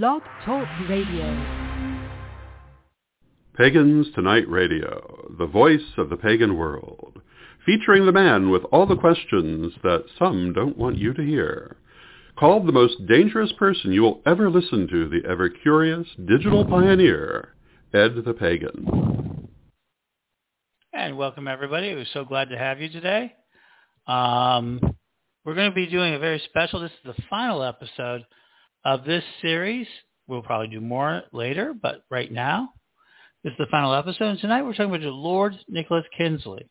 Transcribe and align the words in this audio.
Blog 0.00 0.22
Talk 0.46 0.66
Radio. 0.88 1.26
Pagans 3.58 4.06
Tonight 4.14 4.48
Radio, 4.48 5.34
the 5.38 5.44
voice 5.44 5.92
of 5.98 6.08
the 6.08 6.16
pagan 6.16 6.56
world, 6.56 7.20
featuring 7.66 8.06
the 8.06 8.12
man 8.12 8.48
with 8.48 8.62
all 8.72 8.86
the 8.86 8.96
questions 8.96 9.74
that 9.82 10.06
some 10.18 10.54
don't 10.54 10.78
want 10.78 10.96
you 10.96 11.12
to 11.12 11.22
hear. 11.22 11.76
Called 12.38 12.66
the 12.66 12.72
most 12.72 13.06
dangerous 13.06 13.52
person 13.58 13.92
you 13.92 14.00
will 14.00 14.22
ever 14.24 14.48
listen 14.48 14.88
to, 14.88 15.10
the 15.10 15.28
ever-curious 15.28 16.06
digital 16.26 16.64
pioneer, 16.64 17.52
Ed 17.92 18.14
the 18.24 18.32
Pagan. 18.32 19.50
And 20.94 21.18
welcome 21.18 21.46
everybody. 21.46 21.94
We're 21.94 22.06
so 22.14 22.24
glad 22.24 22.48
to 22.48 22.56
have 22.56 22.80
you 22.80 22.88
today. 22.88 23.34
Um, 24.06 24.80
we're 25.44 25.54
going 25.54 25.70
to 25.70 25.74
be 25.74 25.86
doing 25.86 26.14
a 26.14 26.18
very 26.18 26.40
special, 26.46 26.80
this 26.80 26.92
is 26.92 27.14
the 27.14 27.22
final 27.28 27.62
episode 27.62 28.24
of 28.84 29.04
this 29.04 29.24
series. 29.40 29.86
We'll 30.26 30.42
probably 30.42 30.68
do 30.68 30.80
more 30.80 31.22
later, 31.32 31.74
but 31.74 32.04
right 32.10 32.30
now, 32.30 32.70
this 33.44 33.52
is 33.52 33.58
the 33.58 33.66
final 33.70 33.94
episode. 33.94 34.28
And 34.28 34.38
tonight 34.38 34.62
we're 34.62 34.72
talking 34.72 34.94
about 34.94 35.02
Lord 35.02 35.56
Nicholas 35.68 36.04
Kingsley. 36.16 36.68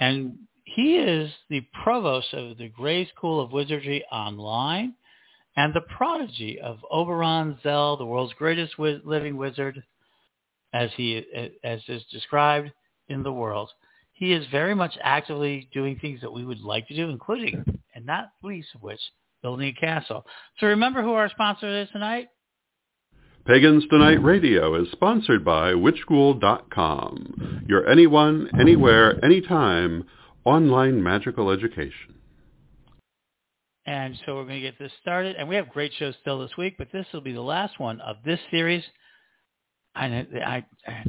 And 0.00 0.38
he 0.64 0.96
is 0.96 1.30
the 1.48 1.64
provost 1.82 2.32
of 2.32 2.58
the 2.58 2.68
Grey 2.68 3.08
School 3.08 3.40
of 3.40 3.52
Wizardry 3.52 4.04
Online 4.10 4.94
and 5.56 5.74
the 5.74 5.82
prodigy 5.82 6.60
of 6.60 6.78
Oberon 6.90 7.58
Zell, 7.62 7.96
the 7.96 8.06
world's 8.06 8.32
greatest 8.34 8.78
living 8.78 9.36
wizard, 9.36 9.82
as 10.72 10.90
he 10.96 11.22
as 11.62 11.80
is 11.88 12.02
described 12.10 12.72
in 13.08 13.22
the 13.22 13.32
world. 13.32 13.70
He 14.12 14.32
is 14.32 14.46
very 14.50 14.74
much 14.74 14.96
actively 15.02 15.68
doing 15.72 15.98
things 15.98 16.20
that 16.20 16.32
we 16.32 16.44
would 16.44 16.60
like 16.60 16.88
to 16.88 16.96
do, 16.96 17.10
including, 17.10 17.64
and 17.94 18.06
not 18.06 18.30
least 18.42 18.68
of 18.74 18.82
which, 18.82 19.00
building 19.42 19.68
a 19.68 19.80
castle. 19.80 20.24
So 20.58 20.68
remember 20.68 21.02
who 21.02 21.12
our 21.12 21.28
sponsor 21.28 21.82
is 21.82 21.88
tonight? 21.92 22.28
Pagans 23.44 23.84
Tonight 23.90 24.22
Radio 24.22 24.80
is 24.80 24.86
sponsored 24.92 25.44
by 25.44 25.72
witchschool.com, 25.72 27.64
your 27.66 27.88
anyone, 27.88 28.48
anywhere, 28.60 29.22
anytime 29.24 30.04
online 30.44 31.02
magical 31.02 31.50
education. 31.50 32.14
And 33.84 34.16
so 34.24 34.36
we're 34.36 34.44
going 34.44 34.60
to 34.62 34.70
get 34.70 34.78
this 34.78 34.92
started. 35.00 35.34
And 35.34 35.48
we 35.48 35.56
have 35.56 35.68
great 35.70 35.92
shows 35.98 36.14
still 36.20 36.38
this 36.38 36.56
week, 36.56 36.76
but 36.78 36.92
this 36.92 37.06
will 37.12 37.20
be 37.20 37.32
the 37.32 37.40
last 37.40 37.80
one 37.80 38.00
of 38.00 38.16
this 38.24 38.38
series. 38.52 38.84
And, 39.96 40.28
I, 40.46 40.64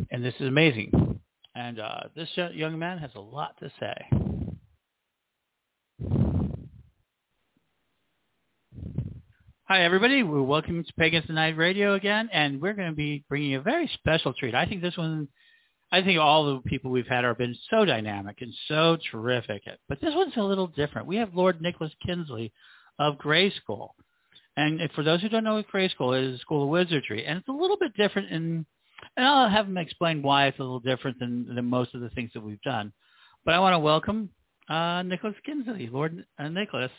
and 0.09 0.25
this 0.25 0.33
is 0.39 0.47
amazing. 0.47 1.19
And 1.53 1.79
uh, 1.79 1.99
this 2.15 2.29
young 2.35 2.79
man 2.79 2.97
has 2.97 3.11
a 3.15 3.19
lot 3.19 3.57
to 3.59 3.71
say. 3.79 4.32
Hi, 9.69 9.85
everybody. 9.85 10.23
We're 10.23 10.41
welcome 10.41 10.83
to 10.83 10.93
Pagans 10.99 11.25
Tonight 11.25 11.55
Radio 11.55 11.93
again, 11.93 12.27
and 12.33 12.61
we're 12.61 12.73
going 12.73 12.89
to 12.89 12.95
be 12.95 13.23
bringing 13.29 13.55
a 13.55 13.61
very 13.61 13.89
special 13.93 14.33
treat. 14.33 14.53
I 14.53 14.65
think 14.65 14.81
this 14.81 14.97
one, 14.97 15.29
I 15.89 16.01
think 16.01 16.19
all 16.19 16.43
the 16.43 16.69
people 16.69 16.91
we've 16.91 17.07
had 17.07 17.23
have 17.23 17.37
been 17.37 17.55
so 17.69 17.85
dynamic 17.85 18.41
and 18.41 18.53
so 18.67 18.97
terrific, 19.09 19.63
but 19.87 20.01
this 20.01 20.13
one's 20.13 20.35
a 20.35 20.43
little 20.43 20.67
different. 20.67 21.07
We 21.07 21.15
have 21.15 21.33
Lord 21.33 21.61
Nicholas 21.61 21.93
Kingsley 22.05 22.51
of 22.99 23.17
Grey 23.17 23.51
School. 23.51 23.95
And 24.57 24.81
for 24.95 25.01
those 25.01 25.21
who 25.21 25.29
don't 25.29 25.45
know 25.45 25.55
what 25.55 25.67
Grey 25.67 25.87
School 25.87 26.13
is, 26.13 26.35
a 26.35 26.39
School 26.39 26.63
of 26.63 26.69
Wizardry, 26.69 27.25
and 27.25 27.39
it's 27.39 27.47
a 27.47 27.53
little 27.53 27.77
bit 27.77 27.95
different 27.95 28.33
in, 28.33 28.65
and 29.15 29.25
I'll 29.25 29.49
have 29.49 29.67
him 29.67 29.77
explain 29.77 30.21
why 30.21 30.47
it's 30.47 30.59
a 30.59 30.61
little 30.61 30.81
different 30.81 31.19
than, 31.19 31.55
than 31.55 31.69
most 31.69 31.95
of 31.95 32.01
the 32.01 32.09
things 32.09 32.31
that 32.33 32.43
we've 32.43 32.61
done. 32.63 32.91
But 33.45 33.53
I 33.53 33.59
want 33.59 33.75
to 33.75 33.79
welcome 33.79 34.29
uh, 34.67 35.03
Nicholas 35.03 35.35
Kingsley, 35.45 35.87
Lord 35.87 36.25
uh, 36.37 36.49
Nicholas. 36.49 36.91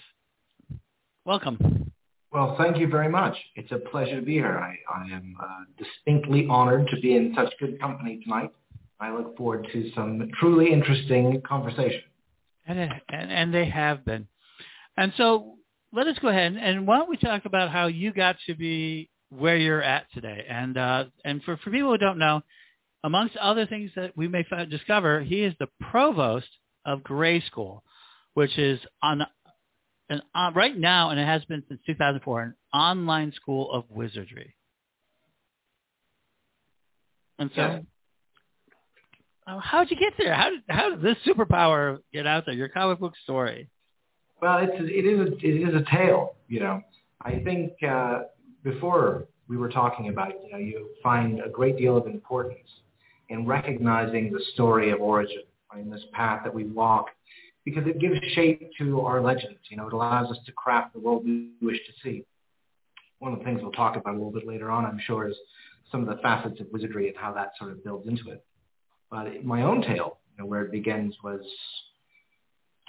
Welcome. 1.27 1.93
Well, 2.35 2.57
thank 2.59 2.79
you 2.79 2.89
very 2.89 3.09
much. 3.09 3.37
It's 3.55 3.71
a 3.71 3.79
pleasure 3.79 4.19
to 4.19 4.27
be 4.27 4.33
here. 4.33 4.59
I, 4.59 4.77
I 4.93 5.05
am 5.05 5.37
uh, 5.41 5.47
distinctly 5.79 6.49
honored 6.51 6.89
to 6.89 7.01
be 7.01 7.15
in 7.15 7.33
such 7.37 7.55
good 7.61 7.81
company 7.81 8.21
tonight. 8.25 8.51
I 8.99 9.15
look 9.17 9.37
forward 9.37 9.69
to 9.73 9.93
some 9.95 10.29
truly 10.41 10.73
interesting 10.73 11.41
conversation. 11.47 12.03
And, 12.67 12.81
and, 12.81 13.31
and 13.31 13.55
they 13.55 13.67
have 13.67 14.05
been. 14.05 14.27
And 14.97 15.13
so 15.17 15.55
let 15.93 16.09
us 16.09 16.17
go 16.21 16.27
ahead 16.27 16.57
and 16.61 16.89
why 16.89 16.99
don't 16.99 17.09
we 17.09 17.19
talk 17.19 17.45
about 17.45 17.71
how 17.71 17.87
you 17.87 18.13
got 18.13 18.35
to 18.49 18.57
be 18.57 19.11
where 19.29 19.57
you're 19.57 19.83
at 19.83 20.07
today? 20.13 20.45
And 20.49 20.77
uh, 20.77 21.05
and 21.25 21.41
for, 21.45 21.57
for 21.59 21.71
people 21.71 21.91
who 21.91 21.99
don't 21.99 22.19
know, 22.19 22.43
amongst 23.05 23.37
other 23.37 23.65
things 23.65 23.93
that 23.95 24.17
we 24.17 24.27
may 24.27 24.43
find, 24.51 24.69
discover, 24.69 25.21
he 25.21 25.45
is 25.45 25.55
the 25.61 25.69
provost 25.91 26.49
of 26.85 27.05
Grey 27.05 27.41
School, 27.43 27.85
which 28.35 28.59
is 28.59 28.81
on 29.03 29.25
an, 30.09 30.23
uh, 30.35 30.51
right 30.55 30.77
now, 30.77 31.11
and 31.11 31.19
it 31.19 31.27
has 31.27 31.45
been 31.45 31.63
since 31.69 31.81
2004, 31.87 32.43
an 32.43 32.55
online 32.73 33.33
school 33.33 33.73
of 33.73 33.85
wizardry. 33.91 34.55
And 37.39 37.51
so, 37.55 37.61
yeah. 37.63 37.81
uh, 39.47 39.59
how'd 39.59 39.91
you 39.91 39.97
get 39.97 40.13
there? 40.19 40.35
How 40.35 40.51
did 40.51 40.61
how 40.69 40.91
did 40.91 41.03
this 41.03 41.17
superpower 41.27 41.99
get 42.13 42.27
out 42.27 42.47
there? 42.47 42.55
Your 42.55 42.69
comic 42.69 43.01
book 43.01 43.15
story. 43.25 43.69
Well, 44.41 44.59
it's 44.59 44.75
it 44.79 45.05
is 45.05 45.21
a, 45.21 45.47
it 45.47 45.69
is 45.69 45.75
a 45.75 45.85
tale. 45.91 46.37
You 46.49 46.61
know, 46.61 46.83
I 47.23 47.41
think 47.41 47.73
uh, 47.83 48.23
before 48.63 49.27
we 49.49 49.57
were 49.57 49.69
talking 49.69 50.11
about 50.11 50.31
it, 50.31 50.41
you 50.45 50.53
know, 50.53 50.59
you 50.59 50.91
find 51.03 51.41
a 51.41 51.49
great 51.49 51.77
deal 51.77 51.97
of 51.97 52.07
importance 52.07 52.69
in 53.31 53.47
recognizing 53.47 54.33
the 54.33 54.41
story 54.53 54.91
of 54.91 55.01
origin 55.01 55.43
in 55.79 55.91
this 55.91 56.03
path 56.13 56.43
that 56.45 56.55
we 56.55 56.65
walk 56.65 57.09
because 57.65 57.87
it 57.87 57.99
gives 57.99 58.19
shape 58.35 58.71
to 58.79 59.01
our 59.01 59.21
legends. 59.21 59.59
You 59.71 59.77
know, 59.77 59.87
it 59.87 59.93
allows 59.93 60.31
us 60.31 60.39
to 60.47 60.53
craft 60.53 60.93
the 60.93 61.01
world 61.01 61.25
we 61.25 61.51
wish 61.63 61.79
to 61.79 61.93
see. 62.03 62.25
One 63.19 63.33
of 63.33 63.39
the 63.39 63.45
things 63.45 63.61
we'll 63.63 63.73
talk 63.73 63.97
about 63.97 64.15
a 64.15 64.17
little 64.17 64.33
bit 64.33 64.47
later 64.47 64.71
on, 64.71 64.85
I'm 64.85 65.01
sure, 65.05 65.29
is 65.29 65.37
some 65.91 66.07
of 66.07 66.15
the 66.15 66.23
facets 66.23 66.61
of 66.61 66.67
wizardry 66.73 67.09
and 67.09 67.17
how 67.17 67.33
that 67.33 67.53
sort 67.59 67.73
of 67.73 67.83
builds 67.83 68.07
into 68.07 68.31
it. 68.31 68.45
But 69.11 69.45
my 69.45 69.63
own 69.63 69.81
tale, 69.81 70.19
you 70.33 70.43
know, 70.43 70.47
where 70.47 70.63
it 70.63 70.73
begins 70.73 71.15
was 71.23 71.41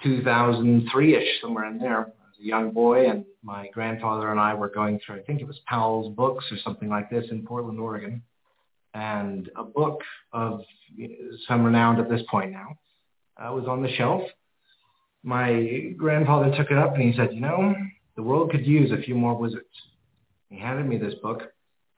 2003-ish, 0.04 1.40
somewhere 1.40 1.66
in 1.66 1.78
there. 1.78 2.00
I 2.00 2.00
was 2.00 2.38
a 2.40 2.44
young 2.44 2.72
boy, 2.72 3.08
and 3.08 3.24
my 3.42 3.68
grandfather 3.72 4.30
and 4.30 4.38
I 4.38 4.52
were 4.52 4.68
going 4.68 5.00
through, 5.04 5.16
I 5.16 5.20
think 5.20 5.40
it 5.40 5.46
was 5.46 5.58
Powell's 5.66 6.14
Books 6.14 6.44
or 6.50 6.58
something 6.62 6.88
like 6.88 7.08
this 7.08 7.24
in 7.30 7.46
Portland, 7.46 7.80
Oregon, 7.80 8.22
and 8.92 9.50
a 9.56 9.64
book 9.64 10.00
of 10.32 10.60
some 11.46 11.64
renown 11.64 11.98
at 12.00 12.10
this 12.10 12.22
point 12.30 12.52
now 12.52 12.76
uh, 13.38 13.52
was 13.52 13.66
on 13.66 13.82
the 13.82 13.94
shelf 13.96 14.22
my 15.26 15.92
grandfather 15.96 16.56
took 16.56 16.70
it 16.70 16.78
up 16.78 16.94
and 16.94 17.02
he 17.02 17.16
said, 17.16 17.34
you 17.34 17.40
know, 17.40 17.74
the 18.14 18.22
world 18.22 18.52
could 18.52 18.64
use 18.64 18.92
a 18.92 19.02
few 19.02 19.16
more 19.16 19.36
wizards. 19.36 19.66
He 20.48 20.56
handed 20.56 20.86
me 20.86 20.98
this 20.98 21.14
book, 21.20 21.42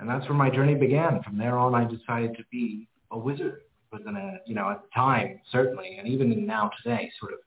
and 0.00 0.09
that's 0.09 0.25
where 0.25 0.39
my 0.39 0.49
journey 0.49 0.75
began. 0.75 1.22
From 1.22 1.37
there 1.37 1.59
on, 1.59 1.75
I 1.75 1.84
decided 1.84 2.37
to 2.39 2.44
be 2.50 2.89
a 3.11 3.19
wizard. 3.19 3.61
It 3.93 3.97
was 3.97 4.03
in 4.06 4.16
a, 4.16 4.39
you 4.47 4.55
know, 4.55 4.71
at 4.71 4.81
the 4.81 4.89
time, 4.94 5.41
certainly, 5.53 5.97
and 5.99 6.09
even 6.09 6.47
now 6.47 6.71
today, 6.83 7.12
sort 7.21 7.34
of. 7.34 7.39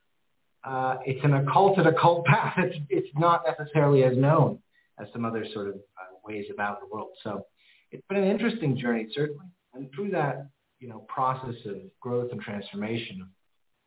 Uh, 0.64 1.00
it's 1.03 1.25
an 1.25 1.34
occulted 1.34 1.88
occult 1.88 2.25
path. 2.28 2.53
It's, 2.58 2.78
it's 2.90 3.09
not 3.18 3.44
necessarily 3.48 4.03
as 4.03 4.16
known 4.16 4.59
as 5.00 5.08
some 5.12 5.25
other 5.25 5.44
sort 5.52 5.68
of 5.68 5.74
uh, 5.74 6.13
ways 6.24 6.46
about 6.53 6.80
the 6.80 6.88
world. 6.94 7.09
So 7.24 7.48
it's 7.92 8.03
been 8.08 8.19
an 8.19 8.30
interesting 8.30 8.78
journey, 8.78 9.08
certainly. 9.16 9.48
And 9.74 9.90
through 9.96 10.12
that, 10.12 10.48
you 10.80 10.88
know, 10.88 11.00
process 11.08 11.56
of 11.66 11.78
growth 12.00 12.31
and 12.31 12.40
transformation, 12.40 13.28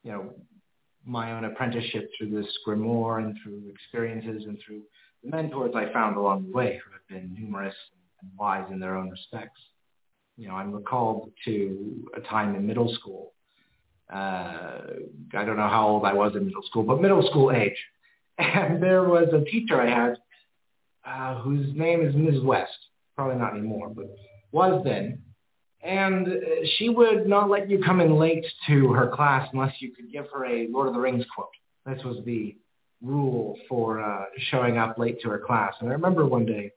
you 0.03 0.11
know, 0.11 0.35
my 1.07 1.33
own 1.33 1.45
apprenticeship 1.45 2.11
through 2.17 2.31
this 2.31 2.51
grimoire 2.67 3.19
and 3.19 3.37
through 3.43 3.63
experiences 3.69 4.45
and 4.47 4.59
through 4.65 4.83
the 5.23 5.31
mentors 5.31 5.75
I 5.75 5.93
found 5.93 6.17
along 6.17 6.47
the 6.47 6.53
way 6.53 6.81
who 6.85 6.93
have 6.93 7.09
been 7.09 7.35
numerous 7.35 7.75
and 8.23 8.31
wise 8.39 8.67
in 8.71 8.81
their 8.81 8.97
own 8.97 9.11
respects. 9.11 9.61
You 10.37 10.49
know, 10.49 10.55
I'm 10.55 10.73
recalled 10.73 11.31
to 11.45 12.11
a 12.17 12.21
time 12.21 12.55
in 12.55 12.67
middle 12.67 12.93
school. 12.95 13.33
Uh, 14.13 14.81
I 15.35 15.45
don't 15.45 15.57
know 15.57 15.69
how 15.69 15.87
old 15.89 16.05
I 16.05 16.13
was 16.13 16.35
in 16.37 16.47
middle 16.47 16.63
school, 16.63 16.83
but 16.83 17.01
middle 17.01 17.27
school 17.29 17.53
age. 17.53 17.77
And 18.37 18.83
there 18.83 19.05
was 19.05 19.29
a 19.33 19.45
teacher 19.45 19.81
I 19.81 19.89
had 19.89 20.17
uh, 21.07 21.41
whose 21.41 21.75
name 21.77 22.05
is 22.05 22.15
Ms. 22.17 22.43
West, 22.43 22.73
probably 23.15 23.37
not 23.37 23.53
anymore, 23.53 23.91
but 23.95 24.07
was 24.51 24.83
then 24.85 25.23
and 25.85 26.27
she 26.77 26.89
would 26.89 27.27
not 27.27 27.51
let 27.51 27.69
you 27.69 27.83
come 27.85 28.01
in 28.01 28.17
late 28.17 28.45
to 28.67 28.93
her 28.93 29.09
class 29.09 29.47
unless 29.53 29.75
you 29.81 29.93
could 29.93 30.11
give 30.11 30.27
her 30.33 30.47
a 30.47 30.67
Lord 30.69 30.89
of 30.89 30.95
the 30.95 31.01
Rings 31.01 31.25
quote. 31.35 31.49
This 31.85 32.03
was 32.05 32.25
the 32.25 32.57
rule 33.03 33.59
for 33.69 34.01
uh, 34.01 34.25
showing 34.51 34.79
up 34.79 34.97
late 34.97 35.21
to 35.21 35.29
her 35.29 35.39
class. 35.39 35.75
And 35.81 35.91
I 35.91 35.93
remember 35.93 36.25
one 36.25 36.47
day 36.47 36.73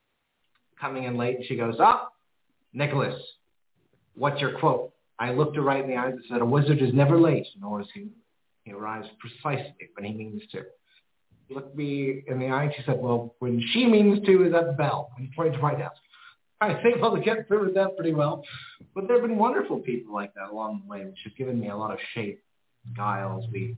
coming 0.80 1.06
in 1.06 1.15
late, 1.15 1.38
and 1.38 1.45
she 1.45 1.56
goes, 1.56 1.75
"Ah, 1.80 2.09
Nicholas, 2.74 3.15
what's 4.15 4.42
your 4.42 4.59
quote?" 4.59 4.92
I 5.19 5.31
looked 5.31 5.56
her 5.56 5.62
right 5.62 5.83
in 5.83 5.89
the 5.89 5.95
eyes 5.95 6.13
and 6.13 6.24
said, 6.30 6.42
"A 6.42 6.45
wizard 6.45 6.81
is 6.81 6.94
never 6.94 7.18
late, 7.18 7.48
nor 7.59 7.80
is 7.80 7.88
he. 7.94 8.09
He 8.65 8.74
arrives 8.74 9.07
precisely 9.19 9.89
when 9.95 10.06
he 10.06 10.13
means 10.18 10.44
to." 10.51 10.65
Looked 11.50 11.77
me 11.77 12.25
in 12.27 12.39
the 12.39 12.48
eye 12.48 12.65
and 12.65 12.74
she 12.75 12.83
said, 12.83 13.00
"Well, 13.00 13.33
when 13.39 13.63
she 13.71 13.86
means 13.86 14.25
to 14.25 14.44
is 14.45 14.54
at 14.54 14.68
the 14.68 14.74
bell." 14.74 15.12
And 15.18 15.31
pointed 15.33 15.54
to 15.54 15.59
my 15.59 15.75
desk. 15.75 16.01
I 16.59 16.69
was 16.69 16.77
able 16.95 17.15
to 17.15 17.21
get 17.21 17.48
through 17.48 17.65
with 17.65 17.75
that 17.75 17.95
pretty 17.95 18.13
well. 18.13 18.44
But 18.95 19.07
there 19.07 19.19
have 19.19 19.27
been 19.27 19.38
wonderful 19.38 19.80
people 19.80 20.13
like 20.13 20.33
that 20.33 20.50
along 20.51 20.81
the 20.83 20.89
way, 20.89 21.06
which 21.06 21.19
have 21.24 21.36
given 21.36 21.59
me 21.59 21.69
a 21.69 21.77
lot 21.77 21.92
of 21.92 22.00
shape, 22.13 22.42
guile 22.95 23.42
as 23.44 23.51
we 23.51 23.77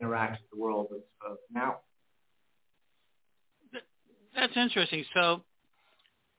interact 0.00 0.42
with 0.42 0.50
the 0.50 0.62
world 0.62 0.88
of, 0.90 1.30
of 1.30 1.38
now. 1.52 1.78
That's 4.34 4.56
interesting. 4.56 5.04
So 5.14 5.42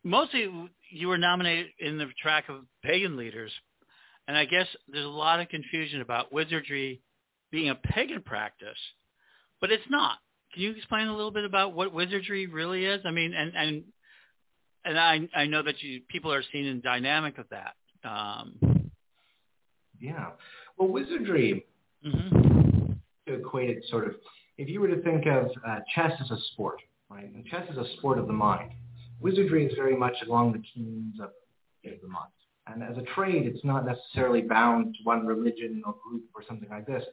mostly 0.04 0.48
you 0.92 1.08
were 1.08 1.18
nominated 1.18 1.72
in 1.80 1.98
the 1.98 2.08
track 2.22 2.46
of 2.50 2.66
pagan 2.84 3.18
leaders, 3.18 3.52
and 4.28 4.38
I 4.38 4.46
guess 4.46 4.68
there's 4.88 5.06
a 5.06 5.10
lot 5.10 5.40
of 5.40 5.50
confusion 5.50 6.02
about 6.02 6.32
wizardry 6.32 7.02
being 7.52 7.70
a 7.70 7.76
pagan 7.76 8.22
practice, 8.22 8.78
but 9.60 9.72
it's 9.72 9.84
not. 9.90 10.20
Can 10.54 10.64
you 10.64 10.72
explain 10.72 11.08
a 11.08 11.16
little 11.16 11.32
bit 11.32 11.46
about 11.46 11.74
what 11.74 11.94
wizardry 11.94 12.48
really 12.48 12.86
is? 12.86 13.02
I 13.06 13.12
mean, 13.12 13.34
and 13.34 13.56
and 13.56 13.84
and 14.86 15.00
I 15.00 15.28
I 15.36 15.46
know 15.46 15.64
that 15.64 15.82
you 15.82 16.02
people 16.08 16.34
are 16.34 16.44
seeing 16.52 16.76
the 16.76 16.82
dynamic 16.82 17.38
of 17.38 17.46
that. 17.50 17.76
Um, 18.08 18.92
yeah. 20.00 20.28
Well, 20.78 20.90
wizardry, 20.90 21.66
mm-hmm. 22.06 22.94
to 23.28 23.34
equate 23.34 23.70
it 23.70 23.84
sort 23.90 24.08
of, 24.08 24.16
if 24.58 24.70
you 24.70 24.80
were 24.80 24.88
to 24.88 25.02
think 25.02 25.26
of 25.26 25.48
uh, 25.68 25.80
chess 25.94 26.14
as 26.22 26.32
a 26.32 26.38
sport, 26.54 26.82
right? 27.10 27.26
And 27.26 27.46
chess 27.46 27.70
is 27.70 27.78
a 27.78 27.86
sport 27.98 28.18
of 28.18 28.28
the 28.28 28.34
mind. 28.34 28.72
Wizardry 29.20 29.66
is 29.66 29.74
very 29.76 29.98
much 29.98 30.16
along 30.26 30.54
the 30.54 31.24
of, 31.24 31.30
of 31.30 32.02
the 32.02 32.08
mind. 32.08 32.32
And 32.68 32.84
as 32.84 32.98
a 32.98 33.06
trade, 33.14 33.46
it's 33.48 33.66
not 33.66 33.86
necessarily 33.86 34.42
bound 34.42 34.94
to 34.96 35.04
one 35.04 35.26
religion 35.26 35.82
or 35.86 35.96
group 36.08 36.24
or 36.34 36.44
something 36.48 36.70
like 36.70 36.86
this. 36.86 37.04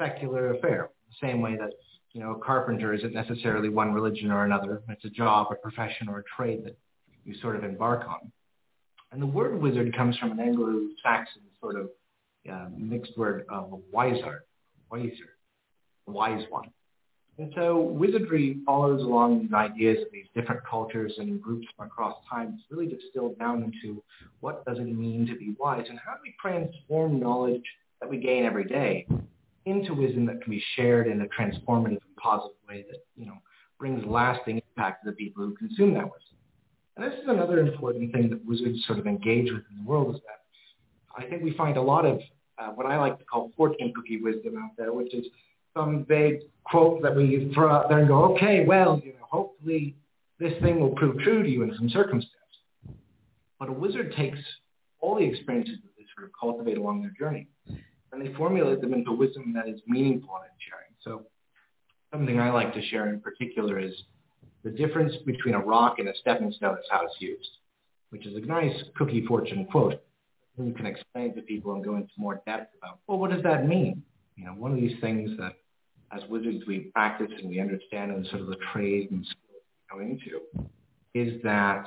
Secular 0.00 0.54
affair, 0.54 0.90
the 1.08 1.26
same 1.26 1.40
way 1.40 1.56
that 1.56 1.72
you 2.12 2.20
know, 2.20 2.32
a 2.32 2.38
carpenter 2.38 2.94
isn't 2.94 3.12
necessarily 3.12 3.68
one 3.68 3.92
religion 3.92 4.30
or 4.30 4.44
another. 4.44 4.82
It's 4.88 5.04
a 5.04 5.10
job, 5.10 5.48
a 5.50 5.54
profession, 5.54 6.08
or 6.08 6.20
a 6.20 6.24
trade 6.36 6.64
that 6.64 6.76
you 7.28 7.34
sort 7.40 7.56
of 7.56 7.62
embark 7.62 8.08
on. 8.08 8.32
And 9.12 9.20
the 9.20 9.26
word 9.26 9.60
wizard 9.60 9.94
comes 9.94 10.16
from 10.16 10.32
an 10.32 10.40
Anglo-Saxon 10.40 11.42
sort 11.60 11.76
of 11.76 11.90
uh, 12.50 12.68
mixed 12.76 13.16
word 13.16 13.44
of 13.48 13.80
wiser, 13.92 14.44
wiser, 14.90 15.36
wise 16.06 16.44
one. 16.48 16.70
And 17.38 17.52
so 17.54 17.80
wizardry 17.80 18.58
follows 18.66 19.02
along 19.02 19.42
these 19.42 19.52
ideas 19.52 19.98
of 20.04 20.10
these 20.10 20.26
different 20.34 20.62
cultures 20.68 21.12
and 21.18 21.40
groups 21.40 21.66
from 21.76 21.86
across 21.86 22.16
time. 22.28 22.54
It's 22.54 22.64
really 22.70 22.92
distilled 22.92 23.38
down 23.38 23.62
into 23.62 24.02
what 24.40 24.64
does 24.64 24.78
it 24.78 24.88
mean 24.88 25.26
to 25.26 25.36
be 25.36 25.54
wise 25.58 25.86
and 25.88 25.98
how 26.04 26.14
do 26.14 26.20
we 26.24 26.34
transform 26.40 27.20
knowledge 27.20 27.62
that 28.00 28.10
we 28.10 28.18
gain 28.18 28.44
every 28.44 28.64
day 28.64 29.06
into 29.66 29.94
wisdom 29.94 30.26
that 30.26 30.42
can 30.42 30.50
be 30.50 30.62
shared 30.74 31.06
in 31.06 31.20
a 31.20 31.26
transformative 31.26 32.00
and 32.02 32.16
positive 32.20 32.56
way 32.68 32.84
that, 32.90 33.04
you 33.16 33.26
know, 33.26 33.36
brings 33.78 34.04
lasting 34.04 34.60
impact 34.76 35.04
to 35.04 35.10
the 35.10 35.16
people 35.16 35.44
who 35.44 35.54
consume 35.54 35.94
that 35.94 36.04
wisdom. 36.04 36.37
And 36.98 37.12
this 37.12 37.20
is 37.20 37.28
another 37.28 37.60
important 37.60 38.12
thing 38.12 38.28
that 38.30 38.44
wizards 38.44 38.84
sort 38.86 38.98
of 38.98 39.06
engage 39.06 39.52
with 39.52 39.62
in 39.70 39.84
the 39.84 39.88
world 39.88 40.16
is 40.16 40.20
that 40.22 40.40
I 41.16 41.28
think 41.28 41.44
we 41.44 41.54
find 41.54 41.76
a 41.76 41.82
lot 41.82 42.04
of 42.04 42.18
uh, 42.58 42.70
what 42.70 42.86
I 42.86 42.98
like 42.98 43.20
to 43.20 43.24
call 43.24 43.52
fortune 43.56 43.92
cookie 43.94 44.20
wisdom 44.20 44.56
out 44.58 44.70
there, 44.76 44.92
which 44.92 45.14
is 45.14 45.24
some 45.76 46.04
vague 46.08 46.40
quote 46.64 47.00
that 47.02 47.14
we 47.14 47.52
throw 47.54 47.70
out 47.72 47.88
there 47.88 48.00
and 48.00 48.08
go, 48.08 48.34
okay, 48.34 48.64
well, 48.66 49.00
you 49.04 49.12
know, 49.12 49.26
hopefully 49.30 49.94
this 50.40 50.52
thing 50.60 50.80
will 50.80 50.90
prove 50.90 51.20
true 51.20 51.44
to 51.44 51.48
you 51.48 51.62
in 51.62 51.72
some 51.76 51.88
circumstance. 51.88 52.34
But 53.60 53.68
a 53.68 53.72
wizard 53.72 54.12
takes 54.16 54.38
all 54.98 55.16
the 55.16 55.24
experiences 55.24 55.76
that 55.84 55.90
they 55.96 56.04
sort 56.16 56.26
of 56.26 56.32
cultivate 56.38 56.78
along 56.78 57.02
their 57.02 57.14
journey 57.16 57.46
and 58.12 58.20
they 58.20 58.32
formulate 58.34 58.80
them 58.80 58.92
into 58.92 59.12
wisdom 59.12 59.52
that 59.52 59.68
is 59.68 59.80
meaningful 59.86 60.34
and 60.34 60.50
sharing. 60.58 60.90
So 61.00 61.26
something 62.12 62.40
I 62.40 62.50
like 62.50 62.74
to 62.74 62.82
share 62.88 63.08
in 63.08 63.20
particular 63.20 63.78
is 63.78 63.92
the 64.68 64.76
difference 64.76 65.14
between 65.24 65.54
a 65.54 65.60
rock 65.60 65.98
and 65.98 66.08
a 66.08 66.12
stepping 66.20 66.52
stone 66.52 66.76
is 66.78 66.84
how 66.90 67.04
it's 67.04 67.14
used, 67.20 67.48
which 68.10 68.26
is 68.26 68.36
a 68.36 68.40
nice 68.40 68.74
cookie 68.96 69.24
fortune 69.26 69.66
quote. 69.70 70.02
You 70.58 70.72
can 70.72 70.86
explain 70.86 71.34
to 71.36 71.42
people 71.42 71.72
and 71.74 71.84
go 71.84 71.96
into 71.96 72.10
more 72.16 72.42
depth 72.46 72.74
about, 72.76 72.98
well, 73.06 73.18
what 73.18 73.30
does 73.30 73.42
that 73.44 73.66
mean? 73.66 74.02
You 74.36 74.46
know, 74.46 74.52
one 74.52 74.72
of 74.72 74.78
these 74.78 75.00
things 75.00 75.30
that 75.38 75.52
as 76.12 76.28
wizards 76.28 76.64
we 76.66 76.90
practice 76.94 77.30
and 77.38 77.48
we 77.48 77.60
understand 77.60 78.10
and 78.12 78.26
sort 78.26 78.40
of 78.40 78.48
the 78.48 78.56
trade 78.72 79.10
and 79.10 79.24
skills 79.24 79.62
we 79.92 79.98
go 79.98 80.04
into 80.04 80.40
is 81.14 81.40
that 81.44 81.84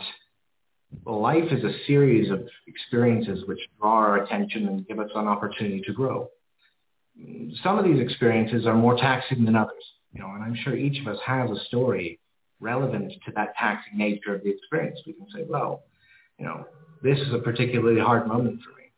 life 1.05 1.51
is 1.51 1.63
a 1.63 1.73
series 1.85 2.31
of 2.31 2.47
experiences 2.67 3.43
which 3.47 3.59
draw 3.79 3.91
our 3.91 4.23
attention 4.23 4.67
and 4.67 4.87
give 4.87 4.99
us 4.99 5.09
an 5.15 5.27
opportunity 5.27 5.81
to 5.85 5.93
grow. 5.93 6.29
Some 7.61 7.77
of 7.77 7.85
these 7.85 7.99
experiences 7.99 8.65
are 8.65 8.75
more 8.75 8.95
taxing 8.95 9.45
than 9.45 9.55
others, 9.55 9.83
you 10.13 10.21
know, 10.21 10.31
and 10.33 10.43
I'm 10.43 10.55
sure 10.63 10.75
each 10.75 10.99
of 11.01 11.07
us 11.07 11.19
has 11.25 11.49
a 11.51 11.59
story 11.65 12.19
relevant 12.61 13.11
to 13.25 13.31
that 13.35 13.53
taxing 13.59 13.97
nature 13.97 14.35
of 14.35 14.43
the 14.43 14.49
experience. 14.49 14.99
We 15.05 15.13
can 15.13 15.27
say, 15.33 15.43
well, 15.47 15.83
you 16.37 16.45
know, 16.45 16.65
this 17.03 17.19
is 17.19 17.33
a 17.33 17.39
particularly 17.39 17.99
hard 17.99 18.27
moment 18.27 18.61
for 18.61 18.69
me. 18.79 18.91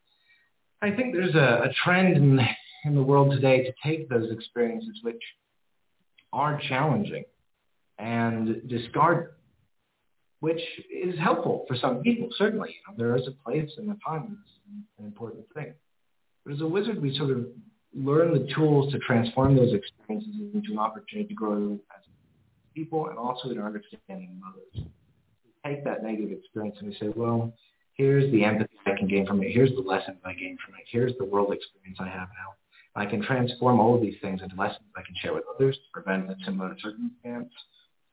I 0.82 0.96
think 0.96 1.14
there's 1.14 1.36
a, 1.36 1.70
a 1.70 1.74
trend 1.84 2.18
in, 2.18 2.40
in 2.86 2.96
the 2.96 3.04
world 3.04 3.32
today 3.32 3.64
to 3.64 3.74
take 3.84 4.10
those 4.10 4.32
experiences 4.32 5.00
which 5.02 5.22
are 6.32 6.60
challenging 6.68 7.24
and 7.98 8.68
discard 8.68 9.26
them 9.26 9.34
which 10.44 10.60
is 10.92 11.18
helpful 11.20 11.64
for 11.70 11.78
some 11.78 12.02
people, 12.02 12.28
certainly. 12.38 12.76
You 12.76 12.92
know, 12.92 12.98
there 12.98 13.16
is 13.16 13.26
a 13.30 13.50
place 13.50 13.72
and 13.78 13.90
a 13.90 13.98
time. 14.06 14.38
It's 14.44 14.52
an 15.00 15.06
important 15.06 15.46
thing. 15.54 15.74
But 16.44 16.56
as 16.56 16.60
a 16.60 16.68
wizard, 16.68 17.02
we 17.02 17.16
sort 17.18 17.32
of 17.32 17.46
learn 17.96 18.34
the 18.34 18.54
tools 18.54 18.92
to 18.92 19.00
transform 19.00 19.56
those 19.56 19.74
experiences 19.74 20.36
into 20.54 20.74
an 20.74 20.80
opportunity 20.80 21.30
to 21.30 21.34
grow 21.34 21.80
as 21.98 22.04
people 22.74 23.08
and 23.10 23.18
also 23.18 23.50
in 23.50 23.60
our 23.60 23.68
understanding 23.68 24.42
of 24.42 24.54
others. 24.54 24.88
We 25.46 25.70
take 25.70 25.84
that 25.86 26.04
negative 26.04 26.32
experience 26.32 26.78
and 26.80 26.90
we 26.90 26.96
say, 26.96 27.14
well, 27.16 27.54
here's 27.94 28.32
the 28.32 28.44
empathy 28.44 28.74
I 28.86 28.98
can 28.98 29.08
gain 29.08 29.26
from 29.26 29.42
it. 29.44 29.52
Here's 29.52 29.72
the 29.72 29.82
lessons 29.82 30.18
I 30.26 30.34
gain 30.34 30.58
from 30.66 30.76
it. 30.76 30.86
Here's 30.90 31.14
the 31.18 31.26
world 31.26 31.54
experience 31.54 31.98
I 32.00 32.08
have 32.08 32.30
now. 32.30 32.54
I 32.96 33.06
can 33.06 33.24
transform 33.24 33.80
all 33.80 33.96
of 33.96 34.02
these 34.02 34.16
things 34.22 34.42
into 34.42 34.56
lessons 34.56 34.86
I 34.96 35.02
can 35.02 35.16
share 35.22 35.34
with 35.34 35.44
others 35.54 35.76
to 35.76 36.02
prevent 36.02 36.30
a 36.30 36.36
similar 36.46 36.76
circumstance 36.80 37.52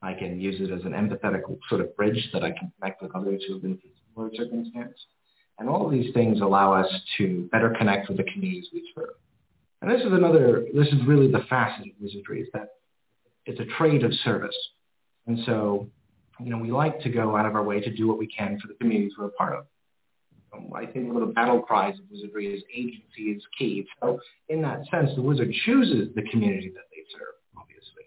I 0.03 0.15
can 0.15 0.41
use 0.41 0.57
it 0.61 0.73
as 0.73 0.85
an 0.85 0.93
empathetic 0.93 1.43
sort 1.69 1.81
of 1.83 1.95
bridge 1.97 2.31
that 2.33 2.43
I 2.43 2.51
can 2.53 2.73
connect 2.79 3.03
with 3.03 3.15
others 3.15 3.43
who 3.47 3.55
have 3.55 3.63
been 3.63 3.79
through 3.79 3.91
similar 4.15 4.31
circumstance. 4.35 4.97
And 5.59 5.69
all 5.69 5.85
of 5.85 5.93
these 5.93 6.13
things 6.15 6.41
allow 6.41 6.73
us 6.73 6.91
to 7.19 7.49
better 7.53 7.75
connect 7.77 8.09
with 8.09 8.17
the 8.17 8.25
communities 8.25 8.67
we 8.73 8.91
serve. 8.95 9.11
And 9.83 9.91
this 9.91 10.01
is 10.01 10.13
another, 10.13 10.67
this 10.75 10.89
is 10.89 11.07
really 11.07 11.31
the 11.31 11.45
facet 11.51 11.87
of 11.87 11.93
wizardry 12.01 12.43
is 12.43 12.49
that 12.55 12.69
it's 13.51 13.61
a 13.61 13.77
trade 13.77 14.05
of 14.05 14.13
service. 14.25 14.57
And 15.27 15.41
so, 15.45 15.89
you 16.39 16.51
know, 16.51 16.59
we 16.59 16.71
like 16.71 17.01
to 17.01 17.11
go 17.11 17.37
out 17.37 17.47
of 17.47 17.55
our 17.55 17.63
way 17.63 17.81
to 17.81 17.91
do 17.91 18.07
what 18.07 18.19
we 18.19 18.27
can 18.27 18.59
for 18.61 18.69
the 18.69 18.75
communities 18.75 19.13
we're 19.19 19.27
a 19.27 19.31
part 19.33 19.55
of. 19.55 19.67
Um, 20.55 20.71
I 20.75 20.87
think 20.87 21.13
one 21.13 21.23
of 21.23 21.29
the 21.29 21.35
battle 21.35 21.61
cries 21.61 21.95
of 21.99 22.05
wizardry 22.11 22.55
is 22.55 22.63
agency 22.75 23.33
is 23.37 23.43
key. 23.59 23.87
So 24.01 24.21
in 24.49 24.63
that 24.63 24.81
sense, 24.91 25.11
the 25.17 25.23
wizard 25.23 25.53
chooses 25.65 26.15
the 26.15 26.23
community 26.31 26.73
that 26.75 26.85
they 26.91 27.03
serve. 27.13 27.35
Obviously. 27.57 28.05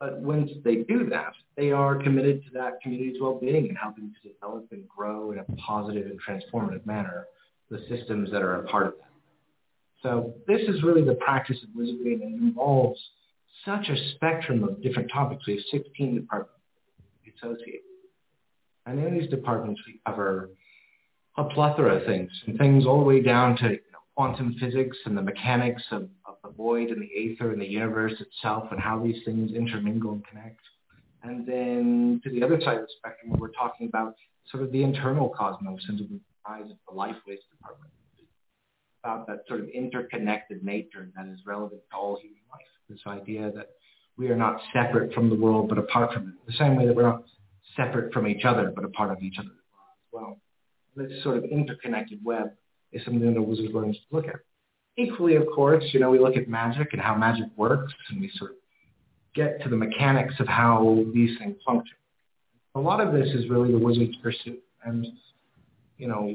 But 0.00 0.20
once 0.20 0.50
they 0.64 0.76
do 0.76 1.08
that, 1.10 1.32
they 1.56 1.72
are 1.72 1.96
committed 1.96 2.44
to 2.44 2.50
that 2.54 2.80
community's 2.82 3.20
well-being 3.20 3.68
and 3.68 3.76
helping 3.76 4.12
to 4.22 4.28
develop 4.28 4.66
and 4.70 4.88
grow 4.88 5.32
in 5.32 5.38
a 5.38 5.44
positive 5.56 6.06
and 6.06 6.20
transformative 6.20 6.84
manner 6.86 7.26
the 7.70 7.78
systems 7.88 8.30
that 8.30 8.42
are 8.42 8.56
a 8.56 8.64
part 8.64 8.86
of 8.86 8.92
that. 8.98 9.08
So 10.02 10.34
this 10.46 10.60
is 10.68 10.82
really 10.82 11.02
the 11.02 11.14
practice 11.14 11.56
of 11.62 11.70
wizardry 11.74 12.14
and 12.14 12.22
it 12.22 12.42
involves 12.42 13.00
such 13.64 13.88
a 13.88 14.14
spectrum 14.14 14.64
of 14.64 14.82
different 14.82 15.10
topics. 15.12 15.46
We 15.46 15.54
have 15.54 15.64
16 15.70 16.14
departments 16.14 16.60
associated. 17.36 17.80
And 18.86 19.04
in 19.04 19.18
these 19.18 19.30
departments, 19.30 19.80
we 19.86 20.00
cover 20.06 20.50
a 21.36 21.44
plethora 21.44 21.96
of 21.96 22.06
things, 22.06 22.30
from 22.44 22.58
things 22.58 22.86
all 22.86 22.98
the 22.98 23.04
way 23.04 23.20
down 23.20 23.56
to 23.56 23.64
you 23.64 23.80
know, 23.92 23.98
quantum 24.14 24.54
physics 24.60 24.96
and 25.04 25.16
the 25.16 25.22
mechanics 25.22 25.82
of 25.90 26.08
the 26.42 26.50
void 26.50 26.90
and 26.90 27.00
the 27.00 27.10
aether 27.16 27.52
and 27.52 27.60
the 27.60 27.66
universe 27.66 28.12
itself 28.20 28.68
and 28.70 28.80
how 28.80 29.02
these 29.02 29.24
things 29.24 29.52
intermingle 29.52 30.12
and 30.12 30.26
connect. 30.26 30.60
And 31.22 31.46
then 31.46 32.20
to 32.22 32.30
the 32.30 32.42
other 32.42 32.60
side 32.60 32.76
of 32.76 32.82
the 32.82 32.88
spectrum, 32.98 33.32
we're 33.38 33.48
talking 33.48 33.88
about 33.88 34.14
sort 34.50 34.62
of 34.62 34.70
the 34.72 34.82
internal 34.82 35.30
cosmos 35.30 35.82
and 35.88 35.98
the 35.98 36.20
rise 36.46 36.70
of 36.70 36.76
the 36.86 36.94
life 36.94 37.16
waste 37.26 37.44
department, 37.50 37.90
about 39.02 39.26
that 39.26 39.40
sort 39.48 39.60
of 39.60 39.68
interconnected 39.70 40.62
nature 40.62 41.08
that 41.16 41.26
is 41.26 41.40
relevant 41.46 41.80
to 41.90 41.96
all 41.96 42.18
human 42.20 42.38
life. 42.52 42.60
This 42.88 43.00
idea 43.06 43.50
that 43.54 43.70
we 44.16 44.28
are 44.28 44.36
not 44.36 44.60
separate 44.72 45.12
from 45.12 45.30
the 45.30 45.36
world 45.36 45.68
but 45.68 45.78
apart 45.78 46.12
from 46.12 46.28
it, 46.28 46.34
the 46.46 46.52
same 46.52 46.76
way 46.76 46.86
that 46.86 46.94
we're 46.94 47.02
not 47.02 47.24
separate 47.76 48.12
from 48.12 48.26
each 48.26 48.44
other 48.44 48.72
but 48.74 48.84
a 48.84 48.88
part 48.88 49.10
of 49.10 49.22
each 49.22 49.38
other 49.38 49.48
as 49.48 50.12
well. 50.12 50.38
This 50.96 51.22
sort 51.22 51.38
of 51.38 51.44
interconnected 51.44 52.20
web 52.24 52.52
is 52.92 53.04
something 53.04 53.34
that 53.34 53.42
wizard 53.42 53.72
learns 53.72 53.96
to 53.96 54.16
look 54.16 54.26
at. 54.26 54.36
Equally, 54.96 55.34
of 55.34 55.46
course, 55.52 55.84
you 55.92 55.98
know, 55.98 56.10
we 56.10 56.20
look 56.20 56.36
at 56.36 56.48
magic 56.48 56.92
and 56.92 57.02
how 57.02 57.16
magic 57.16 57.46
works, 57.56 57.92
and 58.10 58.20
we 58.20 58.30
sort 58.36 58.52
of 58.52 58.56
get 59.34 59.60
to 59.62 59.68
the 59.68 59.76
mechanics 59.76 60.34
of 60.38 60.46
how 60.46 61.04
these 61.12 61.36
things 61.38 61.56
function. 61.66 61.96
A 62.76 62.80
lot 62.80 63.00
of 63.00 63.12
this 63.12 63.28
is 63.34 63.48
really 63.48 63.72
the 63.72 63.78
wizard's 63.78 64.16
pursuit. 64.22 64.62
And, 64.84 65.06
you 65.98 66.06
know, 66.06 66.32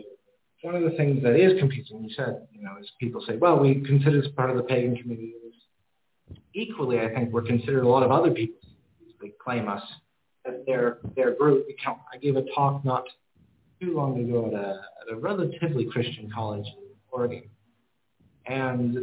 one 0.61 0.75
of 0.75 0.83
the 0.83 0.91
things 0.97 1.23
that 1.23 1.35
is 1.35 1.57
confusing, 1.59 2.03
you 2.03 2.13
said, 2.15 2.47
you 2.51 2.61
know, 2.61 2.75
is 2.81 2.89
people 2.99 3.23
say, 3.25 3.37
well, 3.37 3.57
we 3.59 3.75
consider 3.75 4.21
this 4.21 4.31
part 4.35 4.49
of 4.49 4.57
the 4.57 4.63
pagan 4.63 4.97
community. 4.97 5.33
Equally, 6.59 6.99
I 6.99 7.13
think 7.13 7.31
we're 7.31 7.41
considered 7.43 7.83
a 7.83 7.87
lot 7.87 8.03
of 8.03 8.11
other 8.11 8.31
people. 8.31 8.59
They 9.21 9.33
claim 9.43 9.67
us 9.67 9.81
as 10.45 10.55
their, 10.65 10.99
their 11.15 11.35
group. 11.35 11.65
I 12.13 12.17
gave 12.17 12.35
a 12.35 12.43
talk 12.55 12.83
not 12.83 13.05
too 13.81 13.93
long 13.95 14.19
ago 14.19 14.47
at 14.47 14.53
a, 14.53 14.81
at 15.01 15.13
a 15.13 15.19
relatively 15.19 15.85
Christian 15.85 16.29
college 16.33 16.65
in 16.65 16.95
Oregon 17.11 17.43
and 18.49 18.97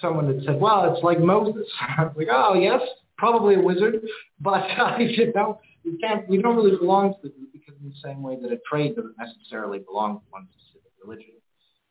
someone 0.00 0.26
had 0.26 0.44
said, 0.44 0.60
well, 0.60 0.92
it's 0.92 1.04
like 1.04 1.20
Moses. 1.20 1.66
I 1.98 2.04
was 2.04 2.14
like, 2.16 2.28
oh, 2.30 2.54
yes, 2.54 2.80
probably 3.16 3.54
a 3.54 3.60
wizard, 3.60 4.00
but 4.40 4.62
uh, 4.78 4.96
you 4.98 5.32
know, 5.34 5.60
we 5.84 5.98
can't, 5.98 6.28
we 6.28 6.40
don't 6.40 6.56
really 6.56 6.76
belong 6.76 7.12
to 7.14 7.18
the 7.22 7.28
group 7.28 7.52
because 7.52 7.74
in 7.80 7.88
the 7.88 7.94
same 8.02 8.22
way 8.22 8.36
that 8.40 8.50
a 8.50 8.58
trade 8.68 8.96
doesn't 8.96 9.16
necessarily 9.18 9.80
belong 9.80 10.18
to 10.18 10.24
one 10.30 10.48
specific 10.52 10.90
religion. 11.04 11.34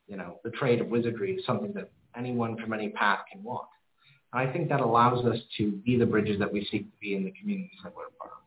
You 0.08 0.18
know, 0.18 0.40
the 0.44 0.50
trade 0.50 0.82
of 0.82 0.88
wizardry 0.88 1.36
is 1.36 1.46
something 1.46 1.72
that 1.74 1.90
anyone 2.18 2.58
from 2.58 2.74
any 2.74 2.90
path 2.90 3.20
can 3.32 3.44
walk. 3.44 3.70
I 4.34 4.48
think 4.48 4.70
that 4.70 4.80
allows 4.80 5.26
us 5.26 5.38
to 5.58 5.72
be 5.72 5.98
the 5.98 6.06
bridges 6.06 6.40
that 6.40 6.52
we 6.52 6.68
seek 6.72 6.84
to 6.84 6.98
be 7.02 7.16
in 7.16 7.26
the 7.26 7.32
communities 7.32 7.78
that 7.84 7.94
we're 7.96 8.10
part 8.20 8.32
of. 8.32 8.38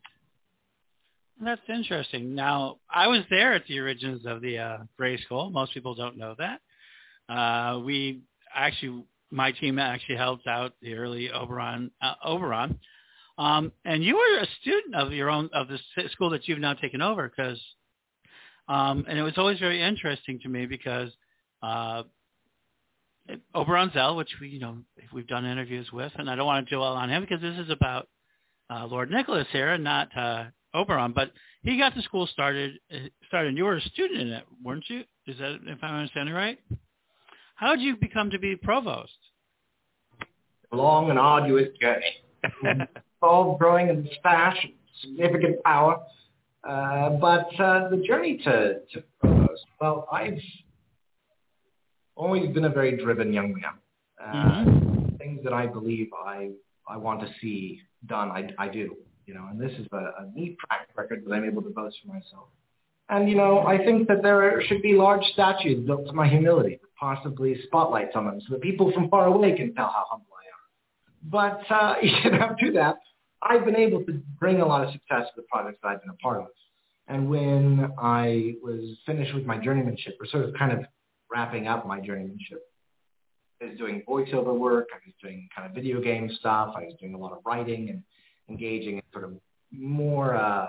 That's 1.44 1.60
interesting. 1.68 2.34
Now, 2.34 2.78
I 2.88 3.08
was 3.08 3.22
there 3.28 3.52
at 3.52 3.66
the 3.66 3.78
origins 3.80 4.24
of 4.24 4.40
the 4.40 4.58
uh, 4.58 4.78
Grey 4.96 5.20
School. 5.22 5.50
Most 5.50 5.74
people 5.74 5.94
don't 5.94 6.16
know 6.16 6.34
that. 6.38 6.60
Uh, 7.28 7.80
we 7.80 8.22
actually, 8.54 9.04
my 9.30 9.52
team 9.52 9.78
actually 9.78 10.16
helped 10.16 10.46
out 10.46 10.72
the 10.80 10.94
early 10.94 11.30
Oberon. 11.30 11.90
Uh, 12.00 12.14
Oberon, 12.24 12.78
um, 13.36 13.72
and 13.84 14.04
you 14.04 14.14
were 14.14 14.42
a 14.42 14.46
student 14.60 14.94
of 14.94 15.12
your 15.12 15.28
own 15.28 15.50
of 15.52 15.68
the 15.68 15.78
school 16.10 16.30
that 16.30 16.46
you've 16.46 16.60
now 16.60 16.74
taken 16.74 17.02
over, 17.02 17.28
because, 17.28 17.60
um, 18.68 19.04
and 19.08 19.18
it 19.18 19.22
was 19.22 19.34
always 19.36 19.58
very 19.58 19.82
interesting 19.82 20.38
to 20.40 20.48
me 20.48 20.66
because 20.66 21.10
uh, 21.62 22.04
Oberon 23.54 23.90
Zell, 23.92 24.16
which 24.16 24.30
we 24.40 24.48
you 24.48 24.60
know 24.60 24.78
we've 25.12 25.26
done 25.26 25.44
interviews 25.46 25.90
with, 25.92 26.12
and 26.16 26.28
I 26.28 26.36
don't 26.36 26.46
want 26.46 26.68
to 26.68 26.74
dwell 26.74 26.92
on 26.92 27.10
him 27.10 27.22
because 27.22 27.40
this 27.40 27.58
is 27.58 27.70
about 27.70 28.08
uh, 28.70 28.86
Lord 28.86 29.10
Nicholas 29.10 29.46
here, 29.52 29.72
and 29.72 29.84
not 29.84 30.16
uh, 30.16 30.44
Oberon, 30.74 31.12
but 31.12 31.32
he 31.62 31.78
got 31.78 31.94
the 31.94 32.02
school 32.02 32.26
started. 32.26 32.78
Uh, 32.92 33.08
started. 33.28 33.56
You 33.56 33.64
were 33.64 33.76
a 33.76 33.80
student 33.80 34.20
in 34.20 34.28
it, 34.28 34.44
weren't 34.62 34.84
you? 34.88 35.04
Is 35.26 35.38
that 35.38 35.58
if 35.66 35.78
I'm 35.82 35.94
understanding 35.94 36.34
right? 36.34 36.58
How 37.56 37.74
did 37.74 37.82
you 37.82 37.96
become 37.96 38.30
to 38.30 38.38
be 38.38 38.56
provost? 38.56 39.12
A 40.72 40.76
long 40.76 41.10
and 41.10 41.18
arduous 41.18 41.68
journey. 41.80 42.84
All 43.22 43.56
growing 43.56 43.88
in 43.88 44.08
stash, 44.18 44.66
significant 45.00 45.62
power. 45.64 46.00
Uh, 46.68 47.10
but 47.10 47.48
uh, 47.60 47.88
the 47.90 48.02
journey 48.06 48.38
to, 48.38 48.80
to 48.92 49.02
provost, 49.20 49.64
well, 49.80 50.08
I've 50.10 50.38
always 52.16 52.52
been 52.52 52.64
a 52.64 52.70
very 52.70 52.96
driven 52.96 53.32
young 53.32 53.54
man. 53.54 53.72
Uh, 54.22 54.32
mm-hmm. 54.32 55.16
Things 55.16 55.40
that 55.44 55.52
I 55.52 55.66
believe 55.66 56.08
I 56.26 56.50
I 56.88 56.96
want 56.96 57.20
to 57.20 57.28
see 57.40 57.80
done, 58.06 58.30
I, 58.30 58.50
I 58.58 58.68
do 58.68 58.96
you 59.26 59.34
know, 59.34 59.46
and 59.50 59.60
this 59.60 59.72
is 59.78 59.86
a, 59.92 59.96
a 59.96 60.30
neat 60.34 60.56
track 60.58 60.88
record 60.96 61.24
that 61.26 61.32
I'm 61.32 61.44
able 61.44 61.62
to 61.62 61.70
boast 61.70 61.96
for 62.02 62.12
myself. 62.12 62.48
And, 63.08 63.28
you 63.28 63.36
know, 63.36 63.60
I 63.60 63.78
think 63.78 64.08
that 64.08 64.22
there 64.22 64.62
should 64.66 64.82
be 64.82 64.94
large 64.94 65.24
statues 65.32 65.84
built 65.86 66.06
to 66.06 66.12
my 66.12 66.28
humility, 66.28 66.80
possibly 66.98 67.60
spotlights 67.66 68.12
on 68.14 68.24
them 68.26 68.40
so 68.40 68.54
that 68.54 68.62
people 68.62 68.92
from 68.92 69.08
far 69.08 69.26
away 69.26 69.56
can 69.56 69.74
tell 69.74 69.86
how 69.86 70.04
humble 70.08 70.26
I 70.32 70.44
am. 70.50 71.58
But, 71.58 71.74
uh, 71.74 71.94
you 72.02 72.30
know, 72.30 72.54
to 72.58 72.72
that, 72.72 72.96
I've 73.42 73.64
been 73.64 73.76
able 73.76 74.02
to 74.04 74.22
bring 74.38 74.60
a 74.60 74.66
lot 74.66 74.84
of 74.86 74.92
success 74.92 75.26
to 75.34 75.36
the 75.36 75.42
projects 75.42 75.78
that 75.82 75.88
I've 75.88 76.00
been 76.00 76.10
a 76.10 76.22
part 76.22 76.40
of. 76.40 76.46
And 77.06 77.28
when 77.28 77.92
I 77.98 78.54
was 78.62 78.96
finished 79.04 79.34
with 79.34 79.44
my 79.44 79.58
journeymanship, 79.58 80.14
or 80.18 80.26
sort 80.26 80.46
of 80.46 80.54
kind 80.54 80.72
of 80.72 80.86
wrapping 81.34 81.66
up 81.66 81.86
my 81.86 81.98
journeymanship, 81.98 82.60
I 83.60 83.66
was 83.66 83.78
doing 83.78 84.02
voiceover 84.08 84.56
work, 84.56 84.88
I 84.92 84.98
was 85.04 85.14
doing 85.20 85.48
kind 85.54 85.68
of 85.68 85.74
video 85.74 86.00
game 86.00 86.30
stuff, 86.38 86.74
I 86.76 86.84
was 86.84 86.94
doing 87.00 87.14
a 87.14 87.18
lot 87.18 87.32
of 87.32 87.38
writing 87.44 87.90
and 87.90 88.02
engaging 88.48 88.96
in 88.96 89.02
sort 89.12 89.24
of 89.24 89.32
more, 89.72 90.36
uh, 90.36 90.68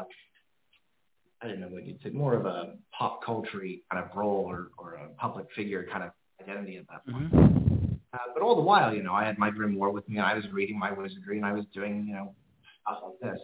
I 1.41 1.47
don't 1.47 1.59
know 1.59 1.67
what 1.67 1.85
you'd 1.85 2.01
say, 2.01 2.09
more 2.09 2.33
of 2.33 2.47
a 2.47 2.73
pop 2.97 3.23
culture 3.23 3.61
kind 3.91 4.03
of 4.03 4.15
role 4.15 4.45
or, 4.45 4.69
or 4.77 4.95
a 4.95 5.09
public 5.19 5.45
figure 5.55 5.85
kind 5.91 6.03
of 6.03 6.11
identity 6.41 6.77
at 6.77 6.87
that 6.87 7.05
point. 7.05 7.31
Mm-hmm. 7.31 7.93
Uh, 8.13 8.17
but 8.33 8.41
all 8.41 8.55
the 8.55 8.61
while, 8.61 8.93
you 8.93 9.03
know, 9.03 9.13
I 9.13 9.25
had 9.25 9.37
my 9.37 9.51
grimoire 9.51 9.93
with 9.93 10.07
me. 10.07 10.17
And 10.17 10.25
I 10.25 10.33
was 10.33 10.45
reading 10.51 10.79
my 10.79 10.91
wizardry, 10.91 11.35
and 11.37 11.45
I 11.45 11.51
was 11.51 11.65
doing, 11.73 12.05
you 12.07 12.15
know, 12.15 12.33
stuff 12.81 13.03
like 13.03 13.19
this. 13.33 13.41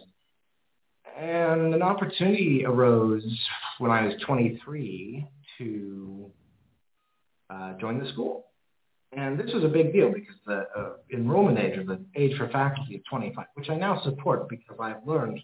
And 1.20 1.76
an 1.76 1.82
opportunity 1.82 2.64
arose 2.66 3.26
when 3.80 3.92
I 3.92 4.06
was 4.06 4.14
23 4.26 5.28
to 5.58 6.32
uh, 7.52 7.74
join 7.80 8.04
the 8.04 8.10
school. 8.12 8.46
And 9.14 9.38
this 9.38 9.54
was 9.54 9.64
a 9.64 9.68
big 9.68 9.92
deal 9.92 10.12
because 10.12 10.36
the 10.46 10.66
uh, 10.78 10.90
enrollment 11.14 11.60
age 11.60 11.78
or 11.78 11.84
the 11.84 12.00
age 12.16 12.38
for 12.38 12.48
faculty 12.50 12.96
is 12.96 13.02
25, 13.10 13.46
which 13.56 13.70
I 13.70 13.76
now 13.76 14.02
support 14.04 14.48
because 14.48 14.78
I've 14.80 15.06
learned 15.06 15.40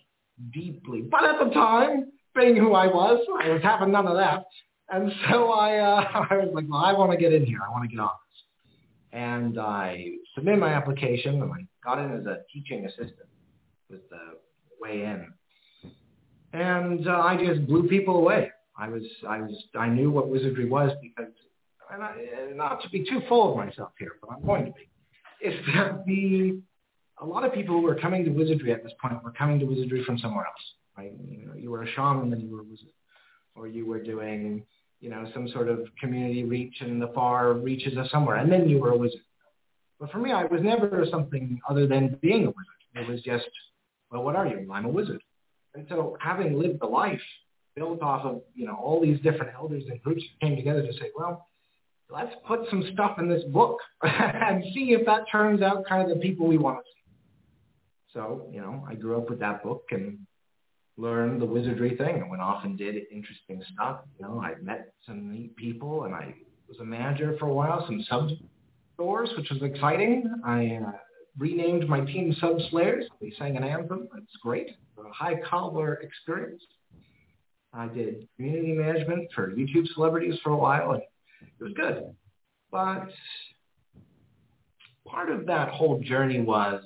deeply. 0.54 1.02
But 1.02 1.26
at 1.26 1.44
the 1.44 1.54
time, 1.54 2.12
being 2.34 2.56
who 2.56 2.74
I 2.74 2.88
was, 2.88 3.20
I 3.44 3.50
was 3.50 3.62
having 3.62 3.92
none 3.92 4.08
of 4.08 4.16
that. 4.16 4.46
And 4.90 5.12
so 5.30 5.52
I, 5.52 5.80
uh, 5.80 6.26
I 6.30 6.38
was 6.38 6.50
like, 6.54 6.66
well, 6.70 6.80
I 6.80 6.94
want 6.94 7.12
to 7.12 7.18
get 7.18 7.34
in 7.34 7.46
here. 7.46 7.60
I 7.68 7.70
want 7.72 7.84
to 7.84 7.94
get 7.94 8.00
on 8.00 8.10
this. 8.10 9.20
And 9.20 9.60
I 9.60 10.12
submitted 10.36 10.60
my 10.60 10.74
application 10.74 11.42
and 11.42 11.52
I 11.52 11.68
got 11.84 12.00
in 12.00 12.20
as 12.20 12.26
a 12.26 12.38
teaching 12.54 12.86
assistant 12.86 13.28
with 13.90 14.08
the 14.10 14.38
way 14.80 15.04
in. 15.04 15.34
And 16.54 17.08
uh, 17.08 17.20
I 17.20 17.36
just 17.36 17.68
blew 17.68 17.88
people 17.90 18.16
away. 18.18 18.52
I 18.78 18.88
was, 18.88 19.04
I 19.28 19.42
was, 19.42 19.52
I 19.78 19.90
knew 19.90 20.12
what 20.12 20.30
wizardry 20.30 20.70
was 20.70 20.92
because 21.02 21.34
and 21.94 22.04
I, 22.04 22.16
not 22.54 22.82
to 22.84 22.90
be 22.90 23.06
too 23.10 23.22
full 23.28 23.52
of 23.52 23.58
myself 23.58 23.92
here, 24.00 24.14
but 24.22 24.32
I'm 24.32 24.46
going 24.46 24.66
to 24.66 24.72
be, 24.72 25.48
is 25.48 25.56
that 25.76 26.06
the 26.06 26.60
a 27.20 27.26
lot 27.26 27.44
of 27.44 27.54
people 27.54 27.80
who 27.80 27.88
are 27.88 27.96
coming 27.96 28.24
to 28.26 28.32
wizardry 28.32 28.72
at 28.72 28.84
this 28.84 28.94
point 29.02 29.24
were 29.24 29.32
coming 29.32 29.60
to 29.60 29.66
wizardry 29.66 30.04
from 30.04 30.20
somewhere 30.20 30.46
else. 30.46 30.62
Right? 30.98 31.12
You 31.28 31.48
know, 31.48 31.54
you 31.56 31.72
were 31.72 31.84
a 31.84 31.92
shaman, 31.94 32.32
and 32.34 32.42
you 32.42 32.50
were 32.50 32.62
a 32.62 32.64
wizard, 32.64 32.90
or 33.56 33.68
you 33.68 33.86
were 33.86 34.02
doing 34.02 34.64
you 35.00 35.10
know 35.10 35.30
some 35.34 35.48
sort 35.50 35.70
of 35.70 35.88
community 36.00 36.44
reach 36.44 36.82
in 36.82 37.00
the 37.00 37.08
far 37.10 37.54
reaches 37.54 37.98
of 37.98 38.08
somewhere, 38.10 38.38
and 38.38 38.52
then 38.52 38.70
you 38.70 38.80
were 38.80 38.92
a 38.92 38.98
wizard. 38.98 39.22
But 40.00 40.12
for 40.12 40.20
me, 40.20 40.32
I 40.32 40.46
was 40.46 40.62
never 40.62 41.06
something 41.10 41.60
other 41.68 41.88
than 41.88 42.18
being 42.22 42.46
a 42.46 42.48
wizard. 42.48 42.78
It 42.96 43.10
was 43.10 43.22
just, 43.22 43.50
well, 44.12 44.24
what 44.24 44.36
are 44.36 44.48
you? 44.48 44.70
I'm 44.72 44.86
a 44.86 44.90
wizard. 44.90 45.22
And 45.74 45.86
so 45.90 46.18
having 46.20 46.60
lived 46.60 46.82
the 46.82 46.88
life 46.88 47.22
built 47.76 48.02
off 48.02 48.26
of, 48.26 48.42
you 48.56 48.66
know, 48.66 48.76
all 48.76 49.02
these 49.02 49.20
different 49.22 49.54
elders 49.54 49.84
and 49.90 50.02
groups 50.02 50.24
came 50.42 50.56
together 50.56 50.82
to 50.82 50.94
say, 50.94 51.12
well, 51.16 51.48
let's 52.10 52.34
put 52.48 52.62
some 52.70 52.84
stuff 52.94 53.20
in 53.20 53.28
this 53.30 53.44
book 53.46 53.78
and 54.02 54.64
see 54.74 54.92
if 54.92 55.06
that 55.06 55.22
turns 55.32 55.62
out 55.62 55.84
kind 55.88 56.10
of 56.10 56.16
the 56.16 56.22
people 56.22 56.48
we 56.48 56.58
want 56.58 56.78
to 56.78 56.84
see. 56.84 56.98
So, 58.14 58.48
you 58.52 58.62
know, 58.62 58.86
I 58.88 58.96
grew 58.96 59.18
up 59.18 59.30
with 59.30 59.40
that 59.40 59.64
book 59.64 59.84
and 59.92 60.18
learned 60.98 61.42
the 61.42 61.46
wizardry 61.46 61.96
thing. 61.96 62.24
I 62.24 62.30
went 62.30 62.42
off 62.42 62.64
and 62.64 62.78
did 62.78 62.96
interesting 63.12 63.62
stuff. 63.74 64.00
You 64.20 64.26
know, 64.26 64.42
I 64.42 64.56
met 64.62 64.94
some 65.06 65.32
neat 65.32 65.56
people 65.56 66.06
and 66.06 66.16
I 66.16 66.34
was 66.68 66.80
a 66.80 66.86
manager 66.86 67.36
for 67.40 67.48
a 67.48 67.54
while, 67.54 67.86
some 67.86 68.04
sub 68.10 68.30
stores, 68.96 69.30
which 69.38 69.50
was 69.50 69.62
exciting. 69.62 70.26
I 70.44 70.80
uh, 70.88 70.92
renamed 71.38 71.88
my 71.88 72.02
team 72.02 72.36
Sub 72.40 72.58
Slayers. 72.72 73.06
We 73.22 73.36
sang 73.38 73.58
an 73.58 73.64
anthem. 73.64 74.08
It's 74.18 74.36
great. 74.42 74.72
A 74.98 75.14
high 75.14 75.36
caliber 75.48 75.96
experience. 75.96 76.64
I 77.74 77.88
did 77.88 78.28
community 78.36 78.74
management 78.74 79.30
for 79.36 79.52
YouTube 79.52 79.88
celebrities 79.94 80.40
for 80.44 80.52
a 80.52 80.58
while 80.58 80.94
and 80.94 81.04
it 81.42 81.64
was 81.64 81.74
good. 81.74 82.04
But 82.72 83.10
part 85.06 85.30
of 85.30 85.46
that 85.48 85.70
whole 85.70 86.00
journey 86.00 86.42
was 86.42 86.82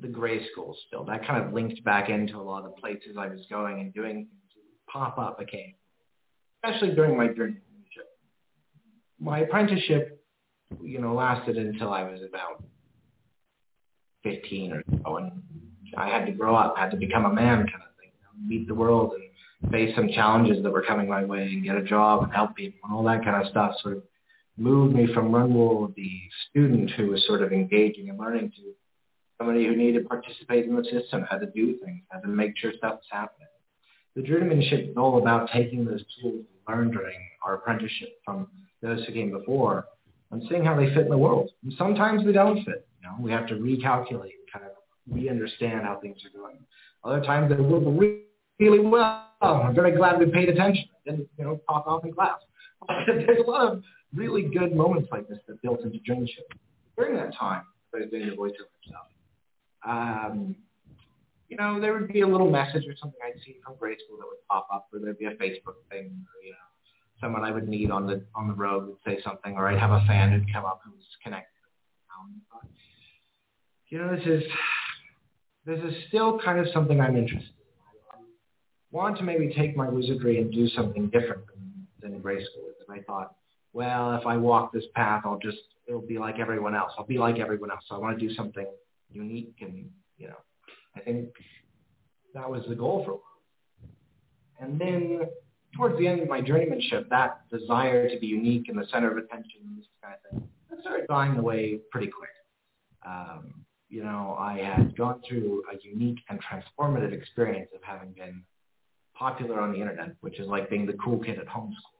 the 0.00 0.08
Grey 0.08 0.46
School 0.50 0.76
still. 0.86 1.04
That 1.04 1.26
kind 1.26 1.44
of 1.44 1.52
linked 1.52 1.82
back 1.84 2.08
into 2.08 2.36
a 2.36 2.42
lot 2.42 2.64
of 2.64 2.74
the 2.74 2.80
places 2.80 3.16
I 3.18 3.28
was 3.28 3.40
going 3.50 3.80
and 3.80 3.94
doing 3.94 4.28
pop 4.90 5.18
up 5.18 5.40
again, 5.40 5.74
especially 6.64 6.94
during 6.94 7.16
my 7.16 7.28
journey. 7.28 7.56
My 9.18 9.40
apprenticeship, 9.40 10.22
you 10.82 11.00
know, 11.00 11.14
lasted 11.14 11.56
until 11.56 11.90
I 11.90 12.02
was 12.02 12.20
about 12.28 12.62
15 14.24 14.72
or 14.72 14.82
so, 15.02 15.16
and 15.16 15.32
I 15.96 16.08
had 16.08 16.26
to 16.26 16.32
grow 16.32 16.54
up, 16.54 16.76
had 16.76 16.90
to 16.90 16.98
become 16.98 17.24
a 17.24 17.32
man 17.32 17.58
kind 17.58 17.82
of 17.82 17.96
thing, 17.98 18.10
you 18.12 18.24
know, 18.24 18.46
meet 18.46 18.68
the 18.68 18.74
world 18.74 19.12
and 19.14 19.25
face 19.70 19.94
some 19.96 20.08
challenges 20.08 20.62
that 20.62 20.70
were 20.70 20.82
coming 20.82 21.08
my 21.08 21.24
way 21.24 21.42
and 21.42 21.64
get 21.64 21.76
a 21.76 21.82
job 21.82 22.22
and 22.22 22.32
help 22.32 22.54
people 22.56 22.78
and 22.84 22.92
all 22.94 23.04
that 23.04 23.24
kind 23.24 23.42
of 23.42 23.50
stuff 23.50 23.74
sort 23.82 23.96
of 23.96 24.02
moved 24.56 24.94
me 24.94 25.06
from 25.12 25.32
Runwell, 25.32 25.92
the 25.96 26.10
student 26.48 26.90
who 26.90 27.08
was 27.08 27.26
sort 27.26 27.42
of 27.42 27.52
engaging 27.52 28.08
and 28.08 28.18
learning 28.18 28.52
to 28.56 28.72
somebody 29.38 29.66
who 29.66 29.76
needed 29.76 30.02
to 30.02 30.08
participate 30.08 30.64
in 30.64 30.74
the 30.76 30.84
system, 30.84 31.26
had 31.28 31.40
to 31.40 31.46
do 31.46 31.76
things, 31.84 32.02
had 32.10 32.22
to 32.22 32.28
make 32.28 32.56
sure 32.56 32.72
stuff 32.78 32.94
was 32.94 33.04
happening. 33.10 33.48
The 34.14 34.22
journeymanship 34.22 34.90
is 34.90 34.96
all 34.96 35.18
about 35.18 35.50
taking 35.52 35.84
those 35.84 36.02
tools 36.20 36.46
learned 36.66 36.92
during 36.92 37.18
our 37.44 37.54
apprenticeship 37.54 38.18
from 38.24 38.48
those 38.82 39.04
who 39.04 39.12
came 39.12 39.30
before 39.30 39.86
and 40.30 40.42
seeing 40.48 40.64
how 40.64 40.74
they 40.74 40.86
fit 40.94 41.04
in 41.04 41.10
the 41.10 41.18
world. 41.18 41.50
And 41.62 41.72
sometimes 41.76 42.24
they 42.24 42.32
don't 42.32 42.64
fit. 42.64 42.88
You 43.00 43.08
know, 43.08 43.16
we 43.20 43.30
have 43.30 43.46
to 43.48 43.54
recalculate, 43.54 44.32
kind 44.52 44.64
of 44.64 44.72
re-understand 45.10 45.82
how 45.82 46.00
things 46.00 46.16
are 46.24 46.38
going. 46.38 46.56
Other 47.04 47.20
times 47.20 47.50
they 47.50 47.62
work 47.62 47.84
really 48.58 48.80
well 48.80 49.25
I'm 49.42 49.74
very 49.74 49.96
glad 49.96 50.18
we 50.18 50.26
paid 50.26 50.48
attention. 50.48 50.84
Didn't, 51.04 51.28
you 51.38 51.44
know, 51.44 51.60
talk 51.68 51.86
off 51.86 52.04
in 52.04 52.12
class. 52.12 52.38
There's 53.06 53.38
a 53.46 53.50
lot 53.50 53.72
of 53.72 53.82
really 54.14 54.42
good 54.42 54.74
moments 54.74 55.08
like 55.12 55.28
this 55.28 55.38
that 55.48 55.60
built 55.62 55.80
into 55.80 55.98
journeyship. 55.98 56.44
During 56.96 57.16
that 57.16 57.34
time, 57.36 57.62
I 57.94 57.98
the 57.98 58.36
voiceover 58.36 58.72
stuff. 58.86 59.06
Um, 59.86 60.56
you 61.48 61.56
know, 61.56 61.80
there 61.80 61.92
would 61.92 62.08
be 62.08 62.22
a 62.22 62.26
little 62.26 62.50
message 62.50 62.84
or 62.88 62.94
something 63.00 63.20
I'd 63.24 63.40
see 63.44 63.56
from 63.64 63.76
Grey 63.78 63.96
School 64.04 64.18
that 64.18 64.26
would 64.26 64.46
pop 64.48 64.66
up, 64.72 64.88
or 64.92 64.98
there'd 64.98 65.18
be 65.18 65.26
a 65.26 65.32
Facebook 65.32 65.78
thing, 65.90 66.06
or 66.06 66.44
you 66.44 66.50
know, 66.50 66.66
someone 67.20 67.44
I 67.44 67.50
would 67.50 67.68
meet 67.68 67.90
on 67.90 68.06
the 68.06 68.24
on 68.34 68.48
the 68.48 68.54
road 68.54 68.86
would 68.86 68.96
say 69.04 69.22
something, 69.22 69.54
or 69.54 69.68
I'd 69.68 69.78
have 69.78 69.92
a 69.92 70.04
fan 70.06 70.32
who'd 70.32 70.52
come 70.52 70.64
up 70.64 70.80
who 70.84 70.90
was 70.90 71.04
connected. 71.22 71.52
you 73.88 73.98
know, 73.98 74.16
this 74.16 74.26
is 74.26 74.42
this 75.64 75.78
is 75.80 75.94
still 76.08 76.38
kind 76.40 76.58
of 76.58 76.66
something 76.72 77.00
I'm 77.00 77.16
interested 77.16 77.55
want 78.96 79.16
to 79.18 79.24
maybe 79.24 79.52
take 79.54 79.76
my 79.76 79.88
wizardry 79.88 80.40
and 80.40 80.50
do 80.50 80.68
something 80.68 81.08
different 81.10 81.42
than, 81.46 81.86
than 82.00 82.20
Grey 82.20 82.42
School 82.44 82.64
is. 82.68 82.76
And 82.88 82.98
I 82.98 83.02
thought, 83.04 83.34
well, 83.72 84.16
if 84.16 84.26
I 84.26 84.36
walk 84.36 84.72
this 84.72 84.84
path, 84.94 85.22
I'll 85.24 85.38
just 85.38 85.58
it'll 85.86 86.00
be 86.00 86.18
like 86.18 86.38
everyone 86.38 86.74
else. 86.74 86.92
I'll 86.98 87.06
be 87.06 87.18
like 87.18 87.38
everyone 87.38 87.70
else. 87.70 87.84
So 87.88 87.94
I 87.94 87.98
want 87.98 88.18
to 88.18 88.28
do 88.28 88.34
something 88.34 88.66
unique, 89.12 89.56
and 89.60 89.88
you 90.16 90.28
know, 90.28 90.38
I 90.96 91.00
think 91.00 91.28
that 92.34 92.50
was 92.50 92.64
the 92.68 92.74
goal 92.74 93.04
for 93.04 93.10
a 93.12 93.14
while. 93.14 93.22
And 94.60 94.80
then 94.80 95.28
towards 95.76 95.98
the 95.98 96.08
end 96.08 96.20
of 96.20 96.28
my 96.28 96.40
journeymanship, 96.40 97.08
that 97.10 97.48
desire 97.50 98.08
to 98.08 98.18
be 98.18 98.26
unique 98.26 98.68
and 98.68 98.78
the 98.78 98.86
center 98.90 99.10
of 99.10 99.18
attention, 99.18 99.60
and 99.68 99.78
this 99.78 99.86
kind 100.02 100.14
of 100.14 100.30
thing, 100.30 100.48
that 100.70 100.80
started 100.80 101.06
dying 101.06 101.36
away 101.36 101.80
pretty 101.90 102.08
quick. 102.08 102.30
Um, 103.06 103.66
you 103.88 104.02
know, 104.02 104.36
I 104.38 104.58
had 104.58 104.96
gone 104.96 105.20
through 105.28 105.62
a 105.72 105.76
unique 105.86 106.18
and 106.28 106.40
transformative 106.42 107.12
experience 107.12 107.68
of 107.74 107.82
having 107.82 108.12
been 108.12 108.42
popular 109.18 109.60
on 109.60 109.72
the 109.72 109.78
internet, 109.78 110.14
which 110.20 110.38
is 110.38 110.46
like 110.46 110.68
being 110.70 110.86
the 110.86 110.94
cool 110.94 111.18
kid 111.18 111.38
at 111.38 111.46
homeschool. 111.46 111.96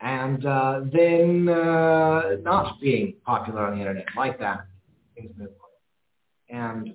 And 0.00 0.46
uh, 0.46 0.80
then 0.92 1.48
uh, 1.48 2.36
not 2.42 2.80
being 2.80 3.14
popular 3.24 3.66
on 3.66 3.74
the 3.74 3.80
internet 3.80 4.06
like 4.16 4.38
that, 4.38 4.66
And 6.48 6.94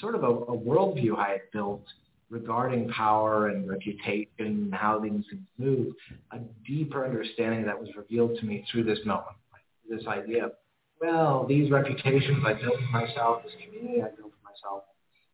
sort 0.00 0.14
of 0.14 0.22
a, 0.22 0.26
a 0.26 0.58
worldview 0.58 1.16
I 1.16 1.30
had 1.30 1.40
built 1.52 1.84
regarding 2.30 2.88
power 2.88 3.48
and 3.48 3.68
reputation 3.68 4.28
and 4.38 4.74
how 4.74 5.00
things 5.00 5.24
move, 5.58 5.94
a 6.30 6.38
deeper 6.66 7.04
understanding 7.04 7.64
that 7.66 7.78
was 7.78 7.90
revealed 7.96 8.38
to 8.40 8.46
me 8.46 8.64
through 8.70 8.84
this 8.84 8.98
moment, 9.04 9.36
this 9.88 10.06
idea 10.06 10.46
of, 10.46 10.52
well, 11.00 11.44
these 11.46 11.70
reputations 11.70 12.42
I 12.46 12.54
built 12.54 12.76
for 12.76 12.98
myself, 12.98 13.42
this 13.42 13.52
community 13.62 14.00
I 14.00 14.06
built 14.16 14.32
for 14.32 14.50
myself, 14.50 14.84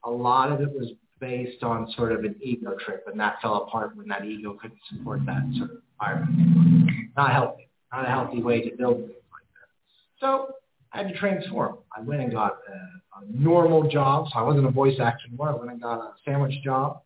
a 0.04 0.10
lot 0.10 0.50
of 0.50 0.60
it 0.60 0.72
was 0.72 0.90
based 1.20 1.62
on 1.62 1.90
sort 1.96 2.12
of 2.12 2.24
an 2.24 2.36
ego 2.42 2.76
trip, 2.84 3.04
and 3.06 3.18
that 3.20 3.40
fell 3.40 3.64
apart 3.64 3.96
when 3.96 4.08
that 4.08 4.24
ego 4.24 4.56
couldn't 4.60 4.80
support 4.88 5.20
that 5.26 5.42
sort 5.56 5.70
of 5.70 5.76
environment. 6.00 7.10
Not 7.16 7.32
healthy, 7.32 7.68
not 7.92 8.04
a 8.04 8.08
healthy 8.08 8.42
way 8.42 8.62
to 8.62 8.76
build 8.76 8.98
things 8.98 9.10
like 9.10 9.48
that. 9.54 10.20
So 10.20 10.54
I 10.92 10.98
had 10.98 11.08
to 11.08 11.18
transform. 11.18 11.78
I 11.96 12.00
went 12.00 12.22
and 12.22 12.32
got 12.32 12.58
a, 12.68 13.20
a 13.20 13.30
normal 13.30 13.88
job, 13.88 14.28
so 14.32 14.38
I 14.38 14.42
wasn't 14.42 14.66
a 14.66 14.70
voice 14.70 14.98
actor 15.00 15.26
anymore. 15.28 15.50
I 15.50 15.54
went 15.54 15.70
and 15.70 15.82
got 15.82 15.98
a 15.98 16.12
sandwich 16.24 16.54
job, 16.62 17.02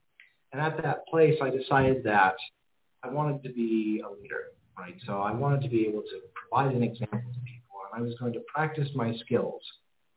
and 0.53 0.61
at 0.61 0.83
that 0.83 1.07
place, 1.07 1.39
I 1.43 1.51
decided 1.51 2.05
that 2.05 2.37
I 3.03 3.09
wanted 3.09 3.43
to 3.43 3.49
be 3.49 4.03
a 4.07 4.11
leader, 4.11 4.53
right? 4.79 4.95
So 5.07 5.15
I 5.21 5.33
wanted 5.33 5.63
to 5.63 5.69
be 5.69 5.87
able 5.87 6.03
to 6.03 6.21
provide 6.35 6.75
an 6.75 6.83
example 6.83 7.19
to 7.33 7.41
people, 7.41 7.81
and 7.93 8.01
I 8.01 8.07
was 8.07 8.15
going 8.19 8.33
to 8.35 8.41
practice 8.53 8.89
my 8.95 9.15
skills 9.25 9.63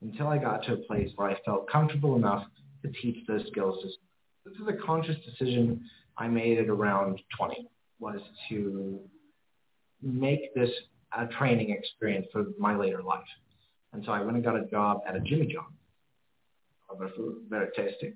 until 0.01 0.27
I 0.27 0.37
got 0.37 0.63
to 0.63 0.73
a 0.73 0.77
place 0.77 1.11
where 1.15 1.29
I 1.29 1.37
felt 1.45 1.69
comfortable 1.69 2.15
enough 2.15 2.45
to 2.85 3.01
teach 3.01 3.25
those 3.27 3.45
skills. 3.51 3.83
This 4.45 4.55
is 4.55 4.67
a 4.67 4.85
conscious 4.85 5.15
decision 5.25 5.81
I 6.17 6.27
made 6.27 6.59
at 6.59 6.67
around 6.67 7.21
20, 7.37 7.67
was 7.99 8.19
to 8.49 8.99
make 10.01 10.53
this 10.53 10.69
a 11.17 11.27
training 11.27 11.71
experience 11.71 12.27
for 12.31 12.45
my 12.59 12.75
later 12.75 13.01
life. 13.01 13.23
And 13.93 14.03
so 14.05 14.11
I 14.11 14.21
went 14.21 14.35
and 14.35 14.43
got 14.43 14.55
a 14.55 14.65
job 14.65 15.01
at 15.07 15.15
a 15.15 15.19
Jimmy 15.19 15.47
John. 15.47 15.65
Very 17.49 17.69
tasty. 17.75 18.13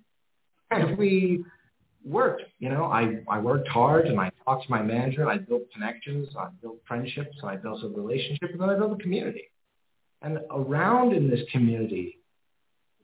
And 0.72 0.98
we 0.98 1.44
worked, 2.06 2.44
you 2.60 2.70
know, 2.70 2.86
I, 2.86 3.18
I 3.28 3.40
worked 3.40 3.68
hard 3.68 4.06
and 4.06 4.20
I 4.20 4.32
talked 4.46 4.66
to 4.66 4.72
my 4.72 4.82
manager 4.82 5.22
and 5.22 5.30
I 5.30 5.38
built 5.38 5.64
connections, 5.74 6.28
I 6.38 6.50
built 6.62 6.78
friendships, 6.88 7.38
I 7.44 7.56
built 7.56 7.84
a 7.84 7.88
relationship, 7.88 8.52
and 8.52 8.62
then 8.62 8.70
I 8.70 8.78
built 8.78 8.94
a 8.94 9.02
community. 9.02 9.50
And 10.22 10.40
around 10.52 11.14
in 11.14 11.30
this 11.30 11.42
community, 11.52 12.19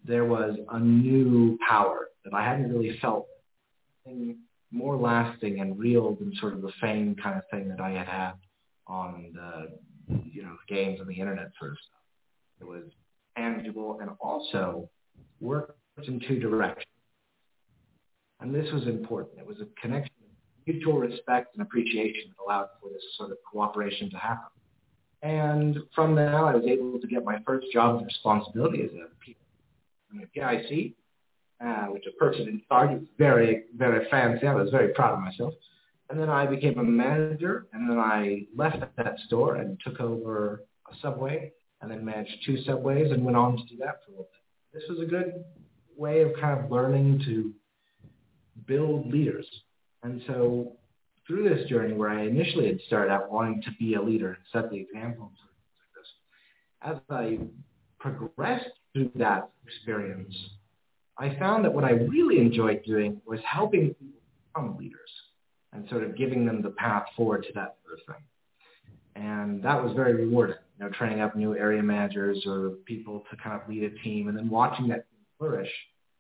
there 0.07 0.25
was 0.25 0.57
a 0.71 0.79
new 0.79 1.57
power 1.67 2.07
that 2.23 2.33
I 2.33 2.43
hadn't 2.43 2.71
really 2.71 2.97
felt 2.99 3.27
more 4.71 4.97
lasting 4.97 5.59
and 5.59 5.77
real 5.79 6.15
than 6.15 6.33
sort 6.39 6.53
of 6.53 6.61
the 6.61 6.71
fame 6.81 7.15
kind 7.21 7.37
of 7.37 7.43
thing 7.51 7.69
that 7.69 7.79
I 7.79 7.91
had 7.91 8.07
had 8.07 8.33
on 8.87 9.33
the, 9.33 10.23
you 10.31 10.43
know, 10.43 10.55
games 10.67 10.99
and 10.99 11.09
the 11.09 11.19
internet 11.19 11.51
sort 11.59 11.71
of 11.71 11.77
stuff. 11.77 12.01
It 12.61 12.65
was 12.65 12.83
tangible 13.37 13.99
and 14.01 14.11
also 14.19 14.89
worked 15.39 15.77
in 16.07 16.19
two 16.27 16.39
directions. 16.39 16.85
And 18.41 18.53
this 18.53 18.71
was 18.73 18.87
important. 18.87 19.39
It 19.39 19.47
was 19.47 19.57
a 19.61 19.81
connection 19.81 20.13
of 20.23 20.67
mutual 20.67 20.99
respect 20.99 21.55
and 21.55 21.65
appreciation 21.65 22.29
that 22.29 22.43
allowed 22.43 22.67
for 22.81 22.89
this 22.89 23.03
sort 23.17 23.31
of 23.31 23.37
cooperation 23.51 24.09
to 24.11 24.17
happen. 24.17 24.51
And 25.21 25.77
from 25.95 26.15
there, 26.15 26.45
I 26.45 26.53
was 26.53 26.65
able 26.65 26.99
to 26.99 27.07
get 27.07 27.23
my 27.23 27.37
first 27.45 27.67
job 27.73 27.97
and 27.97 28.05
responsibility 28.05 28.83
as 28.83 28.91
a 28.91 29.07
PIC, 30.33 30.93
uh, 31.63 31.85
which 31.87 32.05
a 32.07 32.11
person 32.17 32.47
in 32.47 32.61
charge 32.67 32.91
was 32.91 33.07
very, 33.17 33.63
very 33.75 34.07
fancy. 34.09 34.47
I 34.47 34.53
was 34.53 34.69
very 34.71 34.93
proud 34.93 35.13
of 35.13 35.19
myself. 35.19 35.53
And 36.09 36.19
then 36.19 36.29
I 36.29 36.45
became 36.45 36.77
a 36.77 36.83
manager, 36.83 37.65
and 37.73 37.89
then 37.89 37.97
I 37.97 38.45
left 38.55 38.83
that 38.97 39.19
store 39.25 39.55
and 39.55 39.79
took 39.83 39.99
over 39.99 40.63
a 40.91 40.95
Subway 41.01 41.51
and 41.81 41.91
then 41.91 42.05
managed 42.05 42.31
two 42.45 42.61
subways 42.63 43.11
and 43.11 43.23
went 43.23 43.37
on 43.37 43.57
to 43.57 43.63
do 43.65 43.77
that 43.77 44.03
for 44.03 44.11
a 44.11 44.13
little 44.13 44.29
bit. 44.31 44.79
This 44.79 44.89
was 44.89 44.99
a 44.99 45.09
good 45.09 45.43
way 45.97 46.21
of 46.21 46.31
kind 46.39 46.63
of 46.63 46.71
learning 46.71 47.21
to 47.25 47.53
build 48.67 49.11
leaders. 49.11 49.47
And 50.03 50.21
so 50.27 50.73
through 51.27 51.49
this 51.49 51.67
journey 51.67 51.93
where 51.93 52.09
I 52.09 52.23
initially 52.23 52.67
had 52.67 52.79
started 52.87 53.11
out 53.11 53.31
wanting 53.31 53.61
to 53.63 53.71
be 53.79 53.95
a 53.95 54.01
leader 54.01 54.29
and 54.29 54.37
set 54.51 54.69
the 54.71 54.77
example 54.77 55.31
as 56.85 56.97
I 57.09 57.39
progressed 57.99 58.69
through 58.95 59.11
that 59.15 59.49
experience, 59.67 60.33
I 61.19 61.35
found 61.37 61.65
that 61.65 61.73
what 61.73 61.83
I 61.83 61.91
really 61.91 62.39
enjoyed 62.39 62.83
doing 62.85 63.21
was 63.27 63.39
helping 63.45 63.89
people 63.89 64.21
become 64.53 64.77
leaders 64.77 64.99
and 65.73 65.87
sort 65.89 66.03
of 66.03 66.17
giving 66.17 66.45
them 66.45 66.61
the 66.61 66.69
path 66.69 67.05
forward 67.15 67.43
to 67.43 67.53
that 67.55 67.75
sort 67.85 67.99
of 67.99 68.15
thing. 68.15 68.23
And 69.15 69.61
that 69.63 69.83
was 69.83 69.93
very 69.93 70.13
rewarding 70.13 70.55
you 70.79 70.85
know, 70.85 70.91
training 70.91 71.21
up 71.21 71.35
new 71.35 71.55
area 71.55 71.83
managers 71.83 72.43
or 72.45 72.71
people 72.85 73.23
to 73.29 73.37
kind 73.37 73.59
of 73.61 73.67
lead 73.67 73.83
a 73.83 73.89
team 74.03 74.27
and 74.27 74.37
then 74.37 74.49
watching 74.49 74.87
that 74.89 75.05
team 75.09 75.19
flourish 75.37 75.71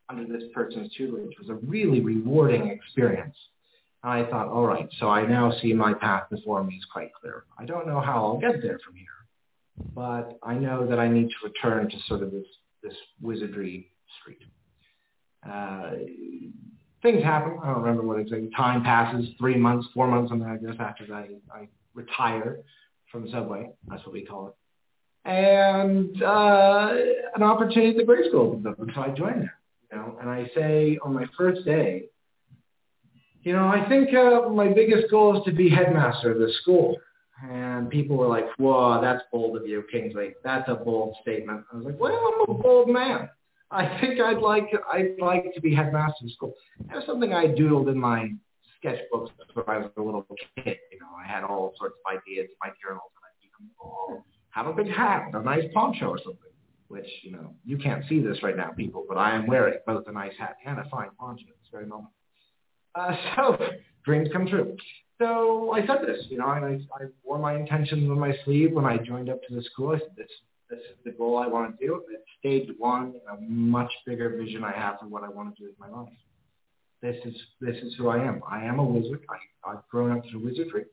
under 0.09 0.25
this 0.25 0.43
person's 0.53 0.93
tutelage 0.95 1.31
was 1.39 1.49
a 1.49 1.55
really 1.55 1.99
rewarding 1.99 2.67
experience. 2.67 3.35
And 4.03 4.13
I 4.13 4.29
thought, 4.29 4.47
all 4.47 4.65
right, 4.65 4.87
so 4.99 5.09
I 5.09 5.25
now 5.25 5.51
see 5.61 5.73
my 5.73 5.93
path 5.93 6.29
before 6.29 6.63
me 6.63 6.75
is 6.75 6.85
quite 6.91 7.13
clear. 7.13 7.45
I 7.57 7.65
don't 7.65 7.87
know 7.87 7.99
how 7.99 8.23
I'll 8.25 8.37
get 8.37 8.61
there 8.61 8.79
from 8.85 8.95
here, 8.95 9.07
but 9.93 10.37
I 10.43 10.53
know 10.53 10.85
that 10.87 10.99
I 10.99 11.07
need 11.07 11.29
to 11.29 11.35
return 11.43 11.89
to 11.89 11.97
sort 12.07 12.21
of 12.21 12.31
this, 12.31 12.45
this 12.85 12.97
wizardry 13.21 13.91
street. 14.19 14.41
Uh, 15.47 15.91
things 17.01 17.23
happen. 17.23 17.57
I 17.63 17.67
don't 17.67 17.81
remember 17.81 18.03
what 18.03 18.19
exactly. 18.19 18.49
Time 18.55 18.83
passes, 18.83 19.27
three 19.39 19.57
months, 19.57 19.87
four 19.93 20.07
months, 20.07 20.29
something 20.29 20.47
like 20.47 20.61
this 20.61 20.75
after 20.79 21.05
I, 21.13 21.29
I 21.53 21.67
retire 21.93 22.59
from 23.11 23.25
the 23.25 23.31
Subway. 23.31 23.69
That's 23.87 24.03
what 24.05 24.13
we 24.13 24.25
call 24.25 24.47
it. 24.47 24.55
And 25.29 26.21
uh, 26.21 26.93
an 27.35 27.43
opportunity 27.43 27.91
at 27.91 27.97
the 27.97 28.03
Grey 28.03 28.27
School 28.29 28.47
opened 28.47 28.67
up, 28.67 28.77
so 28.93 29.01
I 29.01 29.09
join 29.09 29.39
there. 29.39 29.57
You 29.91 29.97
know, 29.97 30.17
and 30.19 30.29
I 30.29 30.49
say 30.55 30.99
on 31.03 31.13
my 31.13 31.25
first 31.37 31.65
day, 31.65 32.03
you 33.41 33.53
know, 33.53 33.67
I 33.67 33.87
think 33.87 34.09
uh, 34.13 34.49
my 34.49 34.67
biggest 34.73 35.09
goal 35.11 35.37
is 35.37 35.43
to 35.45 35.51
be 35.51 35.69
headmaster 35.69 36.31
of 36.31 36.39
this 36.39 36.57
school. 36.61 36.97
And 37.43 37.89
people 37.89 38.15
were 38.15 38.27
like, 38.27 38.45
whoa, 38.57 39.01
that's 39.01 39.23
bold 39.31 39.57
of 39.57 39.67
you, 39.67 39.83
Kingsley. 39.91 40.33
That's 40.43 40.67
a 40.69 40.75
bold 40.75 41.15
statement. 41.21 41.65
I 41.71 41.75
was 41.75 41.85
like, 41.85 41.99
well, 41.99 42.13
I'm 42.13 42.55
a 42.55 42.57
bold 42.57 42.89
man. 42.89 43.29
I 43.71 43.99
think 43.99 44.21
I'd 44.21 44.37
like 44.37 44.69
I'd 44.91 45.15
like 45.19 45.53
to 45.53 45.61
be 45.61 45.73
headmaster 45.73 46.25
of 46.25 46.31
school. 46.31 46.53
That 46.87 46.97
was 46.97 47.05
something 47.05 47.33
I 47.33 47.47
doodled 47.47 47.89
in 47.89 47.99
my 47.99 48.31
sketchbooks 48.81 49.29
when 49.53 49.65
I 49.67 49.79
was 49.79 49.91
a 49.97 50.01
little 50.01 50.25
kid. 50.55 50.77
You 50.91 50.99
know, 50.99 51.07
I 51.17 51.27
had 51.27 51.43
all 51.43 51.73
sorts 51.77 51.95
of 52.05 52.11
ideas 52.11 52.47
in 52.49 52.55
my 52.63 52.71
journals, 52.81 53.11
and 53.15 53.25
I'd 53.25 53.59
them 53.59 53.71
all. 53.79 54.23
Have 54.51 54.67
a 54.67 54.73
big 54.73 54.87
hat, 54.87 55.31
a 55.33 55.41
nice 55.41 55.65
poncho 55.73 56.07
or 56.07 56.19
something. 56.19 56.41
Which 56.87 57.07
you 57.23 57.31
know, 57.31 57.55
you 57.65 57.77
can't 57.77 58.05
see 58.07 58.19
this 58.19 58.41
right 58.43 58.55
now, 58.55 58.69
people, 58.69 59.05
but 59.09 59.17
I 59.17 59.35
am 59.35 59.47
wearing 59.47 59.79
both 59.87 60.07
a 60.07 60.11
nice 60.11 60.33
hat 60.37 60.55
and 60.65 60.79
a 60.79 60.85
fine 60.89 61.09
poncho 61.19 61.45
at 61.49 61.55
this 61.59 61.69
very 61.71 61.87
moment. 61.87 62.13
Uh, 62.93 63.15
so 63.35 63.57
dreams 64.05 64.29
come 64.31 64.47
true. 64.47 64.77
So 65.19 65.71
I 65.73 65.85
said 65.87 65.99
this, 66.05 66.25
you 66.29 66.37
know, 66.37 66.51
and 66.51 66.65
I, 66.65 67.03
I 67.03 67.07
wore 67.23 67.39
my 67.39 67.55
intentions 67.55 68.09
on 68.09 68.19
my 68.19 68.33
sleeve 68.43 68.73
when 68.73 68.85
I 68.85 68.97
joined 68.97 69.29
up 69.29 69.41
to 69.47 69.55
the 69.55 69.63
school. 69.63 69.95
I 69.95 69.99
said, 69.99 70.13
this, 70.17 70.27
this 70.69 70.79
is 70.79 70.97
the 71.05 71.11
goal 71.11 71.37
I 71.37 71.47
want 71.47 71.79
to 71.79 71.85
do. 71.85 72.03
It's 72.09 72.23
stage 72.39 72.75
one, 72.77 73.13
a 73.31 73.39
much 73.41 73.91
bigger 74.05 74.29
vision 74.29 74.63
I 74.63 74.73
have 74.73 74.99
for 74.99 75.07
what 75.07 75.23
I 75.23 75.29
want 75.29 75.55
to 75.55 75.61
do 75.61 75.69
with 75.69 75.79
my 75.79 75.89
life 75.89 76.09
this 77.05 77.17
is 77.25 77.35
this 77.61 77.75
is 77.83 77.93
who 77.97 78.09
I 78.09 78.17
am. 78.17 78.41
I 78.49 78.63
am 78.65 78.79
a 78.79 78.83
wizard. 78.83 79.21
I, 79.29 79.69
I've 79.71 79.87
grown 79.89 80.17
up 80.17 80.23
through 80.29 80.43
wizardry. 80.43 80.85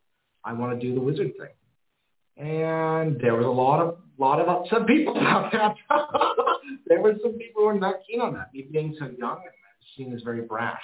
I 0.45 0.53
want 0.53 0.79
to 0.79 0.87
do 0.87 0.95
the 0.95 1.01
wizard 1.01 1.33
thing. 1.39 2.45
And 2.45 3.21
there 3.21 3.35
was 3.35 3.47
a 3.47 3.49
lot 3.49 3.81
of 3.81 3.99
lot 4.19 4.41
of 4.41 4.49
upset 4.49 4.87
people 4.87 5.17
about 5.17 5.53
that. 5.53 5.75
there 6.87 7.01
were 7.01 7.15
some 7.23 7.33
people 7.33 7.63
who 7.63 7.67
were 7.67 7.75
not 7.75 7.97
keen 8.09 8.21
on 8.21 8.35
that. 8.35 8.53
Me 8.53 8.67
being 8.71 8.95
so 8.99 9.07
young 9.19 9.39
and 9.39 9.53
seen 9.97 10.15
as 10.15 10.23
very 10.23 10.43
brash, 10.43 10.83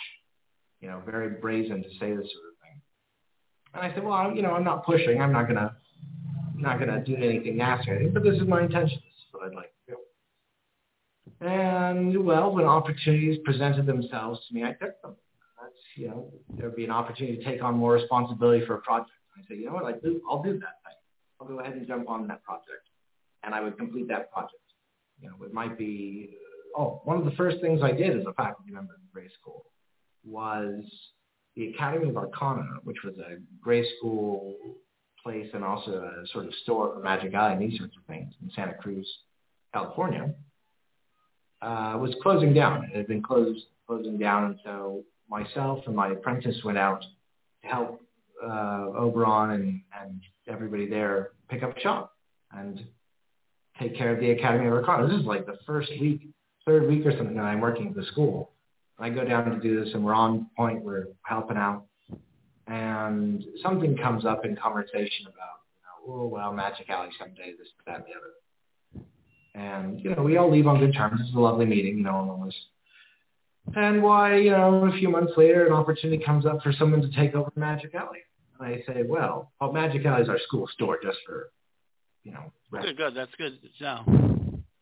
you 0.80 0.88
know, 0.88 1.02
very 1.04 1.30
brazen 1.40 1.82
to 1.82 1.88
say 2.00 2.14
this 2.14 2.30
sort 2.32 2.44
of. 2.52 2.57
And 3.78 3.92
I 3.92 3.94
said, 3.94 4.02
well, 4.02 4.34
you 4.34 4.42
know, 4.42 4.50
I'm 4.50 4.64
not 4.64 4.84
pushing. 4.84 5.20
I'm 5.20 5.32
not 5.32 5.46
gonna 5.46 5.76
not 6.56 6.80
gonna 6.80 7.04
do 7.04 7.14
anything 7.14 7.58
nasty, 7.58 8.08
but 8.12 8.24
this 8.24 8.34
is 8.34 8.48
my 8.48 8.62
intention. 8.62 8.98
This 8.98 9.18
is 9.18 9.26
what 9.30 9.44
I'd 9.44 9.54
like 9.54 9.72
to 9.86 9.94
do. 9.94 11.46
And 11.46 12.26
well, 12.26 12.52
when 12.52 12.64
opportunities 12.64 13.38
presented 13.44 13.86
themselves 13.86 14.40
to 14.48 14.54
me, 14.54 14.64
I 14.64 14.72
took 14.72 15.00
them. 15.00 15.14
That's 15.62 15.76
you 15.94 16.08
know, 16.08 16.32
there'd 16.56 16.74
be 16.74 16.86
an 16.86 16.90
opportunity 16.90 17.36
to 17.36 17.44
take 17.44 17.62
on 17.62 17.76
more 17.76 17.92
responsibility 17.92 18.66
for 18.66 18.74
a 18.74 18.80
project. 18.80 19.12
I 19.36 19.42
say, 19.48 19.60
you 19.60 19.66
know 19.66 19.74
what, 19.74 19.84
I 19.84 19.92
do, 19.92 20.20
I'll 20.28 20.42
do 20.42 20.54
that 20.54 20.82
thing. 20.82 20.98
I'll 21.40 21.46
go 21.46 21.60
ahead 21.60 21.74
and 21.74 21.86
jump 21.86 22.08
on 22.08 22.26
that 22.26 22.42
project, 22.42 22.88
and 23.44 23.54
I 23.54 23.60
would 23.60 23.78
complete 23.78 24.08
that 24.08 24.32
project. 24.32 24.54
You 25.20 25.28
know, 25.28 25.36
it 25.44 25.52
might 25.52 25.78
be. 25.78 26.36
Oh, 26.76 27.00
one 27.04 27.16
of 27.16 27.24
the 27.24 27.30
first 27.32 27.60
things 27.60 27.80
I 27.80 27.92
did 27.92 28.18
as 28.18 28.26
a 28.26 28.32
faculty 28.32 28.72
member 28.72 28.94
in 28.94 29.02
Grey 29.12 29.28
School 29.40 29.66
was 30.24 30.82
the 31.58 31.70
Academy 31.70 32.08
of 32.08 32.16
Arcana, 32.16 32.64
which 32.84 32.98
was 33.04 33.14
a 33.18 33.36
Grey 33.60 33.84
School 33.98 34.54
place 35.22 35.48
and 35.52 35.64
also 35.64 35.90
a 35.90 36.26
sort 36.28 36.46
of 36.46 36.54
store 36.62 36.94
for 36.94 37.00
Magic 37.00 37.34
Alley 37.34 37.54
and 37.54 37.60
these 37.60 37.76
sorts 37.76 37.96
of 37.96 38.04
things 38.04 38.32
in 38.40 38.50
Santa 38.54 38.74
Cruz, 38.74 39.06
California 39.74 40.32
uh, 41.60 41.98
was 42.00 42.14
closing 42.22 42.54
down. 42.54 42.84
It 42.84 42.96
had 42.96 43.08
been 43.08 43.22
closed, 43.22 43.64
closing 43.88 44.18
down, 44.18 44.44
and 44.44 44.58
so 44.64 45.02
myself 45.28 45.82
and 45.86 45.96
my 45.96 46.10
apprentice 46.10 46.56
went 46.64 46.78
out 46.78 47.02
to 47.62 47.68
help 47.68 48.00
uh, 48.40 48.86
Oberon 48.96 49.50
and, 49.50 49.80
and 50.00 50.22
everybody 50.46 50.88
there 50.88 51.30
pick 51.50 51.64
up 51.64 51.76
shop 51.78 52.12
and 52.52 52.84
take 53.80 53.96
care 53.96 54.14
of 54.14 54.20
the 54.20 54.30
Academy 54.30 54.68
of 54.68 54.74
Arcana. 54.74 55.08
This 55.08 55.18
is 55.18 55.26
like 55.26 55.44
the 55.44 55.58
first 55.66 55.90
week, 56.00 56.28
third 56.64 56.88
week 56.88 57.04
or 57.04 57.10
something 57.16 57.34
that 57.34 57.42
I'm 57.42 57.60
working 57.60 57.88
at 57.88 57.96
the 57.96 58.04
school. 58.04 58.52
I 59.00 59.10
go 59.10 59.24
down 59.24 59.50
to 59.50 59.60
do 59.60 59.82
this 59.82 59.94
and 59.94 60.04
we're 60.04 60.14
on 60.14 60.48
point, 60.56 60.82
we're 60.82 61.06
helping 61.22 61.56
out. 61.56 61.84
And 62.66 63.44
something 63.62 63.96
comes 63.96 64.24
up 64.24 64.44
in 64.44 64.56
conversation 64.56 65.26
about, 65.26 65.60
you 65.72 66.12
know, 66.12 66.22
oh, 66.22 66.26
well, 66.26 66.52
Magic 66.52 66.90
Alley 66.90 67.08
someday, 67.18 67.52
this, 67.58 67.68
that, 67.86 67.96
and 67.96 68.04
the 68.04 68.14
other. 68.18 69.06
And, 69.54 70.00
you 70.00 70.14
know, 70.14 70.22
we 70.22 70.36
all 70.36 70.50
leave 70.50 70.66
on 70.66 70.78
good 70.78 70.94
terms. 70.94 71.20
It's 71.24 71.34
a 71.34 71.38
lovely 71.38 71.66
meeting, 71.66 71.98
you 71.98 72.04
know, 72.04 72.20
and 72.20 72.28
was 72.28 72.54
and 73.76 74.02
why, 74.02 74.36
you 74.36 74.50
know, 74.50 74.86
a 74.86 74.98
few 74.98 75.10
months 75.10 75.32
later, 75.36 75.66
an 75.66 75.72
opportunity 75.72 76.22
comes 76.24 76.46
up 76.46 76.62
for 76.62 76.72
someone 76.72 77.02
to 77.02 77.10
take 77.10 77.34
over 77.34 77.52
Magic 77.54 77.94
Alley. 77.94 78.20
And 78.58 78.66
I 78.66 78.82
say, 78.86 79.02
well, 79.06 79.52
well, 79.60 79.72
Magic 79.72 80.04
Alley 80.06 80.22
is 80.22 80.28
our 80.28 80.38
school 80.46 80.66
store 80.72 80.98
just 81.02 81.18
for, 81.26 81.50
you 82.24 82.32
know. 82.32 82.52
Rest. 82.70 82.86
Good, 82.86 82.96
good. 82.96 83.14
That's 83.14 83.30
good 83.36 83.58
So. 83.78 83.98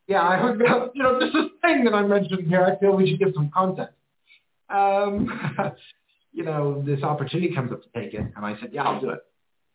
Yeah, 0.09 0.23
I 0.23 0.37
heard, 0.37 0.61
you 0.95 1.03
know, 1.03 1.19
this 1.19 1.31
is 1.31 1.51
thing 1.63 1.85
that 1.85 1.95
I 1.95 2.03
mentioned 2.03 2.47
here. 2.47 2.63
I 2.63 2.79
feel 2.79 2.95
we 2.95 3.11
should 3.11 3.19
give 3.19 3.33
some 3.35 3.51
context. 3.53 3.95
Um, 4.69 5.29
you 6.33 6.45
know, 6.45 6.83
this 6.83 7.03
opportunity 7.03 7.55
comes 7.55 7.73
up 7.73 7.83
to 7.83 7.89
take 8.01 8.15
it, 8.15 8.27
and 8.37 8.45
I 8.45 8.59
said, 8.61 8.71
yeah, 8.73 8.85
I'll 8.85 9.01
do 9.01 9.11
it. 9.11 9.21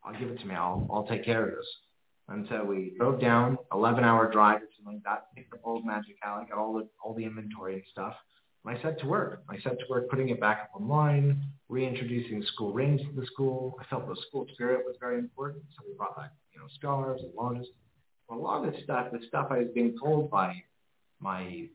I'll 0.04 0.18
give 0.20 0.30
it 0.30 0.40
to 0.40 0.46
me. 0.46 0.56
I'll, 0.56 0.88
I'll 0.92 1.08
take 1.08 1.26
care 1.26 1.48
of 1.48 1.56
this. 1.56 1.68
And 2.28 2.48
so 2.50 2.64
we 2.64 2.94
drove 2.98 3.20
down, 3.20 3.58
11 3.74 4.04
hour 4.04 4.32
drive 4.32 4.62
or 4.62 4.68
something 4.78 4.96
like 4.96 5.04
that, 5.04 5.36
picked 5.36 5.54
up 5.54 5.60
old 5.64 5.86
Magic 5.86 6.16
Alley, 6.24 6.46
got 6.50 6.58
all 6.58 6.74
the, 6.74 6.88
all 7.04 7.14
the 7.14 7.26
inventory 7.26 7.76
and 7.76 7.84
stuff. 7.92 8.14
And 8.64 8.78
I 8.78 8.82
set 8.82 9.00
to 9.00 9.08
work. 9.08 9.44
I 9.50 9.60
set 9.60 9.80
to 9.80 9.86
work 9.90 10.10
putting 10.10 10.30
it 10.30 10.40
back 10.40 10.62
up 10.62 10.82
online, 10.82 11.44
reintroducing 11.68 12.44
school 12.54 12.74
rings 12.74 13.02
to 13.02 13.20
the 13.20 13.26
school. 13.26 13.76
I 13.82 13.86
felt 13.86 14.08
the 14.08 14.16
school 14.28 14.46
spirit 14.54 14.86
was 14.86 14.96
very 15.00 15.20
important, 15.20 15.64
so 15.76 15.84
we 15.88 15.96
brought 15.96 16.16
back, 16.16 16.32
you 16.54 16.60
know, 16.60 16.68
scarves 16.78 17.22
and. 17.24 17.32
Well, 17.36 17.66
a 18.32 18.36
lot 18.40 18.66
of 18.66 18.72
this 18.72 18.84
stuff, 18.84 19.08
the 19.12 19.20
stuff 19.28 19.48
I 19.50 19.60
was 19.60 19.68
being 19.74 19.98
told 20.02 20.30
by 20.32 20.64
my 21.20 21.68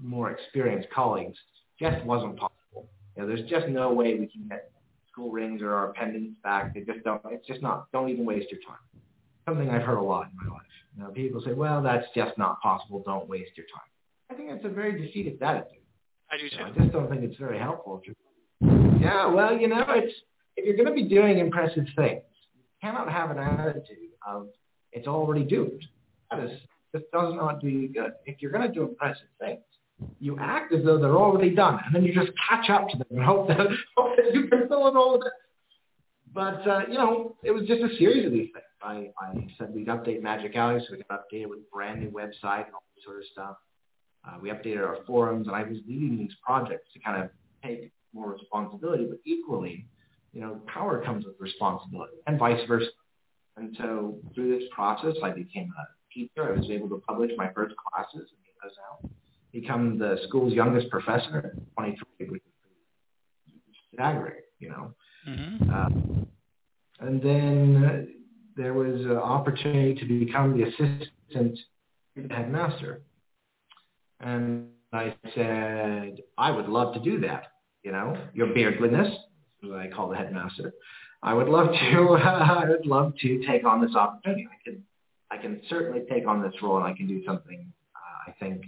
more 0.00 0.30
experienced 0.30 0.88
colleagues, 0.90 1.38
just 1.78 2.04
wasn't 2.04 2.36
possible. 2.36 2.88
You 3.16 3.22
know, 3.22 3.28
there's 3.28 3.48
just 3.48 3.68
no 3.68 3.92
way 3.92 4.14
we 4.14 4.26
can 4.26 4.48
get 4.48 4.70
school 5.10 5.30
rings 5.30 5.62
or 5.62 5.72
our 5.72 5.92
pendants 5.92 6.36
back. 6.42 6.74
They 6.74 6.80
just 6.80 7.04
don't. 7.04 7.20
It's 7.30 7.46
just 7.46 7.62
not. 7.62 7.90
Don't 7.92 8.08
even 8.08 8.24
waste 8.24 8.50
your 8.50 8.60
time 8.60 8.78
something 9.44 9.68
I've 9.70 9.82
heard 9.82 9.98
a 9.98 10.02
lot 10.02 10.28
in 10.30 10.36
my 10.36 10.54
life. 10.54 10.62
You 10.96 11.02
know, 11.02 11.10
people 11.10 11.42
say, 11.44 11.52
well, 11.52 11.82
that's 11.82 12.06
just 12.14 12.36
not 12.38 12.60
possible. 12.60 13.02
Don't 13.04 13.28
waste 13.28 13.52
your 13.56 13.66
time. 13.66 13.88
I 14.30 14.34
think 14.34 14.48
that's 14.50 14.64
a 14.64 14.74
very 14.74 15.00
defeatist 15.00 15.42
attitude. 15.42 15.82
I 16.30 16.36
do 16.36 16.48
too. 16.48 16.56
You 16.56 16.62
know, 16.62 16.66
I 16.68 16.78
just 16.78 16.92
don't 16.92 17.10
think 17.10 17.22
it's 17.22 17.38
very 17.38 17.58
helpful. 17.58 18.00
Yeah, 19.00 19.26
well, 19.26 19.56
you 19.56 19.68
know, 19.68 19.84
it's 19.88 20.14
if 20.56 20.64
you're 20.64 20.76
going 20.76 20.88
to 20.88 20.94
be 20.94 21.08
doing 21.08 21.38
impressive 21.38 21.84
things, 21.96 22.22
you 22.54 22.62
cannot 22.80 23.10
have 23.10 23.30
an 23.30 23.38
attitude 23.38 24.12
of 24.26 24.48
it's 24.92 25.06
already 25.06 25.44
doomed. 25.44 25.84
That 26.30 26.44
is, 26.44 26.50
this 26.92 27.02
does 27.12 27.34
not 27.34 27.60
do 27.60 27.68
you 27.68 27.88
good. 27.88 28.12
If 28.24 28.40
you're 28.40 28.52
going 28.52 28.66
to 28.66 28.72
do 28.72 28.82
impressive 28.84 29.26
things, 29.40 29.60
you 30.20 30.38
act 30.38 30.72
as 30.72 30.84
though 30.84 30.98
they're 30.98 31.16
already 31.16 31.54
done, 31.54 31.78
and 31.84 31.94
then 31.94 32.04
you 32.04 32.12
just 32.12 32.32
catch 32.48 32.70
up 32.70 32.88
to 32.88 32.98
them 32.98 33.06
and 33.10 33.24
hope 33.24 33.48
that, 33.48 33.58
hope 33.96 34.16
that 34.16 34.34
you 34.34 34.48
can 34.48 34.68
fill 34.68 34.88
in 34.88 34.96
all 34.96 35.14
of 35.14 35.22
it. 35.26 35.32
But 36.32 36.66
uh, 36.66 36.82
you 36.88 36.94
know, 36.94 37.36
it 37.42 37.52
was 37.52 37.66
just 37.66 37.82
a 37.82 37.96
series 37.96 38.26
of 38.26 38.32
these 38.32 38.50
things. 38.52 38.64
I, 38.82 39.10
I 39.18 39.46
said 39.58 39.72
we'd 39.74 39.86
update 39.86 40.22
Magic 40.22 40.56
Alley, 40.56 40.80
so 40.80 40.94
we 40.96 41.02
got 41.08 41.22
updated 41.22 41.48
with 41.48 41.60
a 41.60 41.74
brand 41.74 42.00
new 42.00 42.10
website 42.10 42.66
and 42.66 42.74
all 42.74 42.82
this 42.94 43.04
sort 43.04 43.18
of 43.18 43.24
stuff. 43.32 43.56
Uh, 44.26 44.38
we 44.40 44.50
updated 44.50 44.86
our 44.86 44.98
forums, 45.06 45.46
and 45.46 45.56
I 45.56 45.62
was 45.62 45.78
leading 45.86 46.18
these 46.18 46.32
projects 46.44 46.88
to 46.94 46.98
kind 46.98 47.22
of 47.22 47.30
take 47.62 47.92
more 48.12 48.32
responsibility, 48.32 49.06
but 49.06 49.18
equally, 49.24 49.86
you 50.32 50.40
know, 50.40 50.60
power 50.66 51.02
comes 51.04 51.24
with 51.24 51.34
responsibility, 51.38 52.16
and 52.26 52.38
vice 52.38 52.60
versa. 52.66 52.86
And 53.56 53.74
so 53.78 54.16
through 54.34 54.58
this 54.58 54.68
process, 54.72 55.14
I 55.22 55.30
became 55.30 55.72
a 55.78 55.84
teacher. 56.12 56.52
I 56.52 56.58
was 56.58 56.68
able 56.70 56.88
to 56.88 57.00
publish 57.06 57.30
my 57.36 57.52
first 57.52 57.74
classes 57.76 58.28
and 58.30 58.44
get 58.44 58.54
those 58.62 58.72
out. 58.90 59.10
Become 59.54 59.98
the 59.98 60.18
school's 60.26 60.52
youngest 60.52 60.90
professor 60.90 61.52
at 61.54 61.74
23, 61.76 62.28
which 62.28 62.42
is 63.46 63.54
staggering, 63.94 64.42
you 64.58 64.68
know. 64.68 64.94
Mm-hmm. 65.28 65.70
Uh, 65.70 67.06
and 67.06 67.22
then 67.22 68.14
there 68.56 68.74
was 68.74 69.00
an 69.02 69.16
opportunity 69.16 69.94
to 69.94 70.04
become 70.06 70.58
the 70.58 70.64
assistant 70.64 71.58
headmaster. 72.30 73.02
And 74.20 74.66
I 74.92 75.14
said, 75.34 76.18
I 76.38 76.50
would 76.50 76.68
love 76.68 76.94
to 76.94 77.00
do 77.00 77.20
that. 77.20 77.44
You 77.82 77.92
know, 77.92 78.16
your 78.32 78.48
beardliness, 78.48 79.12
as 79.62 79.70
I 79.70 79.88
call 79.94 80.08
the 80.08 80.16
headmaster. 80.16 80.72
I 81.22 81.34
would 81.34 81.48
love 81.48 81.68
to. 81.68 82.08
I 82.24 82.64
would 82.68 82.86
love 82.86 83.12
to 83.20 83.46
take 83.46 83.64
on 83.64 83.80
this 83.80 83.94
opportunity. 83.94 84.48
I 84.50 84.62
can, 84.64 84.82
I 85.30 85.36
can 85.36 85.60
certainly 85.68 86.02
take 86.10 86.26
on 86.26 86.42
this 86.42 86.54
role, 86.62 86.78
and 86.78 86.86
I 86.86 86.94
can 86.94 87.06
do 87.06 87.22
something. 87.24 87.72
Uh, 87.94 88.30
I 88.30 88.34
think 88.40 88.64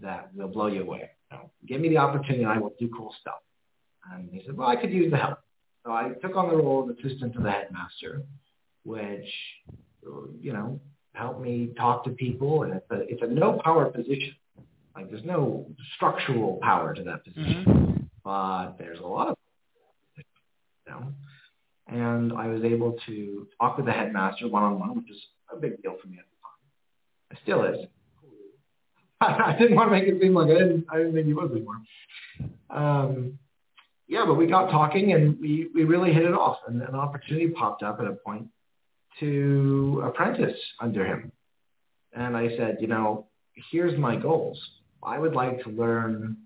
that 0.00 0.30
will 0.34 0.48
blow 0.48 0.66
you 0.66 0.82
away. 0.82 1.10
Know, 1.30 1.50
give 1.66 1.80
me 1.80 1.88
the 1.88 1.98
opportunity, 1.98 2.42
and 2.42 2.52
I 2.52 2.58
will 2.58 2.74
do 2.78 2.88
cool 2.96 3.14
stuff. 3.20 3.40
And 4.12 4.28
he 4.30 4.42
said, 4.44 4.56
well, 4.56 4.68
I 4.68 4.76
could 4.76 4.92
use 4.92 5.10
the 5.10 5.16
help. 5.16 5.38
So 5.84 5.92
I 5.92 6.10
took 6.20 6.36
on 6.36 6.48
the 6.48 6.56
role 6.56 6.82
of 6.82 6.96
assistant 6.96 7.34
to 7.34 7.40
the 7.40 7.50
headmaster 7.50 8.22
which, 8.84 9.28
you 10.40 10.52
know, 10.52 10.80
help 11.14 11.40
me 11.40 11.70
talk 11.76 12.04
to 12.04 12.10
people. 12.10 12.64
And 12.64 12.74
it's 12.74 12.90
a, 12.90 13.00
it's 13.08 13.22
a 13.22 13.26
no 13.26 13.60
power 13.64 13.86
position. 13.86 14.34
Like 14.94 15.10
there's 15.10 15.24
no 15.24 15.66
structural 15.96 16.58
power 16.62 16.94
to 16.94 17.02
that 17.04 17.24
position, 17.24 17.64
mm-hmm. 17.66 18.02
but 18.24 18.76
there's 18.78 19.00
a 19.00 19.06
lot 19.06 19.28
of, 19.28 19.36
you 20.16 20.24
know. 20.92 21.12
And 21.88 22.32
I 22.32 22.48
was 22.48 22.62
able 22.62 22.96
to 23.06 23.46
talk 23.58 23.76
with 23.76 23.86
the 23.86 23.92
headmaster 23.92 24.48
one-on-one, 24.48 24.96
which 24.96 25.10
is 25.10 25.18
a 25.50 25.56
big 25.56 25.82
deal 25.82 25.96
for 26.00 26.08
me 26.08 26.18
at 26.18 26.24
the 26.24 26.36
time. 26.42 27.30
It 27.30 27.38
still 27.42 27.64
is. 27.64 27.86
I 29.44 29.56
didn't 29.58 29.76
want 29.76 29.90
to 29.90 29.92
make 29.92 30.08
it 30.08 30.20
seem 30.20 30.34
like 30.34 30.50
I 30.50 30.54
didn't, 30.54 30.86
I 30.90 30.98
didn't 30.98 31.14
think 31.14 31.26
he 31.26 31.34
was 31.34 31.50
anymore. 31.50 31.76
Um, 32.70 33.38
yeah, 34.08 34.24
but 34.26 34.34
we 34.34 34.46
got 34.46 34.70
talking 34.70 35.12
and 35.12 35.38
we, 35.40 35.68
we 35.74 35.84
really 35.84 36.12
hit 36.12 36.24
it 36.24 36.34
off. 36.34 36.58
And 36.66 36.82
an 36.82 36.94
opportunity 36.94 37.48
popped 37.48 37.82
up 37.82 38.00
at 38.00 38.06
a 38.06 38.12
point 38.12 38.46
to 39.20 40.02
apprentice 40.04 40.58
under 40.80 41.04
him. 41.04 41.32
And 42.14 42.36
I 42.36 42.48
said, 42.56 42.78
you 42.80 42.88
know, 42.88 43.26
here's 43.70 43.98
my 43.98 44.16
goals. 44.16 44.60
I 45.02 45.18
would 45.18 45.34
like 45.34 45.62
to 45.64 45.70
learn 45.70 46.36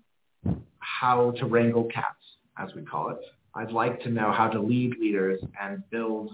how 0.79 1.31
to 1.39 1.45
wrangle 1.45 1.85
cats, 1.85 2.23
as 2.57 2.69
we 2.75 2.83
call 2.83 3.09
it. 3.09 3.19
I'd 3.55 3.71
like 3.71 4.01
to 4.03 4.09
know 4.09 4.31
how 4.31 4.47
to 4.47 4.61
lead 4.61 4.97
leaders 4.99 5.41
and 5.61 5.83
build 5.89 6.31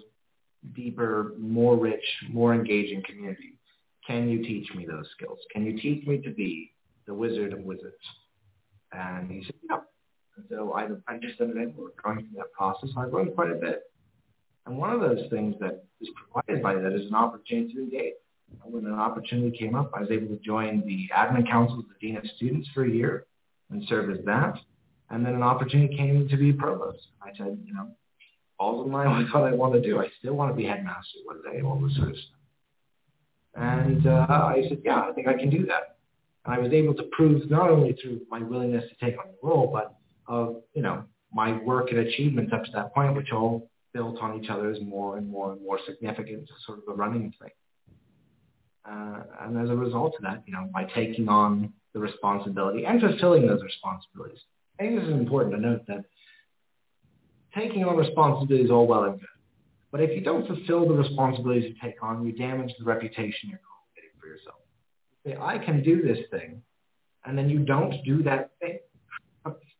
deeper, 0.75 1.33
more 1.37 1.77
rich, 1.77 2.03
more 2.29 2.53
engaging 2.53 3.01
community. 3.03 3.57
Can 4.05 4.29
you 4.29 4.43
teach 4.43 4.67
me 4.75 4.85
those 4.85 5.07
skills? 5.15 5.39
Can 5.51 5.65
you 5.65 5.79
teach 5.79 6.05
me 6.05 6.17
to 6.19 6.31
be 6.31 6.73
the 7.07 7.13
wizard 7.13 7.53
of 7.53 7.59
wizards? 7.59 7.95
And 8.91 9.31
he 9.31 9.43
said, 9.45 9.55
yeah. 9.69 9.77
And 10.35 10.45
so 10.49 10.73
I've 10.73 10.91
apprenticed 10.91 11.39
him. 11.39 11.53
We're 11.77 11.89
going 12.03 12.27
through 12.27 12.37
that 12.37 12.51
process. 12.53 12.89
I've 12.97 13.13
learned 13.13 13.35
quite 13.35 13.51
a 13.51 13.55
bit. 13.55 13.83
And 14.65 14.77
one 14.77 14.91
of 14.91 15.01
those 15.01 15.29
things 15.29 15.55
that 15.59 15.83
is 16.01 16.09
provided 16.15 16.63
by 16.63 16.75
that 16.75 16.93
is 16.93 17.07
an 17.07 17.15
opportunity 17.15 17.73
to 17.73 17.79
engage. 17.81 18.13
When 18.63 18.85
an 18.85 18.93
opportunity 18.93 19.55
came 19.57 19.75
up, 19.75 19.91
I 19.95 20.01
was 20.01 20.11
able 20.11 20.27
to 20.27 20.41
join 20.43 20.83
the 20.85 21.09
admin 21.15 21.49
council 21.49 21.79
of 21.79 21.85
the 21.87 21.95
dean 21.99 22.17
of 22.17 22.23
students 22.35 22.69
for 22.73 22.85
a 22.85 22.89
year 22.89 23.25
and 23.71 23.83
serve 23.87 24.09
as 24.11 24.23
that. 24.25 24.55
And 25.09 25.25
then 25.25 25.33
an 25.35 25.43
opportunity 25.43 25.95
came 25.95 26.27
to 26.27 26.37
be 26.37 26.53
provost. 26.53 26.99
I 27.21 27.35
said, 27.37 27.57
you 27.65 27.73
know, 27.73 27.89
all 28.59 28.81
of 28.81 28.87
my 28.87 29.05
life 29.19 29.27
what 29.33 29.43
I 29.43 29.55
want 29.55 29.73
to 29.73 29.81
do. 29.81 29.99
I 29.99 30.07
still 30.19 30.33
want 30.33 30.51
to 30.51 30.55
be 30.55 30.65
headmaster 30.65 31.19
one 31.25 31.41
day, 31.41 31.61
all 31.61 31.79
this 31.79 31.95
sort 31.95 32.09
of 32.09 32.15
stuff. 32.15 32.42
And 33.55 34.07
uh, 34.07 34.25
I 34.29 34.63
said, 34.67 34.81
yeah, 34.83 35.01
I 35.01 35.11
think 35.13 35.27
I 35.27 35.33
can 35.33 35.49
do 35.49 35.65
that. 35.67 35.97
And 36.45 36.53
I 36.53 36.59
was 36.59 36.71
able 36.73 36.93
to 36.95 37.03
prove 37.11 37.49
not 37.49 37.69
only 37.69 37.93
through 38.01 38.21
my 38.29 38.41
willingness 38.41 38.83
to 38.89 39.05
take 39.05 39.17
on 39.19 39.25
the 39.27 39.47
role, 39.47 39.69
but 39.71 39.95
of, 40.27 40.61
you 40.73 40.81
know, 40.81 41.03
my 41.31 41.57
work 41.63 41.91
and 41.91 41.99
achievements 41.99 42.51
up 42.53 42.63
to 42.65 42.71
that 42.73 42.93
point, 42.93 43.15
which 43.15 43.31
all 43.31 43.69
built 43.93 44.19
on 44.21 44.41
each 44.41 44.49
other 44.49 44.71
is 44.71 44.79
more 44.83 45.17
and 45.17 45.29
more 45.29 45.53
and 45.53 45.61
more 45.61 45.79
significant 45.85 46.49
sort 46.65 46.79
of 46.79 46.83
a 46.87 46.93
running 46.93 47.33
thing. 47.39 47.51
Uh, 48.85 49.23
and 49.41 49.57
as 49.57 49.69
a 49.69 49.75
result 49.75 50.13
of 50.17 50.23
that, 50.23 50.43
you 50.45 50.53
know, 50.53 50.69
by 50.73 50.83
taking 50.83 51.29
on 51.29 51.71
the 51.93 51.99
responsibility 51.99 52.85
and 52.85 52.99
fulfilling 52.99 53.47
those 53.47 53.61
responsibilities, 53.61 54.39
I 54.79 54.83
think 54.83 54.99
this 54.99 55.07
is 55.07 55.13
important 55.13 55.55
to 55.55 55.61
note 55.61 55.87
that 55.87 56.03
taking 57.55 57.85
on 57.85 57.95
responsibility 57.95 58.65
is 58.65 58.71
all 58.71 58.87
well 58.87 59.03
and 59.03 59.19
good. 59.19 59.29
But 59.93 60.01
if 60.01 60.09
you 60.15 60.21
don't 60.21 60.47
fulfill 60.47 60.87
the 60.87 60.95
responsibilities 60.95 61.65
you 61.65 61.75
take 61.79 62.01
on, 62.01 62.25
you 62.25 62.33
damage 62.33 62.73
the 62.79 62.83
reputation 62.83 63.47
you're 63.47 63.59
cultivating 63.59 64.19
for 64.19 64.25
yourself. 64.27 64.55
say, 65.23 65.37
I 65.39 65.63
can 65.63 65.83
do 65.83 66.01
this 66.01 66.17
thing, 66.31 66.63
and 67.25 67.37
then 67.37 67.47
you 67.47 67.59
don't 67.59 68.03
do 68.03 68.23
that 68.23 68.49
thing. 68.59 68.79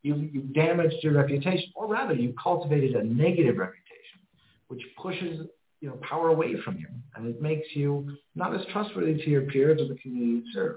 You, 0.03 0.29
you've 0.31 0.53
damaged 0.53 0.97
your 1.01 1.13
reputation, 1.13 1.71
or 1.75 1.87
rather, 1.87 2.13
you've 2.13 2.35
cultivated 2.35 2.93
a 2.93 3.03
negative 3.03 3.57
reputation, 3.57 4.19
which 4.67 4.81
pushes 5.01 5.47
you 5.81 5.89
know, 5.89 5.97
power 6.07 6.27
away 6.27 6.61
from 6.63 6.77
you, 6.77 6.87
and 7.15 7.27
it 7.27 7.41
makes 7.41 7.67
you 7.73 8.15
not 8.35 8.53
as 8.53 8.61
trustworthy 8.71 9.15
to 9.15 9.29
your 9.31 9.43
peers 9.43 9.81
or 9.81 9.87
the 9.87 9.99
community 9.99 10.45
you 10.45 10.53
serve. 10.53 10.75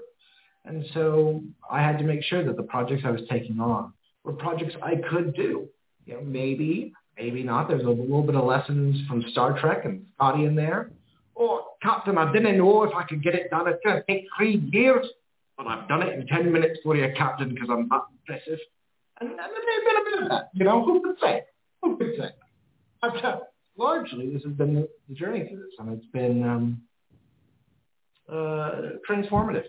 And 0.65 0.83
so 0.95 1.43
I 1.69 1.81
had 1.83 1.99
to 1.99 2.03
make 2.03 2.23
sure 2.23 2.43
that 2.43 2.57
the 2.57 2.63
projects 2.63 3.03
I 3.05 3.11
was 3.11 3.21
taking 3.29 3.59
on 3.59 3.93
were 4.23 4.33
projects 4.33 4.73
I 4.81 4.95
could 5.11 5.35
do. 5.35 5.67
You 6.05 6.15
know, 6.15 6.21
maybe, 6.21 6.93
maybe 7.17 7.43
not. 7.43 7.67
There's 7.67 7.83
a 7.83 7.89
little 7.89 8.23
bit 8.23 8.35
of 8.35 8.45
lessons 8.45 9.05
from 9.07 9.23
Star 9.31 9.59
Trek 9.59 9.85
and 9.85 10.05
Scotty 10.15 10.45
in 10.45 10.55
there. 10.55 10.91
Oh, 11.37 11.73
Captain, 11.81 12.17
I 12.17 12.31
didn't 12.31 12.57
know 12.57 12.83
if 12.83 12.93
I 12.95 13.03
could 13.03 13.23
get 13.23 13.35
it 13.35 13.49
done. 13.49 13.67
It's 13.67 13.79
going 13.83 13.97
to 13.97 14.03
take 14.11 14.25
three 14.37 14.67
years. 14.71 15.05
But 15.57 15.67
I've 15.67 15.87
done 15.87 16.03
it 16.03 16.13
in 16.13 16.27
10 16.27 16.51
minutes 16.51 16.79
for 16.83 16.95
you, 16.95 17.11
Captain, 17.17 17.49
because 17.49 17.69
I'm 17.71 17.89
that 17.89 18.01
impressive. 18.11 18.59
And, 19.19 19.31
there's 19.31 19.85
been 19.85 19.95
a 19.95 20.03
bit 20.03 20.23
of 20.23 20.29
that. 20.29 20.49
You 20.53 20.65
know, 20.65 20.83
who 20.83 21.01
could 21.01 21.15
say? 21.19 21.41
Who 21.81 21.97
could 21.97 22.13
say? 22.17 22.29
But 23.01 23.25
uh, 23.25 23.39
largely, 23.77 24.31
this 24.31 24.43
has 24.43 24.53
been 24.53 24.75
the, 24.75 24.89
the 25.09 25.15
journey 25.15 25.47
through 25.47 25.57
this. 25.57 25.73
And 25.79 25.97
it's 25.97 26.05
been 26.11 26.43
um, 26.43 26.81
uh, 28.31 28.97
transformative. 29.09 29.65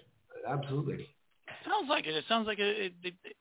Absolutely. 0.46 0.94
It 0.94 1.08
Sounds 1.64 1.88
like 1.88 2.06
it. 2.06 2.14
It 2.14 2.24
sounds 2.28 2.46
like 2.46 2.58
it, 2.58 2.92
it, 3.02 3.14
it 3.24 3.37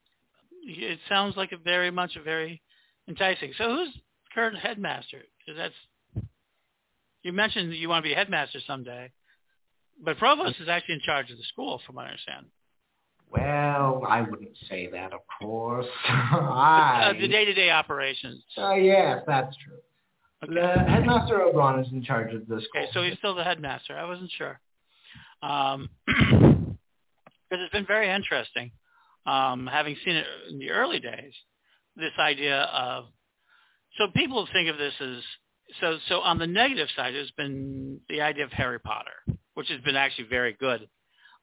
it 0.68 1.00
sounds 1.08 1.38
like 1.38 1.54
a 1.54 1.58
very 1.58 1.92
much 1.92 2.16
a 2.18 2.22
very 2.22 2.62
enticing. 3.08 3.54
So 3.58 3.76
who's 3.76 3.90
current 4.34 4.58
headmaster? 4.58 5.22
Because 5.40 5.58
that's 5.58 6.26
you 7.24 7.34
mentioned 7.34 7.72
that 7.72 7.78
you 7.78 7.90
want 7.90 8.04
to 8.04 8.08
be 8.08 8.14
a 8.14 8.16
headmaster 8.16 8.60
someday, 8.66 9.12
but 10.04 10.18
provost 10.18 10.62
is 10.62 10.70
actually 10.70 10.96
in 10.96 11.02
charge 11.02 11.30
of 11.32 11.38
the 11.38 11.44
school, 11.44 11.82
from 11.86 11.96
what 11.96 12.06
I 12.06 12.10
understand. 12.10 12.46
Well, 13.30 14.06
I 14.08 14.22
wouldn't 14.22 14.56
say 14.70 14.88
that, 14.94 15.12
of 15.12 15.20
course. 15.42 15.86
I, 16.08 17.12
uh, 17.12 17.20
the 17.20 17.28
day-to-day 17.28 17.70
operations. 17.70 18.44
Uh, 18.58 18.76
yes, 18.76 19.24
that's 19.28 19.56
true. 19.58 19.78
Okay. 20.44 20.54
The 20.54 20.90
headmaster 20.90 21.42
Oberon 21.42 21.84
is 21.84 21.92
in 21.92 22.04
charge 22.04 22.34
of 22.34 22.48
the 22.48 22.62
school. 22.62 22.82
Okay, 22.82 22.90
so 22.94 23.04
he's 23.04 23.18
still 23.18 23.36
the 23.36 23.44
headmaster. 23.44 23.98
I 23.98 24.06
wasn't 24.06 24.32
sure. 24.38 24.60
Um, 25.42 25.90
because 26.08 27.64
it's 27.64 27.74
been 27.74 27.86
very 27.86 28.10
interesting 28.10 28.72
um, 29.26 29.68
having 29.68 29.98
seen 30.06 30.16
it 30.16 30.26
in 30.50 30.60
the 30.60 30.72
early 30.72 31.00
days, 31.00 31.34
this 31.98 32.14
idea 32.20 32.62
of 32.62 33.06
so 33.98 34.08
people 34.16 34.48
think 34.54 34.70
of 34.70 34.78
this 34.78 34.94
as 35.02 35.24
so 35.82 35.98
so 36.08 36.20
on 36.22 36.38
the 36.38 36.48
negative 36.48 36.88
side 36.96 37.16
has 37.16 37.32
been 37.32 38.00
the 38.10 38.22
idea 38.22 38.46
of 38.46 38.52
Harry 38.52 38.80
Potter, 38.80 39.38
which 39.56 39.70
has 39.70 39.82
been 39.82 39.96
actually 39.96 40.28
very 40.30 40.54
good 40.54 40.88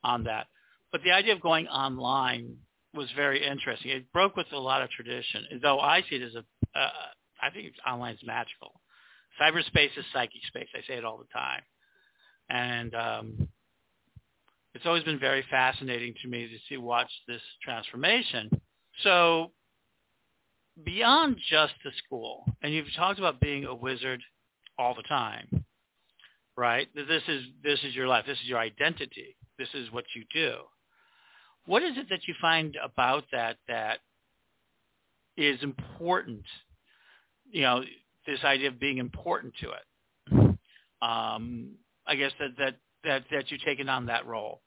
on 0.03 0.25
that. 0.25 0.47
But 0.93 1.03
the 1.03 1.13
idea 1.13 1.35
of 1.35 1.41
going 1.41 1.67
online 1.67 2.57
was 2.95 3.09
very 3.17 3.45
interesting. 3.45 3.91
It 3.91 4.13
broke 4.13 4.37
with 4.37 4.47
a 4.53 4.59
lot 4.59 4.83
of 4.83 4.91
tradition, 4.91 5.45
though 5.61 5.81
I 5.81 6.03
see 6.03 6.17
it 6.17 6.23
as 6.23 6.35
a 6.35 6.79
uh, 6.79 6.91
I 7.43 7.51
think 7.51 7.73
online 7.87 8.15
is 8.15 8.21
magical. 8.25 8.81
Cyberspace 9.41 9.99
is 9.99 10.05
psychic 10.13 10.41
space. 10.47 10.69
I 10.75 10.87
say 10.87 10.95
it 10.95 11.05
all 11.05 11.19
the 11.19 11.33
time, 11.33 11.63
and 12.49 12.95
um, 12.95 13.49
it's 14.75 14.87
always 14.87 15.05
been 15.05 15.19
very 15.19 15.45
fascinating 15.51 16.15
to 16.23 16.29
me 16.29 16.49
to 16.49 16.57
see 16.69 16.77
watch 16.77 17.11
this 17.27 17.43
transformation. 17.63 18.49
So 19.03 19.51
beyond 20.83 21.37
just 21.51 21.75
the 21.85 21.91
school, 22.05 22.45
and 22.63 22.73
you've 22.73 22.93
talked 22.97 23.19
about 23.19 23.41
being 23.41 23.65
a 23.65 23.75
wizard 23.75 24.21
all 24.79 24.95
the 24.95 25.03
time, 25.03 25.65
right? 26.57 26.89
This 26.95 27.23
is 27.29 27.45
this 27.63 27.79
is 27.85 27.95
your 27.95 28.09
life. 28.09 28.25
This 28.27 28.39
is 28.39 28.49
your 28.49 28.59
identity. 28.59 29.37
This 29.59 29.69
is 29.75 29.91
what 29.93 30.05
you 30.15 30.25
do. 30.33 30.57
What 31.67 31.83
is 31.83 31.97
it 31.97 32.09
that 32.11 32.27
you 32.27 32.35
find 32.41 32.77
about 32.83 33.25
that 33.33 33.57
that 33.69 33.99
is 35.37 35.63
important? 35.63 36.43
You 37.51 37.63
know, 37.63 37.83
this 38.27 38.41
idea 38.43 38.69
of 38.69 38.81
being 38.81 38.99
important 38.99 39.55
to 39.61 39.71
it. 39.71 40.59
Um, 41.03 41.73
I 42.07 42.17
guess 42.17 42.33
that 42.41 42.57
that 42.59 42.77
that 43.05 43.25
that 43.31 43.51
you've 43.51 43.63
taken 43.63 43.89
on 43.89 44.07
that 44.07 44.27
role. 44.27 44.61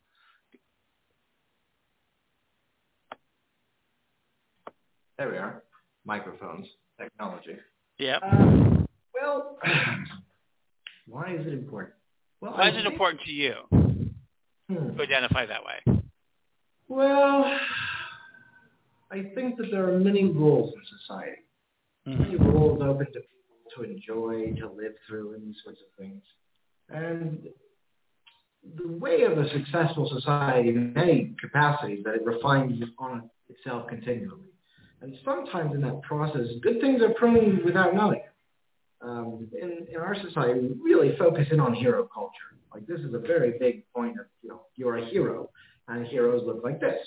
There 5.17 5.31
we 5.31 5.37
are. 5.37 5.63
Microphones, 6.07 6.65
technology. 6.99 7.57
Yeah. 7.99 8.17
Uh, 8.23 8.85
well, 9.13 9.57
why 11.07 11.35
is 11.35 11.45
it 11.45 11.53
important? 11.53 11.95
Well, 12.39 12.53
why 12.53 12.67
I 12.67 12.69
is 12.69 12.77
it 12.77 12.85
important 12.85 13.21
to 13.25 13.31
you 13.31 13.53
hmm. 13.71 14.95
to 14.95 15.03
identify 15.03 15.45
that 15.45 15.61
way? 15.63 16.01
Well, 16.87 17.59
I 19.11 19.23
think 19.35 19.57
that 19.57 19.67
there 19.69 19.89
are 19.89 19.99
many 19.99 20.23
roles 20.23 20.73
in 20.73 20.81
society. 20.99 21.41
Mm-hmm. 22.07 22.23
Many 22.23 22.35
roles 22.37 22.81
open 22.81 23.07
to 23.07 23.19
people 23.19 23.57
to 23.75 23.83
enjoy, 23.83 24.53
to 24.61 24.71
live 24.71 24.93
through, 25.07 25.33
and 25.33 25.45
these 25.45 25.57
sorts 25.63 25.79
of 25.81 25.87
things. 26.01 26.23
And 26.89 27.47
the 28.75 28.87
way 28.87 29.23
of 29.23 29.37
a 29.37 29.49
successful 29.49 30.09
society 30.13 30.69
in 30.69 30.93
many 30.93 31.35
capacities 31.41 32.03
that 32.05 32.15
it 32.15 32.25
refines 32.25 32.81
on 32.97 33.29
itself 33.49 33.87
continually. 33.87 34.51
And 35.01 35.15
sometimes 35.23 35.75
in 35.75 35.81
that 35.81 36.01
process, 36.01 36.47
good 36.61 36.81
things 36.81 37.01
are 37.01 37.13
pruned 37.13 37.63
without 37.63 37.93
knowing. 37.93 38.21
Um, 39.01 39.47
in, 39.61 39.85
in 39.93 39.97
our 39.97 40.15
society, 40.15 40.59
we 40.61 40.75
really 40.81 41.15
focus 41.17 41.47
in 41.51 41.59
on 41.59 41.73
hero 41.73 42.07
culture. 42.11 42.57
Like 42.73 42.87
this 42.87 42.99
is 43.01 43.13
a 43.13 43.19
very 43.19 43.57
big 43.59 43.83
point 43.93 44.19
of, 44.19 44.25
you 44.41 44.49
know, 44.49 44.61
you're 44.75 44.97
a 44.97 45.05
hero 45.05 45.49
and 45.87 46.05
heroes 46.07 46.43
look 46.45 46.63
like 46.63 46.79
this. 46.79 46.99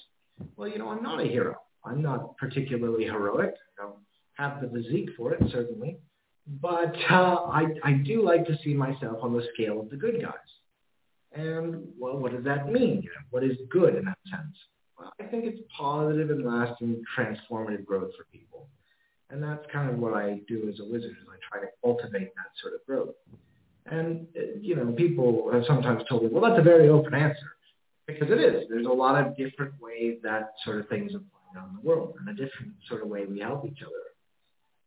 Well, 0.57 0.69
you 0.69 0.79
know, 0.79 0.89
I'm 0.89 1.03
not 1.03 1.21
a 1.21 1.25
hero. 1.25 1.57
I'm 1.85 2.01
not 2.01 2.37
particularly 2.37 3.05
heroic. 3.05 3.55
I 3.79 3.83
don't 3.83 3.97
have 4.35 4.61
the 4.61 4.69
physique 4.69 5.11
for 5.17 5.33
it, 5.33 5.43
certainly. 5.51 5.99
But 6.61 6.95
uh, 7.11 7.15
I, 7.51 7.67
I 7.85 7.93
do 7.93 8.23
like 8.23 8.47
to 8.47 8.57
see 8.65 8.75
myself 8.75 9.19
on 9.23 9.33
the 9.33 9.45
scale 9.55 9.81
of 9.81 9.91
the 9.91 9.97
good 9.97 10.21
guys. 10.21 10.33
And, 11.33 11.85
well, 11.99 12.19
what 12.19 12.33
does 12.33 12.45
that 12.45 12.73
mean? 12.73 13.03
You 13.03 13.11
know, 13.11 13.27
what 13.31 13.45
is 13.45 13.57
good 13.71 13.95
in 13.95 14.05
that 14.05 14.19
sense? 14.31 14.57
I 15.21 15.25
think 15.25 15.45
it's 15.45 15.61
positive 15.77 16.31
and 16.31 16.45
lasting 16.45 17.03
transformative 17.17 17.85
growth 17.85 18.11
for 18.17 18.25
people. 18.33 18.69
And 19.31 19.43
that's 19.43 19.65
kind 19.73 19.89
of 19.89 19.99
what 19.99 20.15
I 20.15 20.41
do 20.49 20.69
as 20.69 20.81
a 20.81 20.85
wizard 20.85 21.13
is 21.13 21.27
I 21.29 21.37
try 21.49 21.65
to 21.65 21.71
cultivate 21.83 22.35
that 22.35 22.51
sort 22.61 22.75
of 22.75 22.85
growth. 22.87 23.15
And, 23.87 24.27
you 24.61 24.77
know, 24.77 24.93
people 24.93 25.51
have 25.53 25.65
sometimes 25.67 26.03
told 26.09 26.25
me, 26.25 26.29
well, 26.31 26.43
that's 26.43 26.61
a 26.61 26.65
very 26.65 26.89
open 26.89 27.15
answer. 27.15 27.57
Because 28.07 28.31
it 28.31 28.41
is. 28.41 28.69
There's 28.69 28.87
a 28.87 28.91
lot 28.91 29.25
of 29.25 29.37
different 29.37 29.75
ways 29.81 30.19
that 30.25 30.55
sort 30.65 30.81
of 30.81 30.89
things 30.89 31.13
apply 31.15 31.41
around 31.55 31.77
the 31.77 31.89
world 31.89 32.17
and 32.19 32.29
a 32.29 32.33
different 32.33 32.73
sort 32.89 33.03
of 33.03 33.09
way 33.09 33.25
we 33.25 33.39
help 33.41 33.65
each 33.65 33.83
other. 33.83 33.93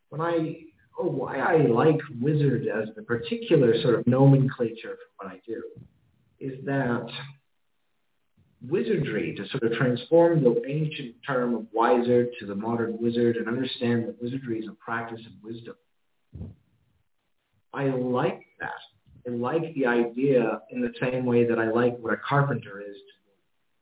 When 0.09 0.19
I, 0.21 0.65
oh, 0.99 1.07
why 1.07 1.37
I 1.37 1.57
like 1.57 1.99
wizard 2.21 2.67
as 2.67 2.93
the 2.95 3.01
particular 3.01 3.81
sort 3.81 3.95
of 3.95 4.05
nomenclature 4.07 4.97
for 4.97 5.25
what 5.25 5.33
I 5.33 5.39
do 5.47 5.63
is 6.39 6.63
that 6.65 7.07
wizardry 8.67 9.35
to 9.35 9.47
sort 9.49 9.63
of 9.63 9.77
transform 9.77 10.43
the 10.43 10.61
ancient 10.67 11.15
term 11.25 11.55
of 11.55 11.65
wiser 11.73 12.27
to 12.39 12.45
the 12.45 12.55
modern 12.55 12.97
wizard 12.99 13.37
and 13.37 13.47
understand 13.47 14.07
that 14.07 14.21
wizardry 14.21 14.59
is 14.59 14.67
a 14.67 14.73
practice 14.73 15.21
of 15.25 15.31
wisdom. 15.43 15.75
I 17.73 17.85
like 17.85 18.41
that. 18.59 18.71
I 19.27 19.31
like 19.31 19.73
the 19.75 19.85
idea 19.85 20.61
in 20.69 20.81
the 20.81 20.93
same 21.01 21.25
way 21.25 21.45
that 21.45 21.59
I 21.59 21.69
like 21.69 21.97
what 21.99 22.13
a 22.13 22.17
carpenter 22.17 22.81
is. 22.81 22.97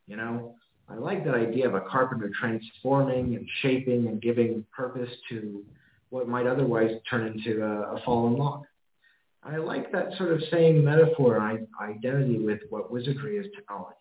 You 0.07 0.15
know, 0.17 0.55
I 0.89 0.95
like 0.95 1.23
that 1.25 1.35
idea 1.35 1.67
of 1.67 1.75
a 1.75 1.81
carpenter 1.81 2.31
transforming 2.39 3.35
and 3.35 3.47
shaping 3.61 4.07
and 4.07 4.21
giving 4.21 4.65
purpose 4.75 5.09
to 5.29 5.63
what 6.09 6.27
might 6.27 6.47
otherwise 6.47 6.91
turn 7.09 7.27
into 7.27 7.63
a, 7.63 7.95
a 7.95 8.01
fallen 8.03 8.37
log. 8.37 8.63
I 9.43 9.57
like 9.57 9.91
that 9.91 10.13
sort 10.17 10.33
of 10.33 10.41
same 10.51 10.83
metaphor 10.83 11.37
and 11.37 11.67
identity 11.81 12.39
with 12.39 12.59
what 12.69 12.91
wizardry 12.91 13.37
is 13.37 13.45
to 13.55 13.61
knowledge. 13.69 13.95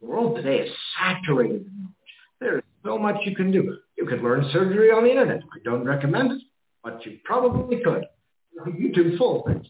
The 0.00 0.06
world 0.06 0.36
today 0.36 0.58
is 0.58 0.72
saturated 0.98 1.66
knowledge. 1.66 1.94
There 2.40 2.58
is 2.58 2.64
so 2.84 2.98
much 2.98 3.16
you 3.24 3.34
can 3.34 3.50
do. 3.50 3.78
You 3.96 4.06
could 4.06 4.22
learn 4.22 4.48
surgery 4.52 4.90
on 4.90 5.04
the 5.04 5.10
internet. 5.10 5.40
I 5.52 5.58
don't 5.64 5.84
recommend 5.84 6.32
it, 6.32 6.42
but 6.82 7.04
you 7.06 7.18
probably 7.24 7.80
could. 7.82 8.04
YouTube 8.66 9.16
full 9.18 9.40
of 9.40 9.52
things. 9.52 9.66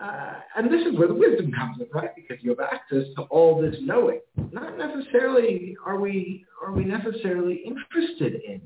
Uh, 0.00 0.34
and 0.56 0.72
this 0.72 0.86
is 0.86 0.98
where 0.98 1.08
the 1.08 1.14
wisdom 1.14 1.52
comes 1.52 1.78
in, 1.80 1.86
right? 1.92 2.10
Because 2.14 2.42
you 2.42 2.50
have 2.50 2.60
access 2.60 3.04
to 3.16 3.22
all 3.22 3.60
this 3.60 3.76
knowing. 3.80 4.20
Not 4.52 4.76
necessarily 4.76 5.76
are 5.84 5.98
we 5.98 6.44
are 6.62 6.72
we 6.72 6.84
necessarily 6.84 7.62
interested 7.64 8.42
in 8.46 8.60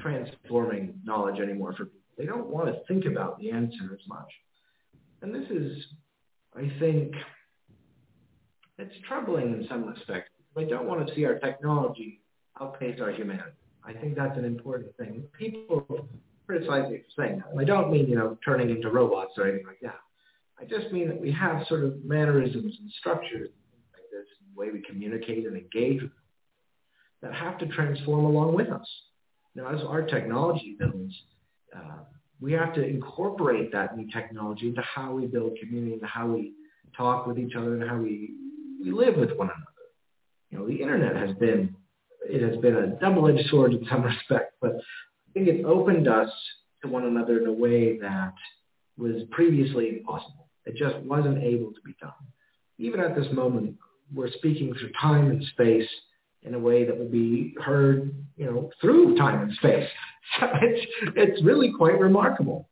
transforming 0.00 0.94
knowledge 1.04 1.40
anymore 1.40 1.74
for 1.76 1.86
people. 1.86 2.00
They 2.16 2.26
don't 2.26 2.48
want 2.48 2.68
to 2.68 2.80
think 2.86 3.04
about 3.04 3.38
the 3.40 3.50
answer 3.50 3.92
as 3.92 4.06
much. 4.06 4.30
And 5.22 5.34
this 5.34 5.50
is, 5.50 5.84
I 6.56 6.70
think, 6.78 7.14
it's 8.78 8.94
troubling 9.06 9.52
in 9.52 9.66
some 9.68 9.86
respects. 9.86 10.29
I 10.56 10.64
don't 10.64 10.86
want 10.86 11.06
to 11.06 11.14
see 11.14 11.24
our 11.24 11.38
technology 11.38 12.20
outpace 12.60 13.00
our 13.00 13.10
humanity. 13.10 13.52
I 13.84 13.92
think 13.92 14.16
that's 14.16 14.36
an 14.36 14.44
important 14.44 14.96
thing. 14.96 15.24
People 15.38 15.86
criticize 16.46 16.90
me 16.90 16.98
for 16.98 17.22
saying 17.22 17.38
that. 17.38 17.58
I 17.58 17.64
don't 17.64 17.90
mean, 17.90 18.08
you 18.08 18.16
know, 18.16 18.36
turning 18.44 18.70
into 18.70 18.90
robots 18.90 19.32
or 19.38 19.46
anything 19.46 19.66
like 19.66 19.80
that. 19.82 20.00
I 20.60 20.64
just 20.64 20.92
mean 20.92 21.08
that 21.08 21.20
we 21.20 21.32
have 21.32 21.66
sort 21.68 21.84
of 21.84 22.04
mannerisms 22.04 22.76
and 22.80 22.90
structures 22.98 23.48
like 23.94 24.02
this, 24.12 24.26
the 24.54 24.60
way 24.60 24.70
we 24.70 24.82
communicate 24.82 25.46
and 25.46 25.56
engage 25.56 26.02
that 27.22 27.34
have 27.34 27.58
to 27.58 27.66
transform 27.66 28.24
along 28.24 28.54
with 28.54 28.68
us. 28.68 28.86
Now, 29.54 29.68
as 29.74 29.80
our 29.82 30.02
technology 30.02 30.76
builds, 30.78 31.14
uh, 31.74 32.04
we 32.40 32.52
have 32.52 32.74
to 32.74 32.86
incorporate 32.86 33.72
that 33.72 33.96
new 33.96 34.10
technology 34.10 34.68
into 34.68 34.82
how 34.82 35.12
we 35.12 35.26
build 35.26 35.56
community, 35.60 35.94
into 35.94 36.06
how 36.06 36.26
we 36.26 36.52
talk 36.96 37.26
with 37.26 37.38
each 37.38 37.54
other, 37.56 37.74
and 37.74 37.88
how 37.88 37.96
we, 37.96 38.34
we 38.82 38.90
live 38.90 39.16
with 39.16 39.30
one 39.36 39.48
another. 39.48 39.69
You 40.50 40.58
know, 40.58 40.66
the 40.66 40.80
internet 40.80 41.16
has 41.16 41.36
been 41.36 41.74
it 42.22 42.42
has 42.42 42.60
been 42.60 42.76
a 42.76 42.86
double-edged 43.00 43.48
sword 43.48 43.72
in 43.72 43.84
some 43.88 44.02
respect, 44.04 44.54
but 44.60 44.72
I 44.72 45.32
think 45.32 45.48
it's 45.48 45.64
opened 45.66 46.08
us 46.08 46.30
to 46.82 46.88
one 46.88 47.04
another 47.04 47.40
in 47.40 47.46
a 47.46 47.52
way 47.52 47.98
that 47.98 48.34
was 48.98 49.22
previously 49.30 49.88
impossible. 49.88 50.48
It 50.66 50.76
just 50.76 50.96
wasn't 51.04 51.42
able 51.42 51.72
to 51.72 51.80
be 51.84 51.94
done. 52.00 52.12
Even 52.78 53.00
at 53.00 53.16
this 53.16 53.26
moment, 53.32 53.76
we're 54.14 54.30
speaking 54.32 54.74
through 54.74 54.90
time 55.00 55.30
and 55.30 55.42
space 55.52 55.88
in 56.42 56.54
a 56.54 56.58
way 56.58 56.84
that 56.84 56.98
will 56.98 57.08
be 57.08 57.54
heard, 57.62 58.14
you 58.36 58.46
know, 58.46 58.70
through 58.80 59.16
time 59.16 59.42
and 59.42 59.52
space. 59.54 59.88
So 60.38 60.46
it's, 60.62 60.86
it's 61.16 61.42
really 61.42 61.72
quite 61.76 61.98
remarkable. 61.98 62.68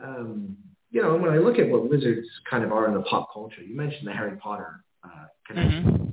Um, 0.00 0.56
you 0.92 1.02
know, 1.02 1.16
when 1.16 1.32
I 1.32 1.38
look 1.38 1.58
at 1.58 1.68
what 1.68 1.90
wizards 1.90 2.28
kind 2.48 2.62
of 2.62 2.70
are 2.70 2.86
in 2.86 2.94
the 2.94 3.00
pop 3.00 3.32
culture, 3.32 3.62
you 3.62 3.74
mentioned 3.74 4.06
the 4.06 4.12
Harry 4.12 4.36
Potter 4.36 4.84
uh, 5.02 5.26
connection. 5.44 5.84
Mm-hmm. 5.84 6.03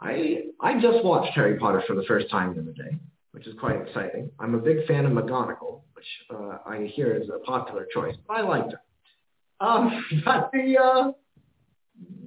I 0.00 0.44
I 0.60 0.80
just 0.80 1.04
watched 1.04 1.32
Harry 1.34 1.58
Potter 1.58 1.82
for 1.86 1.94
the 1.94 2.04
first 2.04 2.30
time 2.30 2.54
the 2.54 2.62
other 2.62 2.72
day, 2.72 2.96
which 3.32 3.46
is 3.46 3.54
quite 3.58 3.80
exciting. 3.80 4.30
I'm 4.38 4.54
a 4.54 4.58
big 4.58 4.86
fan 4.86 5.06
of 5.06 5.12
McGonagall, 5.12 5.82
which 5.94 6.04
uh, 6.30 6.58
I 6.66 6.90
hear 6.94 7.14
is 7.14 7.28
a 7.28 7.38
popular 7.40 7.86
choice, 7.92 8.14
but 8.26 8.34
I 8.34 8.40
liked 8.42 8.72
her. 8.72 9.66
Um, 9.66 10.04
but 10.24 10.50
the 10.52 10.78
uh, 10.78 11.12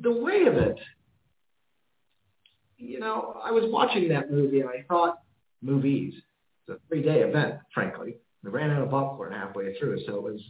the 0.02 0.12
way 0.12 0.46
of 0.48 0.56
it, 0.56 0.80
you 2.78 3.00
know, 3.00 3.40
I 3.44 3.52
was 3.52 3.66
watching 3.68 4.10
that 4.10 4.32
movie 4.32 4.62
and 4.62 4.70
I 4.70 4.84
thought 4.88 5.20
movies. 5.62 6.14
It's 6.68 6.78
a 6.78 6.88
three 6.88 7.04
day 7.04 7.22
event, 7.22 7.56
frankly. 7.74 8.16
I 8.46 8.50
ran 8.50 8.72
out 8.72 8.84
of 8.84 8.90
popcorn 8.90 9.34
halfway 9.34 9.78
through, 9.78 10.00
so 10.06 10.16
it 10.16 10.24
was 10.24 10.42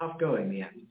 tough 0.00 0.18
going 0.18 0.44
in 0.44 0.50
the 0.50 0.62
end. 0.62 0.86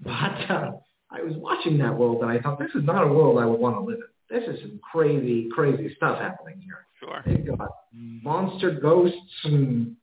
But 0.00 0.50
uh, 0.50 0.72
I 1.10 1.22
was 1.22 1.34
watching 1.36 1.78
that 1.78 1.96
world 1.96 2.22
and 2.22 2.30
I 2.30 2.38
thought 2.38 2.58
this 2.58 2.70
is 2.74 2.84
not 2.84 3.02
a 3.02 3.08
world 3.08 3.38
I 3.38 3.46
would 3.46 3.60
want 3.60 3.76
to 3.76 3.80
live 3.80 3.98
in 3.98 4.15
this 4.30 4.42
is 4.44 4.60
some 4.60 4.80
crazy, 4.92 5.48
crazy 5.52 5.94
stuff 5.96 6.18
happening 6.18 6.60
here. 6.60 6.86
Sure. 7.00 7.22
They've 7.24 7.46
got 7.46 7.70
monster 7.92 8.70
ghosts 8.72 9.16
and 9.44 9.96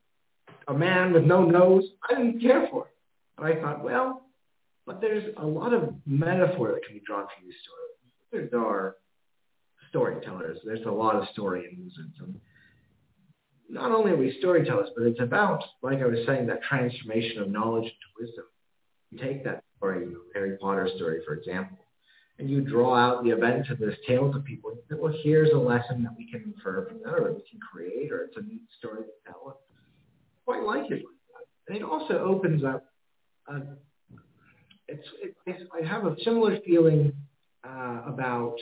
a 0.67 0.73
man 0.73 1.13
with 1.13 1.23
no 1.23 1.43
nose. 1.43 1.83
I 2.09 2.15
didn't 2.15 2.41
care 2.41 2.67
for 2.71 2.85
it. 2.85 2.93
But 3.37 3.45
I 3.47 3.61
thought, 3.61 3.83
well, 3.83 4.27
but 4.85 5.01
there's 5.01 5.33
a 5.37 5.45
lot 5.45 5.73
of 5.73 5.93
metaphor 6.05 6.71
that 6.73 6.85
can 6.85 6.95
be 6.95 7.03
drawn 7.05 7.25
from 7.25 7.45
these 7.45 7.55
stories. 7.63 8.49
There 8.51 8.61
are 8.61 8.95
storytellers. 9.89 10.59
There's 10.65 10.85
a 10.85 10.91
lot 10.91 11.15
of 11.15 11.27
story 11.29 11.65
in 11.71 11.83
wizards. 11.83 12.15
And 12.19 12.39
not 13.69 13.91
only 13.91 14.11
are 14.11 14.17
we 14.17 14.35
storytellers, 14.39 14.89
but 14.95 15.05
it's 15.05 15.19
about, 15.19 15.63
like 15.81 15.99
I 15.99 16.05
was 16.05 16.19
saying, 16.25 16.47
that 16.47 16.61
transformation 16.63 17.41
of 17.41 17.49
knowledge 17.49 17.85
into 17.85 17.95
wisdom. 18.19 18.45
You 19.11 19.19
take 19.19 19.43
that 19.43 19.63
story, 19.77 20.05
the 20.05 20.15
Harry 20.33 20.57
Potter 20.57 20.89
story, 20.95 21.21
for 21.25 21.33
example, 21.35 21.77
and 22.39 22.49
you 22.49 22.61
draw 22.61 22.95
out 22.95 23.23
the 23.23 23.29
events 23.29 23.69
of 23.69 23.77
this 23.79 23.95
tale 24.07 24.31
to 24.33 24.39
people, 24.39 24.71
and 24.71 24.79
say, 24.89 24.95
well, 24.99 25.13
here's 25.23 25.51
a 25.51 25.57
lesson 25.57 26.03
that 26.03 26.13
we 26.17 26.29
can 26.29 26.41
infer 26.43 26.85
from 26.87 26.99
that, 27.03 27.13
or 27.13 27.33
we 27.33 27.43
can 27.49 27.59
create, 27.59 28.11
or 28.11 28.23
it's 28.23 28.37
a 28.37 28.41
neat 28.41 28.63
story 28.79 29.03
to 29.03 29.31
tell. 29.31 29.59
Quite 30.45 30.63
like 30.63 30.91
it. 30.91 31.03
And 31.67 31.77
it 31.77 31.83
also 31.83 32.17
opens 32.19 32.63
up, 32.63 32.85
uh, 33.49 33.59
it's, 34.87 35.07
it, 35.21 35.35
it's, 35.45 35.63
I 35.71 35.85
have 35.87 36.05
a 36.05 36.15
similar 36.23 36.59
feeling 36.65 37.13
uh, 37.63 38.01
about, 38.07 38.57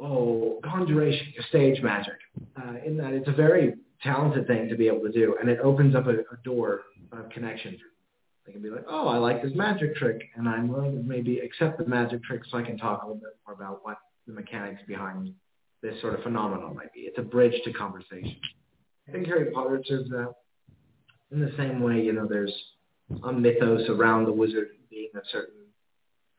oh, 0.00 0.60
conjuration, 0.64 1.26
stage 1.48 1.82
magic, 1.82 2.18
uh, 2.56 2.74
in 2.86 2.96
that 2.98 3.12
it's 3.12 3.28
a 3.28 3.32
very 3.32 3.74
talented 4.02 4.46
thing 4.46 4.68
to 4.68 4.76
be 4.76 4.86
able 4.86 5.00
to 5.00 5.10
do, 5.10 5.36
and 5.40 5.48
it 5.48 5.58
opens 5.60 5.96
up 5.96 6.06
a, 6.06 6.10
a 6.10 6.36
door 6.44 6.82
of 7.10 7.28
connection 7.30 7.72
for 7.72 7.97
they 8.48 8.52
can 8.52 8.62
be 8.62 8.70
like, 8.70 8.84
oh, 8.88 9.08
I 9.08 9.18
like 9.18 9.42
this 9.42 9.52
magic 9.54 9.94
trick, 9.96 10.22
and 10.36 10.48
I'm 10.48 10.68
willing 10.68 10.96
to 10.96 11.02
maybe 11.02 11.40
accept 11.40 11.78
the 11.78 11.84
magic 11.84 12.24
trick 12.24 12.42
so 12.50 12.56
I 12.56 12.62
can 12.62 12.78
talk 12.78 13.02
a 13.02 13.06
little 13.06 13.20
bit 13.20 13.36
more 13.46 13.54
about 13.54 13.80
what 13.84 13.98
the 14.26 14.32
mechanics 14.32 14.80
behind 14.88 15.34
this 15.82 16.00
sort 16.00 16.14
of 16.14 16.22
phenomenon 16.22 16.74
might 16.74 16.92
be. 16.94 17.00
It's 17.00 17.18
a 17.18 17.22
bridge 17.22 17.54
to 17.64 17.72
conversation. 17.72 18.36
I 19.06 19.12
think 19.12 19.26
Harry 19.26 19.50
Potter 19.52 19.82
serves 19.86 20.08
that 20.10 20.34
in 21.30 21.40
the 21.40 21.52
same 21.58 21.82
way, 21.82 22.00
you 22.00 22.12
know, 22.12 22.26
there's 22.26 22.52
a 23.22 23.32
mythos 23.32 23.88
around 23.90 24.24
the 24.24 24.32
wizard 24.32 24.68
being 24.90 25.10
a 25.14 25.20
certain 25.30 25.54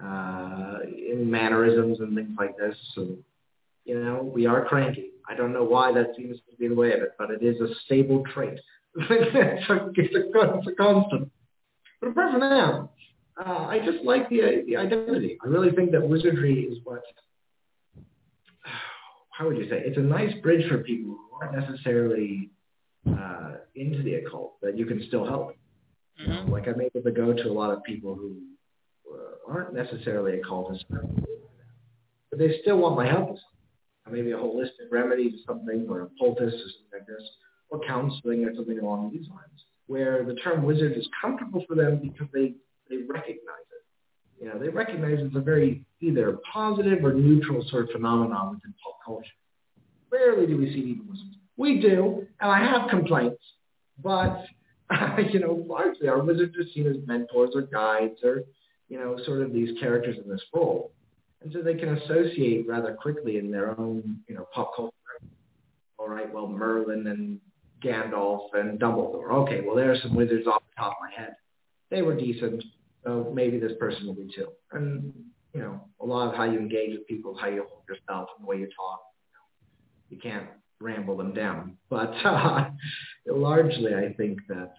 uh, 0.04 0.80
mannerisms 1.16 2.00
and 2.00 2.16
things 2.16 2.36
like 2.38 2.58
this. 2.58 2.76
So, 2.96 3.18
you 3.86 4.04
know, 4.04 4.32
we 4.34 4.48
are 4.48 4.66
cranky. 4.66 5.12
I 5.30 5.36
don't 5.36 5.54
know 5.54 5.64
why 5.64 5.92
that 5.94 6.16
seems 6.18 6.38
to 6.50 6.58
be 6.58 6.68
the 6.68 6.76
way 6.76 6.92
of 6.94 7.02
it, 7.02 7.12
but 7.20 7.30
it 7.30 7.44
is 7.44 7.62
a 7.62 7.68
stable 7.86 8.24
trait. 8.34 8.60
it's, 8.96 9.70
a, 9.70 9.90
it's, 9.96 10.16
a, 10.16 10.58
it's 10.58 10.68
a 10.68 10.72
constant. 10.74 11.30
But 12.02 12.10
apart 12.10 12.32
from 12.32 12.40
that, 12.42 12.90
uh, 13.46 13.66
I 13.68 13.80
just 13.80 14.04
like 14.04 14.30
the, 14.30 14.64
the 14.68 14.76
identity. 14.76 15.38
I 15.44 15.48
really 15.48 15.72
think 15.72 15.92
that 15.92 16.08
wizardry 16.08 16.62
is 16.62 16.80
what, 16.84 17.02
how 19.32 19.48
would 19.48 19.58
you 19.58 19.70
say, 19.70 19.82
it's 19.86 19.98
a 19.98 20.02
nice 20.02 20.34
bridge 20.42 20.68
for 20.70 20.80
people 20.80 21.12
who 21.12 21.38
aren't 21.42 21.58
necessarily 21.58 22.52
uh, 23.08 23.56
into 23.76 24.04
the 24.04 24.16
occult 24.16 24.60
that 24.62 24.78
you 24.78 24.86
can 24.86 25.04
still 25.08 25.26
help. 25.26 25.52
Mm-hmm. 26.22 26.32
You 26.32 26.38
know, 26.38 26.52
like 26.52 26.68
I'm 26.68 26.82
able 26.82 27.02
to 27.02 27.12
go 27.12 27.34
to 27.34 27.44
a 27.44 27.54
lot 27.54 27.72
of 27.72 27.84
people 27.84 28.16
who 28.16 28.38
uh, 29.10 29.52
aren't 29.52 29.74
necessarily 29.74 30.40
occultists, 30.40 30.86
but 30.90 32.38
they 32.38 32.60
still 32.62 32.78
want 32.78 32.96
my 32.98 33.08
help 33.08 33.32
with 33.32 33.40
something. 33.40 34.24
Maybe 34.24 34.32
a 34.32 34.38
holistic 34.38 34.90
remedy 34.90 35.30
to 35.30 35.38
something, 35.46 35.86
or 35.88 36.02
a 36.02 36.10
poultice 36.20 36.54
or 36.54 36.58
something 36.58 36.94
like 36.94 37.06
this, 37.06 37.22
or 37.70 37.80
counseling 37.86 38.44
or 38.44 38.56
something 38.56 38.80
along 38.80 39.12
these 39.14 39.30
lines 39.30 39.64
where 39.90 40.24
the 40.24 40.36
term 40.36 40.64
wizard 40.64 40.96
is 40.96 41.08
comfortable 41.20 41.64
for 41.68 41.76
them 41.76 42.00
because 42.00 42.28
they, 42.32 42.54
they 42.90 42.98
recognize 43.08 43.66
it. 43.72 44.44
You 44.44 44.48
know, 44.48 44.60
they 44.60 44.70
recognize 44.70 45.18
it's 45.20 45.36
a 45.36 45.42
very 45.42 45.84
either 46.00 46.38
positive 46.54 47.04
or 47.04 47.14
neutral 47.14 47.66
sort 47.70 47.86
of 47.86 47.90
phenomenon 47.90 48.52
within 48.52 48.74
pop 48.84 49.00
culture. 49.04 49.28
Rarely 50.12 50.46
do 50.46 50.58
we 50.58 50.72
see 50.72 50.80
evil 50.80 51.06
wizards. 51.10 51.36
We 51.58 51.82
do, 51.82 52.28
and 52.40 52.52
I 52.52 52.60
have 52.60 52.90
complaints, 52.90 53.44
but 54.02 54.46
uh, 54.92 55.18
you 55.34 55.40
know, 55.40 55.66
largely 55.68 56.08
our 56.08 56.24
wizards 56.24 56.56
are 56.56 56.70
seen 56.74 56.88
as 56.88 56.96
mentors 57.08 57.52
or 57.56 57.64
guides 57.64 58.20
or 58.24 58.44
you 58.90 59.00
know, 59.00 59.18
sort 59.26 59.42
of 59.42 59.54
these 59.54 59.80
characters 59.80 60.18
in 60.24 60.30
this 60.30 60.42
role, 60.54 60.92
and 61.42 61.52
so 61.54 61.62
they 61.62 61.76
can 61.76 61.96
associate 61.98 62.68
rather 62.68 62.94
quickly 62.94 63.38
in 63.38 63.52
their 63.52 63.80
own 63.80 64.20
you 64.28 64.36
know 64.36 64.48
pop 64.54 64.76
culture. 64.76 64.94
All 65.98 66.10
right, 66.10 66.32
well, 66.34 66.48
Merlin 66.48 67.08
and 67.08 67.40
Gandalf 67.84 68.48
and 68.54 68.80
Dumbledore. 68.80 69.32
Okay, 69.32 69.62
well, 69.66 69.76
there 69.76 69.92
are 69.92 69.98
some 70.02 70.16
wizards 70.16 70.48
off 70.48 70.64
the 70.76 70.82
top 70.82 70.94
of 70.94 70.98
my 71.02 71.12
head. 71.16 71.36
They 71.90 72.02
were 72.02 72.16
decent, 72.16 72.64
so 73.04 73.32
maybe 73.34 73.60
this 73.60 73.72
person 73.80 74.06
will 74.06 74.16
be 74.16 74.30
too. 74.36 74.50
And, 74.72 75.14
you 75.54 75.62
know, 75.62 75.82
a 76.00 76.06
lot 76.06 76.30
of 76.30 76.36
how 76.36 76.44
you 76.44 76.60
engage 76.60 76.92
with 76.92 77.08
people 77.08 77.38
how 77.40 77.48
you 77.48 77.66
hold 77.68 77.84
yourself 77.88 78.30
and 78.38 78.46
the 78.46 78.50
way 78.50 78.58
you 78.58 78.70
talk. 78.76 79.02
You, 80.10 80.18
can't 80.18 80.48
ramble 80.82 81.16
them 81.18 81.34
down. 81.34 81.78
But 81.90 82.14
uh, 82.26 82.70
largely, 83.28 83.94
I 83.94 84.14
think 84.14 84.40
that 84.48 84.74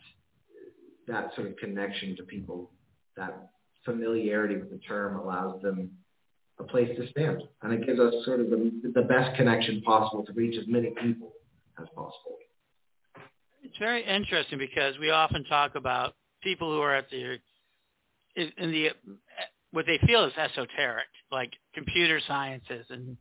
that 1.06 1.30
sort 1.34 1.48
of 1.48 1.56
connection 1.56 2.16
to 2.16 2.22
people, 2.24 2.70
that 3.16 3.50
familiarity 3.84 4.56
with 4.56 4.70
the 4.70 4.78
term 4.78 5.18
allows 5.18 5.60
them 5.62 5.90
a 6.58 6.64
place 6.64 6.90
to 6.96 7.08
stand. 7.10 7.42
And 7.62 7.72
it 7.72 7.86
gives 7.86 7.98
us 7.98 8.12
sort 8.24 8.40
of 8.40 8.50
the, 8.50 8.92
the 8.94 9.02
best 9.02 9.36
connection 9.36 9.80
possible 9.82 10.24
to 10.26 10.32
reach 10.32 10.58
as 10.60 10.66
many 10.68 10.90
people 11.00 11.32
as 11.80 11.86
possible. 11.94 12.39
It's 13.62 13.78
very 13.78 14.04
interesting 14.04 14.58
because 14.58 14.98
we 14.98 15.10
often 15.10 15.44
talk 15.44 15.74
about 15.74 16.14
people 16.42 16.72
who 16.72 16.80
are 16.80 16.94
at 16.94 17.10
the 17.10 17.38
in 18.36 18.70
the 18.70 18.90
what 19.72 19.86
they 19.86 19.98
feel 20.06 20.24
is 20.24 20.32
esoteric, 20.36 21.06
like 21.30 21.52
computer 21.74 22.20
sciences 22.26 22.86
and 22.90 23.16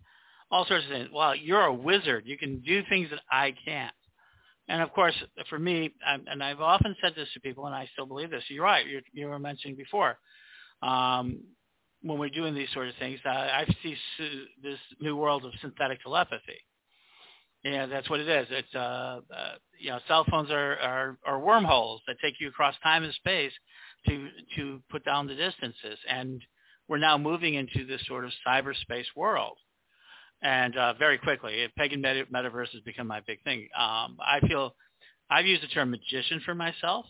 all 0.50 0.66
sorts 0.66 0.86
of 0.86 0.92
things. 0.92 1.10
Well, 1.14 1.36
you're 1.36 1.66
a 1.66 1.74
wizard. 1.74 2.24
You 2.26 2.38
can 2.38 2.60
do 2.62 2.82
things 2.90 3.10
that 3.12 3.20
I 3.32 3.54
can't. 3.66 3.94
And 4.68 4.82
of 4.82 4.92
course, 4.94 5.16
for 5.50 5.60
me, 5.60 5.94
and 6.06 6.44
I've 6.44 6.62
often 6.62 6.96
said 7.02 7.14
this 7.16 7.28
to 7.34 7.40
people, 7.40 7.66
and 7.66 7.76
I 7.76 7.90
still 7.94 8.06
believe 8.06 8.30
this. 8.30 8.44
You're 8.50 8.64
right. 8.64 8.86
You're, 8.86 9.02
you 9.14 9.28
were 9.28 9.40
mentioning 9.40 9.76
before 9.76 10.18
um, 10.82 11.40
when 12.02 12.20
we're 12.20 12.30
doing 12.30 12.54
these 12.54 12.70
sort 12.74 12.88
of 12.88 12.94
things. 13.00 13.20
I, 13.26 13.30
I 13.30 13.76
see 13.84 13.96
this 14.64 14.78
new 15.02 15.16
world 15.16 15.44
of 15.44 15.52
synthetic 15.62 16.02
telepathy 16.04 16.62
yeah, 17.64 17.86
that's 17.86 18.10
what 18.10 18.20
it 18.20 18.30
is. 18.30 18.48
It's 18.50 18.76
uh, 18.76 19.22
uh 19.36 19.52
you 19.80 19.90
know, 19.92 20.00
cell 20.08 20.26
phones 20.30 20.52
are, 20.52 20.78
are 20.78 21.18
are 21.26 21.40
wormholes 21.40 22.02
that 22.08 22.18
take 22.22 22.36
you 22.40 22.50
across 22.50 22.76
time 22.84 23.04
and 23.04 23.14
space 23.14 23.52
to 24.08 24.30
to 24.58 24.82
put 24.90 25.04
down 25.06 25.28
the 25.28 25.36
distances. 25.36 25.98
And 26.10 26.42
we're 26.88 26.98
now 26.98 27.18
moving 27.18 27.56
into 27.56 27.86
this 27.86 28.02
sort 28.08 28.26
of 28.26 28.32
cyberspace 28.48 29.06
world. 29.16 29.58
And 30.42 30.76
uh, 30.78 30.94
very 30.94 31.18
quickly, 31.18 31.68
pagan 31.78 32.02
meta- 32.02 32.26
metaverse 32.34 32.72
has 32.72 32.82
become 32.86 33.08
my 33.08 33.22
big 33.28 33.44
thing. 33.44 33.68
Um, 33.78 34.18
I 34.26 34.40
feel 34.48 34.74
I've 35.30 35.46
used 35.46 35.64
the 35.64 35.68
term 35.68 35.92
magician 35.92 36.42
for 36.46 36.56
myself, 36.56 37.06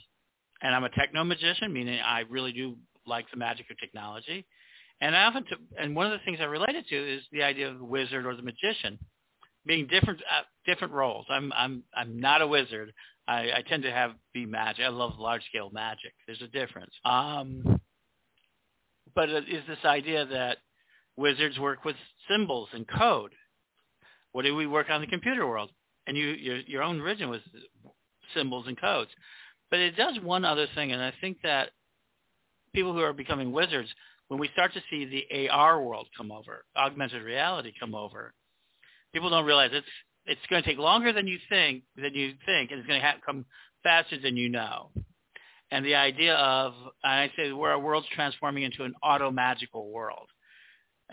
and 0.61 0.73
I'm 0.73 0.83
a 0.83 0.89
techno 0.89 1.23
magician, 1.23 1.71
meaning 1.71 1.99
I 1.99 2.21
really 2.29 2.51
do 2.51 2.75
like 3.05 3.25
the 3.31 3.37
magic 3.37 3.67
of 3.69 3.77
technology. 3.77 4.45
And 4.99 5.15
I 5.15 5.23
often, 5.25 5.43
t- 5.43 5.55
and 5.77 5.95
one 5.95 6.07
of 6.07 6.11
the 6.11 6.25
things 6.25 6.39
I 6.41 6.45
related 6.45 6.87
to 6.89 7.15
is 7.17 7.21
the 7.31 7.43
idea 7.43 7.69
of 7.69 7.77
the 7.77 7.85
wizard 7.85 8.25
or 8.25 8.35
the 8.35 8.41
magician 8.41 8.97
being 9.70 9.86
different 9.86 10.20
uh, 10.20 10.41
different 10.65 10.93
roles. 10.93 11.28
I'm 11.30 11.53
I'm 11.53 11.84
I'm 11.95 12.20
not 12.20 12.41
a 12.41 12.47
wizard. 12.47 12.91
I, 13.28 13.51
I 13.57 13.63
tend 13.70 13.84
to 13.84 13.91
have 13.91 14.13
be 14.34 14.47
magic. 14.47 14.84
I 14.84 14.89
love 14.89 15.20
large 15.20 15.45
scale 15.45 15.70
magic. 15.72 16.11
There's 16.26 16.41
a 16.41 16.47
difference. 16.47 16.91
Um, 17.05 17.80
but 19.13 19.30
it 19.30 19.47
is 19.47 19.63
this 19.67 19.78
idea 19.86 20.26
that 20.26 20.57
wizards 21.15 21.59
work 21.59 21.86
with 21.86 21.95
symbols 22.28 22.70
and 22.74 22.88
code. 22.88 23.32
What 24.32 24.41
do 24.41 24.55
we 24.55 24.65
work 24.65 24.88
on 24.89 25.01
the 25.01 25.07
computer 25.07 25.45
world? 25.47 25.70
And 26.07 26.17
you 26.17 26.30
your 26.30 26.57
your 26.61 26.82
own 26.82 26.99
religion 26.99 27.30
was 27.30 27.41
symbols 28.34 28.65
and 28.67 28.80
codes. 28.82 29.11
But 29.70 29.80
it 29.80 29.95
does 29.95 30.17
one 30.24 30.45
other 30.45 30.65
thing, 30.74 30.93
and 30.93 31.01
I 31.01 31.13
think 31.22 31.38
that 31.43 31.70
people 32.74 32.93
who 32.93 33.01
are 33.01 33.13
becoming 33.13 33.51
wizards, 33.51 33.89
when 34.30 34.39
we 34.39 34.49
start 34.53 34.74
to 34.74 34.82
see 34.89 35.05
the 35.05 35.47
AR 35.49 35.80
world 35.80 36.07
come 36.17 36.32
over, 36.32 36.65
augmented 36.76 37.22
reality 37.22 37.72
come 37.80 37.93
over, 37.93 38.34
people 39.14 39.30
don't 39.30 39.45
realize 39.45 39.72
it's 39.74 39.88
it's 40.26 40.41
going 40.49 40.62
to 40.62 40.70
take 40.70 40.78
longer 40.78 41.12
than 41.12 41.28
you 41.28 41.38
think 41.49 41.84
than 41.95 42.14
you 42.14 42.34
think, 42.45 42.72
and 42.72 42.80
it's 42.80 42.88
going 42.88 42.99
to 42.99 43.05
have, 43.05 43.18
come 43.26 43.45
faster 43.84 44.20
than 44.20 44.38
you 44.38 44.49
know. 44.49 44.91
And 45.72 45.86
the 45.86 45.95
idea 45.95 46.36
of, 46.36 46.74
I 47.03 47.32
say, 47.38 47.51
where 47.51 47.72
our 47.72 47.80
world's 47.80 48.07
transforming 48.14 48.64
into 48.64 48.84
an 48.84 48.93
auto 49.03 49.30
magical 49.30 49.91
world. 49.91 50.28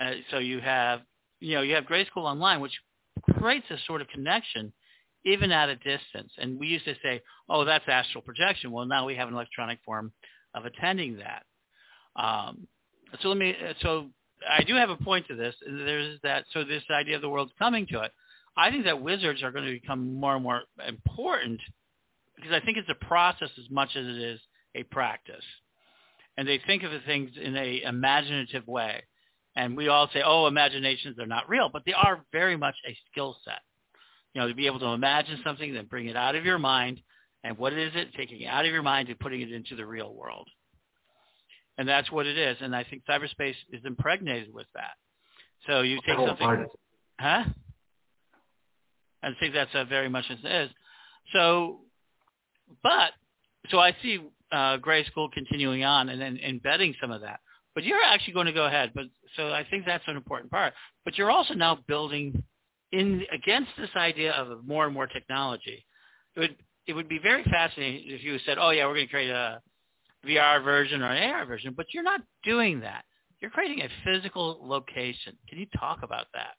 Uh, 0.01 0.13
so 0.31 0.39
you 0.39 0.61
have, 0.61 1.01
you 1.41 1.55
know, 1.55 1.63
you 1.63 1.75
have 1.75 1.85
Grey 1.85 2.07
School 2.07 2.27
Online, 2.27 2.61
which 2.61 2.73
creates 3.39 3.67
a 3.71 3.77
sort 3.87 4.01
of 4.01 4.09
connection 4.09 4.73
even 5.27 5.51
at 5.53 5.69
a 5.69 5.77
distance. 5.77 6.33
And 6.39 6.59
we 6.59 6.69
used 6.69 6.85
to 6.85 6.95
say, 7.03 7.21
oh, 7.49 7.65
that's 7.65 7.85
astral 7.89 8.23
projection. 8.23 8.71
Well, 8.71 8.87
now 8.87 9.05
we 9.05 9.17
have 9.17 9.29
an 9.29 9.35
electronic 9.35 9.81
form 9.85 10.13
of 10.55 10.65
attending 10.65 11.19
that. 11.19 11.43
Um, 12.15 12.67
so 13.21 13.29
let 13.29 13.37
me, 13.37 13.55
so 13.83 14.07
I 14.49 14.63
do 14.63 14.75
have 14.75 14.91
a 14.91 14.97
point 14.97 15.27
to 15.29 15.35
this. 15.35 15.55
There's 15.67 16.19
that, 16.23 16.45
so 16.53 16.65
this 16.65 16.83
idea 16.91 17.17
of 17.17 17.23
the 17.23 17.29
world's 17.29 17.53
coming 17.59 17.87
to 17.89 18.03
it. 18.03 18.13
I 18.57 18.71
think 18.71 18.85
that 18.85 19.03
wizards 19.03 19.43
are 19.43 19.51
going 19.51 19.67
to 19.67 19.73
become 19.73 20.15
more 20.15 20.35
and 20.35 20.43
more 20.43 20.63
important 20.87 21.61
because 22.37 22.53
I 22.53 22.65
think 22.65 22.79
it's 22.79 22.89
a 22.89 23.07
process 23.07 23.51
as 23.59 23.71
much 23.71 23.91
as 23.97 24.07
it 24.07 24.19
is 24.19 24.41
a 24.75 24.83
practice. 24.85 25.45
And 26.37 26.47
they 26.47 26.61
think 26.67 26.83
of 26.83 26.93
the 26.93 27.01
things 27.01 27.31
in 27.43 27.57
a 27.57 27.83
imaginative 27.83 28.67
way. 28.67 29.03
And 29.57 29.77
we 29.77 29.89
all 29.89 30.09
say, 30.13 30.23
oh, 30.25 30.47
imaginations 30.47 31.19
are 31.19 31.27
not 31.27 31.49
real, 31.49 31.71
but 31.73 31.83
they 31.87 31.95
are 31.95 32.25
very 32.31 32.57
much 32.57 32.75
a 32.87 32.97
skill 33.11 33.37
set. 33.45 33.61
You 34.35 34.43
know, 34.43 34.49
to 34.49 34.55
be 34.55 34.67
able 34.67 34.81
to 34.81 34.89
imagine 34.89 35.41
something, 35.43 35.73
then 35.73 35.87
bring 35.87 36.07
it 36.07 36.17
out 36.17 36.35
of 36.35 36.45
your 36.45 36.59
mind. 36.59 37.01
And 37.43 37.57
what 37.57 37.73
is 37.73 37.93
it? 37.95 38.13
Taking 38.15 38.43
it 38.43 38.47
out 38.47 38.67
of 38.67 38.73
your 38.73 38.83
mind 38.83 39.09
and 39.09 39.19
putting 39.19 39.41
it 39.41 39.51
into 39.51 39.77
the 39.77 39.87
real 39.87 40.15
world. 40.15 40.47
And 41.79 41.89
that's 41.89 42.11
what 42.11 42.27
it 42.27 42.39
is. 42.39 42.57
And 42.61 42.74
I 42.74 42.85
think 42.85 43.03
cyberspace 43.09 43.55
is 43.70 43.83
impregnated 43.85 44.53
with 44.53 44.66
that. 44.74 44.95
So 45.66 45.83
you 45.83 45.99
take 46.07 46.16
something, 46.16 46.66
huh? 47.18 47.45
I 49.22 49.31
think 49.41 49.55
that's 49.55 49.70
a 49.74 49.85
very 49.85 50.09
much 50.09 50.24
as 50.31 50.39
it 50.43 50.53
is. 50.53 50.70
So, 51.33 51.81
but 52.83 53.11
so 53.70 53.79
I 53.79 53.95
see 54.03 54.20
uh, 54.53 54.79
school 55.11 55.29
continuing 55.33 55.85
on 55.85 56.09
and 56.09 56.20
then 56.20 56.39
embedding 56.39 56.95
some 57.01 57.11
of 57.11 57.22
that. 57.22 57.41
But 57.74 57.85
you're 57.85 58.03
actually 58.03 58.33
going 58.35 58.47
to 58.47 58.53
go 58.53 58.66
ahead. 58.66 58.93
But 58.95 59.07
so 59.37 59.49
I 59.53 59.66
think 59.68 59.85
that's 59.85 60.05
an 60.07 60.16
important 60.16 60.51
part. 60.51 60.72
But 61.05 61.18
you're 61.18 61.31
also 61.31 61.55
now 61.55 61.79
building 61.87 62.43
in 62.93 63.22
against 63.33 63.70
this 63.77 63.91
idea 63.97 64.33
of 64.33 64.64
more 64.66 64.87
and 64.87 64.95
more 64.95 65.07
technology. 65.07 65.85
It 66.37 66.41
would 66.41 66.57
it 66.87 66.93
would 66.93 67.09
be 67.09 67.18
very 67.18 67.43
fascinating 67.45 68.05
if 68.07 68.22
you 68.22 68.39
said, 68.47 68.59
"Oh 68.59 68.70
yeah, 68.70 68.87
we're 68.87 68.95
going 68.95 69.07
to 69.07 69.11
create 69.11 69.31
a 69.31 69.61
VR 70.27 70.62
version 70.62 71.03
or 71.03 71.11
an 71.11 71.31
AR 71.31 71.47
version," 71.47 71.74
but 71.77 71.87
you're 71.93 72.03
not 72.03 72.20
doing 72.43 72.81
that. 72.81 73.05
You're 73.41 73.51
creating 73.51 73.83
a 73.83 73.89
physical 74.05 74.59
location. 74.62 75.37
Can 75.49 75.59
you 75.59 75.66
talk 75.79 76.03
about 76.03 76.27
that? 76.35 76.57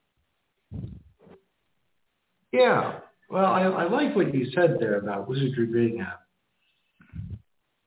Yeah. 2.52 3.00
Well, 3.30 3.46
I, 3.46 3.64
I 3.64 3.90
like 3.90 4.16
what 4.16 4.34
you 4.34 4.50
said 4.52 4.78
there 4.80 5.00
about 5.00 5.28
wizardry 5.28 5.66
being 5.66 6.02
a, 6.02 6.20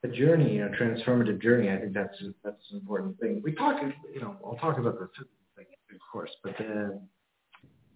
a 0.07 0.09
journey, 0.09 0.59
a 0.59 0.69
transformative 0.71 1.41
journey. 1.41 1.71
I 1.71 1.79
think 1.79 1.95
that's 1.95 2.17
that's 2.45 2.71
an 2.71 2.79
important 2.79 3.19
thing. 3.21 3.41
We 3.43 3.55
talk, 3.55 3.81
you 4.13 4.21
know, 4.21 4.37
I'll 4.45 4.57
talk 4.57 4.79
about 4.79 4.99
the 4.99 5.09
physical 5.15 5.37
thing, 5.57 5.67
of 5.95 6.01
course, 6.13 6.31
but 6.43 6.57
the 6.59 7.01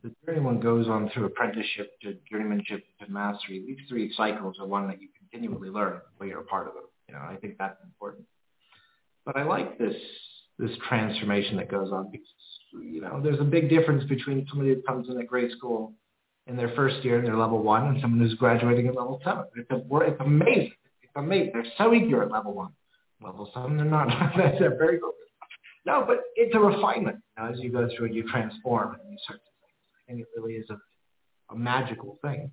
the 0.04 0.14
journey 0.26 0.40
one 0.40 0.60
goes 0.60 0.86
on 0.86 1.10
through 1.10 1.24
apprenticeship 1.24 1.92
to 2.02 2.16
journeymanship 2.32 2.82
to 3.00 3.10
mastery. 3.10 3.64
These 3.66 3.88
three 3.88 4.12
cycles 4.14 4.56
are 4.60 4.66
one 4.66 4.86
that 4.88 5.00
you 5.00 5.08
continually 5.18 5.70
learn 5.70 6.00
while 6.16 6.28
you're 6.28 6.40
a 6.40 6.44
part 6.44 6.68
of 6.68 6.74
it. 6.76 6.84
You 7.08 7.14
know, 7.14 7.20
I 7.20 7.36
think 7.36 7.56
that's 7.58 7.78
important. 7.84 8.24
But 9.24 9.36
I 9.36 9.44
like 9.44 9.78
this 9.78 9.94
this 10.58 10.70
transformation 10.88 11.56
that 11.56 11.68
goes 11.70 11.90
on 11.90 12.10
because 12.10 12.28
you 12.72 13.00
know 13.00 13.20
there's 13.22 13.40
a 13.40 13.44
big 13.44 13.68
difference 13.68 14.04
between 14.04 14.46
somebody 14.48 14.74
who 14.74 14.82
comes 14.82 15.08
in 15.08 15.18
at 15.20 15.26
Grey 15.26 15.50
School 15.50 15.92
in 16.46 16.56
their 16.56 16.72
first 16.76 17.04
year 17.04 17.18
and 17.18 17.26
they're 17.26 17.36
level 17.36 17.62
one 17.62 17.86
and 17.86 18.00
someone 18.00 18.20
who's 18.20 18.34
graduating 18.34 18.86
at 18.86 18.94
level 18.94 19.20
seven. 19.24 19.44
It's, 19.56 19.70
a, 19.70 19.80
it's 20.00 20.20
amazing. 20.20 20.72
It's 21.02 21.12
amazing. 21.16 21.50
They're 21.54 21.66
so 21.78 21.94
eager 21.94 22.22
at 22.22 22.30
level 22.30 22.52
one. 22.52 22.72
Level 23.22 23.50
seven, 23.54 23.76
they're 23.76 23.86
not. 23.86 24.08
they're 24.36 24.76
very 24.76 24.98
good. 24.98 25.12
No, 25.86 26.04
but 26.06 26.20
it's 26.36 26.54
a 26.54 26.58
refinement. 26.58 27.18
You 27.38 27.44
as 27.44 27.58
you 27.60 27.70
go 27.70 27.88
through 27.96 28.06
it, 28.06 28.12
you 28.12 28.28
transform 28.28 28.94
and 28.94 29.10
you 29.10 29.16
start 29.24 29.40
to 29.40 29.50
think 30.06 30.20
it 30.20 30.28
really 30.36 30.54
is 30.54 30.68
a, 30.70 30.78
a 31.52 31.56
magical 31.56 32.18
thing. 32.22 32.50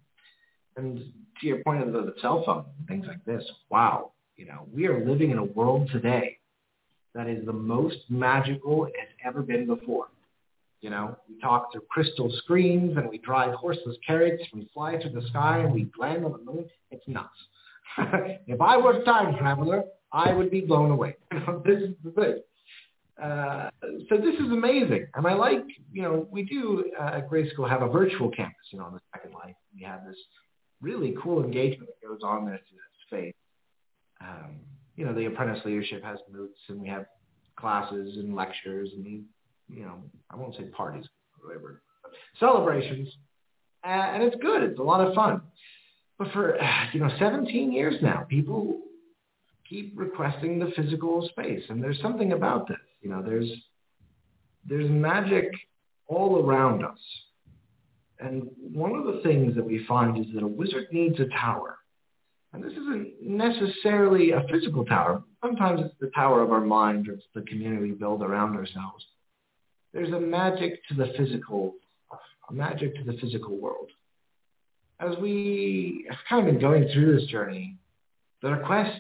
And 0.77 0.97
to 1.39 1.47
your 1.47 1.63
point 1.63 1.83
of 1.83 1.91
the 1.91 2.13
cell 2.21 2.43
phone, 2.45 2.65
things 2.87 3.05
like 3.07 3.23
this, 3.25 3.43
wow, 3.69 4.11
you 4.41 4.47
know, 4.47 4.67
we 4.73 4.87
are 4.87 5.05
living 5.05 5.29
in 5.29 5.37
a 5.37 5.43
world 5.43 5.87
today 5.91 6.39
that 7.13 7.27
is 7.27 7.45
the 7.45 7.53
most 7.53 7.97
magical 8.09 8.85
it 8.85 8.93
has 8.99 9.09
ever 9.23 9.43
been 9.43 9.67
before. 9.67 10.07
You 10.81 10.89
know, 10.89 11.15
we 11.29 11.39
talk 11.39 11.71
through 11.71 11.83
crystal 11.91 12.31
screens 12.39 12.97
and 12.97 13.07
we 13.07 13.19
drive 13.19 13.53
horseless 13.53 13.97
carriages 14.05 14.47
and 14.51 14.63
we 14.63 14.69
fly 14.73 14.99
through 14.99 15.11
the 15.11 15.27
sky 15.27 15.59
and 15.59 15.71
we 15.71 15.91
land 15.99 16.25
on 16.25 16.31
the 16.31 16.39
moon. 16.39 16.65
It's 16.89 17.07
nuts. 17.07 17.29
if 18.47 18.59
I 18.59 18.77
were 18.77 18.93
a 18.93 19.05
time 19.05 19.37
traveler, 19.37 19.83
I 20.11 20.33
would 20.33 20.49
be 20.49 20.61
blown 20.61 20.89
away. 20.89 21.17
this 21.63 21.83
is 21.83 21.93
the 22.03 22.11
thing. 22.11 22.41
Uh, 23.21 23.69
so 24.09 24.17
this 24.17 24.33
is 24.33 24.51
amazing. 24.51 25.05
And 25.13 25.27
I 25.27 25.35
like, 25.35 25.65
you 25.93 26.01
know, 26.01 26.27
we 26.31 26.45
do 26.45 26.85
uh, 26.99 27.19
at 27.19 27.29
School 27.53 27.67
have 27.67 27.83
a 27.83 27.89
virtual 27.89 28.31
campus, 28.31 28.55
you 28.71 28.79
know, 28.79 28.85
on 28.85 28.93
the 28.93 29.01
Second 29.13 29.35
Life. 29.35 29.55
We 29.75 29.83
have 29.83 30.03
this 30.07 30.17
really 30.81 31.13
cool 31.21 31.43
engagement 31.43 31.91
that 31.91 32.07
goes 32.07 32.21
on 32.23 32.47
there 32.47 32.59
through 32.67 32.79
space. 33.05 33.35
Um, 34.21 34.55
you 34.95 35.05
know, 35.05 35.13
the 35.13 35.25
apprentice 35.25 35.63
leadership 35.65 36.03
has 36.03 36.19
moots 36.31 36.59
and 36.69 36.79
we 36.81 36.87
have 36.87 37.05
classes 37.55 38.17
and 38.17 38.35
lectures 38.35 38.89
and 38.95 39.05
you 39.05 39.83
know, 39.83 39.95
I 40.29 40.35
won't 40.35 40.55
say 40.55 40.63
parties, 40.65 41.05
whatever, 41.41 41.81
celebrations, 42.39 43.07
and 43.83 44.21
it's 44.21 44.35
good. 44.41 44.63
It's 44.63 44.79
a 44.79 44.83
lot 44.83 45.05
of 45.05 45.13
fun. 45.13 45.41
But 46.17 46.31
for 46.33 46.57
you 46.93 46.99
know, 46.99 47.09
17 47.19 47.71
years 47.71 47.95
now, 48.01 48.25
people 48.29 48.79
keep 49.67 49.93
requesting 49.95 50.59
the 50.59 50.71
physical 50.75 51.27
space, 51.29 51.63
and 51.69 51.81
there's 51.81 51.99
something 52.01 52.33
about 52.33 52.67
this. 52.67 52.77
You 53.01 53.09
know, 53.09 53.21
there's 53.21 53.49
there's 54.67 54.89
magic 54.89 55.49
all 56.07 56.45
around 56.45 56.83
us. 56.83 56.99
And 58.19 58.47
one 58.59 58.93
of 58.93 59.05
the 59.05 59.21
things 59.23 59.55
that 59.55 59.65
we 59.65 59.83
find 59.87 60.17
is 60.17 60.31
that 60.35 60.43
a 60.43 60.47
wizard 60.47 60.87
needs 60.91 61.19
a 61.19 61.25
tower. 61.29 61.77
And 62.53 62.63
this 62.63 62.73
isn't 62.73 63.13
necessarily 63.21 64.31
a 64.31 64.43
physical 64.51 64.85
tower. 64.85 65.23
Sometimes 65.41 65.81
it's 65.81 65.95
the 66.01 66.11
tower 66.13 66.41
of 66.41 66.51
our 66.51 66.61
mind 66.61 67.07
or 67.07 67.13
it's 67.13 67.23
the 67.33 67.41
community 67.41 67.81
we 67.81 67.91
build 67.91 68.21
around 68.21 68.55
ourselves 68.55 69.05
there's 69.93 70.11
a 70.11 70.19
magic 70.19 70.85
to 70.87 70.93
the 70.95 71.13
physical, 71.17 71.73
a 72.49 72.53
magic 72.53 72.95
to 72.95 73.03
the 73.03 73.17
physical 73.19 73.57
world. 73.57 73.89
As 74.99 75.17
we 75.17 76.05
have 76.09 76.19
kind 76.29 76.47
of 76.47 76.53
been 76.53 76.61
going 76.61 76.87
through 76.93 77.19
this 77.19 77.27
journey, 77.29 77.75
the 78.41 78.51
requests 78.51 78.99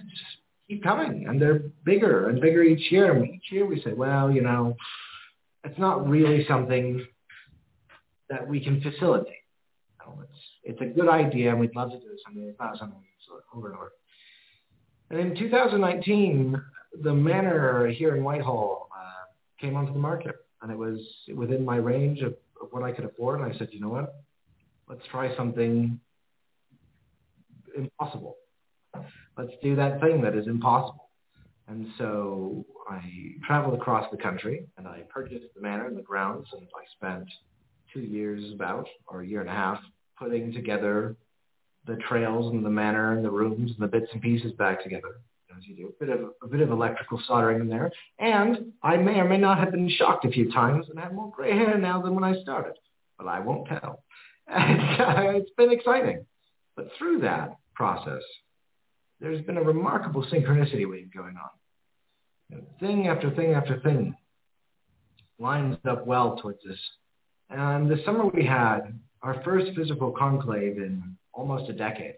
keep 0.67 0.83
coming 0.83 1.27
and 1.27 1.41
they're 1.41 1.61
bigger 1.85 2.29
and 2.29 2.41
bigger 2.41 2.63
each 2.63 2.91
year. 2.91 3.13
And 3.13 3.29
each 3.29 3.51
year 3.51 3.65
we 3.65 3.81
say, 3.81 3.93
well, 3.93 4.31
you 4.31 4.41
know, 4.41 4.75
it's 5.63 5.77
not 5.79 6.07
really 6.07 6.45
something 6.47 7.05
that 8.29 8.47
we 8.47 8.59
can 8.59 8.81
facilitate. 8.81 9.33
You 9.99 10.07
know, 10.07 10.21
it's, 10.23 10.39
it's 10.63 10.81
a 10.81 10.85
good 10.85 11.09
idea 11.09 11.51
and 11.51 11.59
we'd 11.59 11.75
love 11.75 11.91
to 11.91 11.99
do 11.99 12.17
something. 12.25 12.43
It's 12.43 12.59
not 12.59 12.77
something 12.79 12.99
over 13.53 13.67
and 13.67 13.75
over. 13.77 13.91
And 15.09 15.19
in 15.19 15.37
2019, 15.37 16.61
the 17.03 17.13
manor 17.13 17.87
here 17.89 18.15
in 18.15 18.23
Whitehall 18.23 18.89
uh, 18.95 19.25
came 19.59 19.75
onto 19.75 19.93
the 19.93 19.99
market 19.99 20.35
and 20.61 20.71
it 20.71 20.77
was 20.77 20.99
within 21.35 21.65
my 21.65 21.77
range 21.77 22.21
of, 22.21 22.33
of 22.61 22.69
what 22.71 22.83
I 22.83 22.91
could 22.91 23.05
afford. 23.05 23.41
And 23.41 23.53
I 23.53 23.57
said, 23.57 23.69
you 23.71 23.79
know 23.79 23.89
what? 23.89 24.23
Let's 24.87 25.01
try 25.09 25.35
something 25.35 25.99
impossible. 27.75 28.37
Let's 29.37 29.53
do 29.63 29.75
that 29.75 30.01
thing 30.01 30.21
that 30.21 30.35
is 30.35 30.47
impossible. 30.47 31.09
And 31.67 31.87
so 31.97 32.65
I 32.89 33.01
traveled 33.47 33.79
across 33.79 34.09
the 34.11 34.17
country 34.17 34.65
and 34.77 34.87
I 34.87 35.03
purchased 35.09 35.45
the 35.55 35.61
manor 35.61 35.87
and 35.87 35.97
the 35.97 36.01
grounds 36.01 36.47
and 36.53 36.67
I 36.75 36.83
spent 36.95 37.29
two 37.93 38.01
years 38.01 38.53
about, 38.53 38.87
or 39.07 39.21
a 39.21 39.27
year 39.27 39.41
and 39.41 39.49
a 39.49 39.53
half, 39.53 39.79
putting 40.17 40.51
together 40.51 41.15
the 41.85 41.95
trails 42.07 42.53
and 42.53 42.63
the 42.63 42.69
manor 42.69 43.13
and 43.13 43.25
the 43.25 43.31
rooms 43.31 43.71
and 43.71 43.79
the 43.79 43.87
bits 43.87 44.07
and 44.13 44.21
pieces 44.21 44.51
back 44.53 44.83
together. 44.83 45.19
As 45.57 45.67
you 45.67 45.75
do, 45.75 45.87
a 45.89 46.05
bit 46.05 46.09
of 46.17 46.29
a 46.41 46.47
bit 46.47 46.61
of 46.61 46.71
electrical 46.71 47.21
soldering 47.27 47.59
in 47.59 47.67
there, 47.67 47.91
and 48.19 48.71
I 48.81 48.95
may 48.97 49.19
or 49.19 49.27
may 49.27 49.37
not 49.37 49.59
have 49.59 49.71
been 49.71 49.89
shocked 49.89 50.25
a 50.25 50.31
few 50.31 50.51
times 50.51 50.87
and 50.89 50.97
have 50.97 51.13
more 51.13 51.29
gray 51.29 51.51
hair 51.51 51.77
now 51.77 52.01
than 52.01 52.15
when 52.15 52.23
I 52.23 52.41
started, 52.41 52.73
but 53.17 53.27
I 53.27 53.39
won't 53.39 53.67
tell. 53.67 54.03
And, 54.47 55.01
uh, 55.01 55.37
it's 55.37 55.51
been 55.51 55.71
exciting, 55.71 56.25
but 56.75 56.89
through 56.97 57.21
that 57.21 57.57
process, 57.73 58.23
there's 59.21 59.41
been 59.45 59.55
a 59.55 59.63
remarkable 59.63 60.25
synchronicity 60.25 60.89
wave 60.89 61.13
going 61.13 61.35
on. 61.37 61.49
Know, 62.57 62.63
thing 62.79 63.07
after 63.07 63.29
thing 63.31 63.53
after 63.53 63.79
thing 63.79 64.15
lines 65.39 65.77
up 65.87 66.05
well 66.05 66.37
towards 66.41 66.59
this. 66.65 66.79
And 67.49 67.89
this 67.89 68.03
summer 68.03 68.25
we 68.27 68.45
had 68.45 68.99
our 69.21 69.41
first 69.43 69.71
physical 69.75 70.11
conclave 70.11 70.77
in 70.77 71.17
almost 71.33 71.69
a 71.69 71.73
decade. 71.73 72.15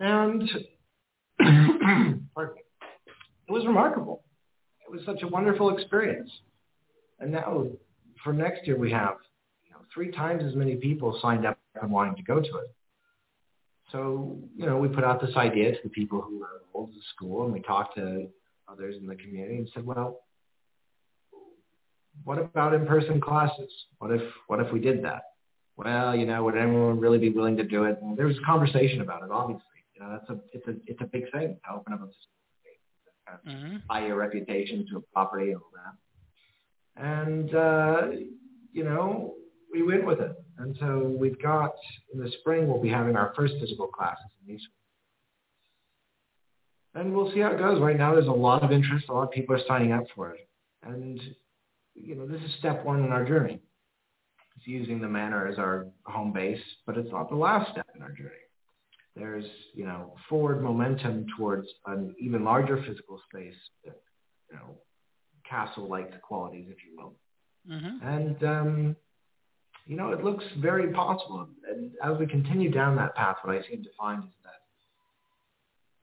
And 0.00 0.42
pardon 2.34 2.54
me, 2.54 2.62
it 3.48 3.52
was 3.52 3.64
remarkable. 3.66 4.22
It 4.86 4.92
was 4.92 5.02
such 5.04 5.22
a 5.22 5.28
wonderful 5.28 5.76
experience. 5.76 6.30
And 7.20 7.32
now 7.32 7.66
for 8.22 8.32
next 8.32 8.66
year 8.66 8.78
we 8.78 8.90
have 8.92 9.16
you 9.64 9.72
know, 9.72 9.78
three 9.92 10.10
times 10.10 10.42
as 10.46 10.54
many 10.54 10.76
people 10.76 11.18
signed 11.22 11.46
up 11.46 11.58
and 11.80 11.90
wanting 11.90 12.16
to 12.16 12.22
go 12.22 12.40
to 12.40 12.56
it. 12.58 12.74
So, 13.92 14.36
you 14.56 14.66
know, 14.66 14.78
we 14.78 14.88
put 14.88 15.04
out 15.04 15.20
this 15.20 15.36
idea 15.36 15.72
to 15.72 15.78
the 15.84 15.90
people 15.90 16.20
who 16.20 16.42
are 16.42 16.60
enrolled 16.66 16.90
in 16.90 16.96
the 16.96 17.02
school 17.14 17.44
and 17.44 17.52
we 17.52 17.60
talked 17.60 17.96
to 17.96 18.28
others 18.68 18.96
in 19.00 19.06
the 19.06 19.14
community 19.14 19.58
and 19.58 19.68
said, 19.72 19.86
well, 19.86 20.22
what 22.24 22.38
about 22.38 22.74
in-person 22.74 23.20
classes? 23.20 23.70
What 23.98 24.10
if, 24.10 24.22
what 24.48 24.58
if 24.60 24.72
we 24.72 24.80
did 24.80 25.04
that? 25.04 25.22
Well, 25.76 26.16
you 26.16 26.26
know, 26.26 26.42
would 26.44 26.56
anyone 26.56 26.98
really 26.98 27.18
be 27.18 27.30
willing 27.30 27.56
to 27.58 27.64
do 27.64 27.84
it? 27.84 27.98
And 28.00 28.16
there 28.16 28.26
was 28.26 28.38
a 28.38 28.46
conversation 28.46 29.02
about 29.02 29.22
it, 29.22 29.30
obviously. 29.30 29.62
You 29.94 30.02
know, 30.02 30.10
that's 30.10 30.30
a, 30.30 30.40
it's 30.52 30.68
a, 30.68 30.74
it's 30.86 31.00
a 31.00 31.06
big 31.06 31.30
thing 31.32 31.58
to 31.64 31.74
open 31.74 31.92
up 31.92 32.00
a 32.00 32.08
kind 33.26 33.38
of 33.44 33.52
mm-hmm. 33.52 33.76
buy 33.88 34.06
your 34.06 34.16
reputation 34.16 34.86
to 34.90 34.98
a 34.98 35.00
property 35.12 35.52
and 35.52 35.56
all 35.56 35.70
that. 35.74 37.02
And, 37.02 37.54
uh, 37.54 38.16
you 38.72 38.84
know, 38.84 39.34
we 39.72 39.82
went 39.82 40.06
with 40.06 40.20
it. 40.20 40.32
And 40.58 40.76
so 40.80 41.14
we've 41.18 41.40
got, 41.42 41.72
in 42.12 42.20
the 42.20 42.30
spring, 42.40 42.68
we'll 42.68 42.80
be 42.80 42.88
having 42.88 43.16
our 43.16 43.32
first 43.36 43.54
physical 43.60 43.86
classes 43.88 44.24
in 44.40 44.54
these. 44.54 44.62
And 46.94 47.14
we'll 47.14 47.30
see 47.32 47.40
how 47.40 47.50
it 47.50 47.58
goes. 47.58 47.80
Right 47.80 47.98
now, 47.98 48.14
there's 48.14 48.28
a 48.28 48.32
lot 48.32 48.62
of 48.62 48.72
interest. 48.72 49.06
A 49.10 49.12
lot 49.12 49.24
of 49.24 49.30
people 49.30 49.54
are 49.54 49.60
signing 49.68 49.92
up 49.92 50.04
for 50.14 50.30
it. 50.30 50.48
And, 50.82 51.20
you 51.94 52.14
know, 52.14 52.26
this 52.26 52.40
is 52.40 52.54
step 52.58 52.84
one 52.84 53.04
in 53.04 53.12
our 53.12 53.26
journey. 53.26 53.60
Using 54.68 55.00
the 55.00 55.08
manor 55.08 55.46
as 55.46 55.58
our 55.58 55.86
home 56.06 56.32
base, 56.32 56.60
but 56.86 56.98
it's 56.98 57.12
not 57.12 57.30
the 57.30 57.36
last 57.36 57.70
step 57.70 57.86
in 57.94 58.02
our 58.02 58.10
journey. 58.10 58.30
There's, 59.14 59.44
you 59.74 59.84
know, 59.84 60.14
forward 60.28 60.60
momentum 60.60 61.26
towards 61.38 61.68
an 61.86 62.16
even 62.18 62.42
larger 62.42 62.82
physical 62.84 63.22
space, 63.30 63.54
you 63.84 63.92
know, 64.52 64.76
castle-like 65.48 66.20
qualities, 66.20 66.66
if 66.68 66.78
you 66.84 66.96
will. 66.96 67.14
Mm-hmm. 67.70 68.08
And 68.08 68.44
um, 68.44 68.96
you 69.86 69.96
know, 69.96 70.10
it 70.10 70.24
looks 70.24 70.44
very 70.58 70.92
possible. 70.92 71.48
And 71.70 71.92
as 72.02 72.18
we 72.18 72.26
continue 72.26 72.72
down 72.72 72.96
that 72.96 73.14
path, 73.14 73.36
what 73.42 73.56
I 73.56 73.62
seem 73.70 73.84
to 73.84 73.90
find 73.96 74.24
is 74.24 74.30
that 74.42 74.62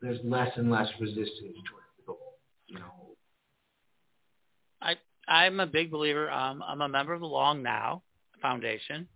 there's 0.02 0.20
less 0.24 0.52
and 0.56 0.72
less 0.72 0.88
resistance 1.02 1.58
towards 1.70 1.88
the 1.98 2.04
goal. 2.08 2.38
You 2.68 2.80
know. 2.80 3.16
I 4.82 4.96
I'm 5.28 5.60
a 5.60 5.68
big 5.68 5.92
believer. 5.92 6.32
Um, 6.32 6.64
I'm 6.66 6.80
a 6.80 6.88
member 6.88 7.12
of 7.12 7.20
the 7.20 7.28
Long 7.28 7.62
Now 7.62 8.04
Foundation. 8.44 9.08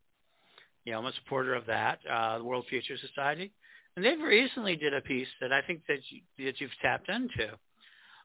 You 0.86 0.94
know, 0.94 1.00
I'm 1.00 1.06
a 1.06 1.14
supporter 1.14 1.54
of 1.54 1.68
that, 1.68 2.00
uh, 2.12 2.40
the 2.40 2.44
World 2.44 2.66
Future 2.70 2.96
Society, 2.98 3.52
and 3.96 4.04
they've 4.04 4.20
recently 4.20 4.76
did 4.76 4.94
a 4.94 5.02
piece 5.02 5.28
that 5.42 5.52
I 5.52 5.62
think 5.62 5.82
that 5.88 6.00
you, 6.10 6.46
that 6.46 6.60
you've 6.60 6.72
tapped 6.82 7.10
into. 7.10 7.52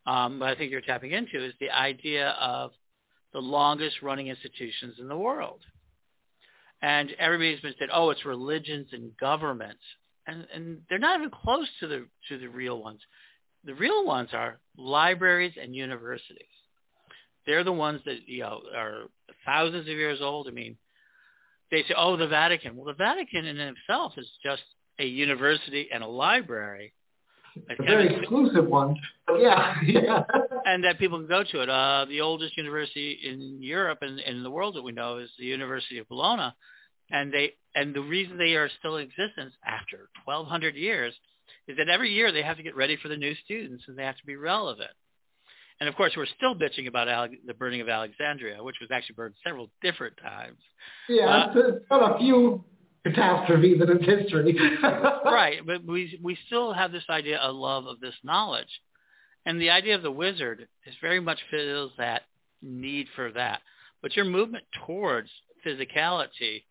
Um, 0.06 0.38
what 0.38 0.48
I 0.48 0.54
think 0.54 0.70
you're 0.70 0.80
tapping 0.80 1.12
into 1.12 1.44
is 1.44 1.54
the 1.60 1.70
idea 1.70 2.30
of 2.40 2.70
the 3.32 3.40
longest 3.40 4.02
running 4.02 4.28
institutions 4.28 4.96
in 4.98 5.08
the 5.08 5.16
world. 5.16 5.60
And 6.82 7.10
everybody's 7.18 7.60
been 7.60 7.74
said, 7.78 7.88
oh, 7.92 8.10
it's 8.10 8.24
religions 8.24 8.88
and 8.92 9.16
governments. 9.18 9.82
And, 10.26 10.46
and 10.54 10.78
they're 10.88 10.98
not 10.98 11.18
even 11.18 11.30
close 11.30 11.68
to 11.80 11.86
the, 11.86 12.06
to 12.28 12.38
the 12.38 12.48
real 12.48 12.82
ones. 12.82 13.00
The 13.64 13.74
real 13.74 14.04
ones 14.04 14.30
are 14.32 14.58
libraries 14.76 15.54
and 15.60 15.74
universities. 15.74 16.42
They're 17.46 17.64
the 17.64 17.72
ones 17.72 18.00
that, 18.04 18.26
you 18.26 18.42
know, 18.42 18.60
are 18.76 19.04
thousands 19.46 19.88
of 19.88 19.96
years 19.96 20.20
old. 20.20 20.48
I 20.48 20.50
mean, 20.50 20.76
they 21.72 21.82
say, 21.88 21.94
oh, 21.96 22.16
the 22.16 22.28
Vatican. 22.28 22.76
Well, 22.76 22.84
the 22.84 22.92
Vatican 22.92 23.46
in 23.46 23.58
itself 23.58 24.12
is 24.18 24.28
just 24.44 24.62
a 25.00 25.06
university 25.06 25.88
and 25.92 26.04
a 26.04 26.06
library. 26.06 26.92
A 27.68 27.82
very 27.82 28.14
exclusive 28.14 28.66
one. 28.66 28.94
Yeah, 29.36 29.74
yeah. 29.84 30.22
and 30.64 30.84
that 30.84 30.98
people 30.98 31.18
can 31.18 31.28
go 31.28 31.42
to 31.42 31.62
it. 31.62 31.68
Uh, 31.68 32.06
the 32.08 32.20
oldest 32.20 32.56
university 32.56 33.18
in 33.24 33.62
Europe 33.62 33.98
and 34.02 34.20
in 34.20 34.42
the 34.42 34.50
world 34.50 34.76
that 34.76 34.82
we 34.82 34.92
know 34.92 35.18
is 35.18 35.30
the 35.38 35.44
University 35.46 35.98
of 35.98 36.08
Bologna, 36.08 36.54
and 37.10 37.32
they 37.32 37.54
and 37.74 37.94
the 37.94 38.00
reason 38.00 38.38
they 38.38 38.54
are 38.54 38.70
still 38.78 38.96
in 38.96 39.04
existence 39.04 39.54
after 39.66 40.08
1,200 40.24 40.74
years 40.76 41.14
is 41.68 41.76
that 41.76 41.88
every 41.88 42.10
year 42.10 42.32
they 42.32 42.42
have 42.42 42.56
to 42.56 42.62
get 42.62 42.76
ready 42.76 42.96
for 42.96 43.08
the 43.08 43.16
new 43.16 43.34
students 43.44 43.84
and 43.86 43.98
they 43.98 44.04
have 44.04 44.16
to 44.16 44.26
be 44.26 44.36
relevant. 44.36 44.90
And 45.80 45.88
of 45.88 45.94
course, 45.96 46.12
we're 46.16 46.26
still 46.36 46.54
bitching 46.54 46.86
about 46.86 47.08
Ale- 47.08 47.36
the 47.46 47.54
burning 47.54 47.80
of 47.80 47.88
Alexandria, 47.88 48.62
which 48.62 48.76
was 48.80 48.90
actually 48.92 49.14
burned 49.14 49.34
several 49.44 49.70
different 49.82 50.16
times. 50.22 50.58
Yeah, 51.08 51.26
uh, 51.26 51.52
it's 51.54 51.88
got 51.88 52.16
a 52.16 52.18
few 52.18 52.64
catastrophes 53.04 53.80
in 53.80 53.90
its 53.90 54.04
history. 54.04 54.56
right, 55.24 55.64
but 55.66 55.84
we 55.84 56.18
we 56.22 56.36
still 56.46 56.72
have 56.72 56.92
this 56.92 57.04
idea, 57.10 57.38
of 57.38 57.54
love 57.56 57.86
of 57.86 58.00
this 58.00 58.14
knowledge, 58.22 58.80
and 59.44 59.60
the 59.60 59.70
idea 59.70 59.94
of 59.94 60.02
the 60.02 60.10
wizard 60.10 60.68
is 60.86 60.94
very 61.00 61.20
much 61.20 61.40
fills 61.50 61.92
that 61.98 62.22
need 62.62 63.06
for 63.16 63.32
that. 63.32 63.60
But 64.02 64.16
your 64.16 64.24
movement 64.24 64.64
towards 64.86 65.30
physicality 65.66 66.64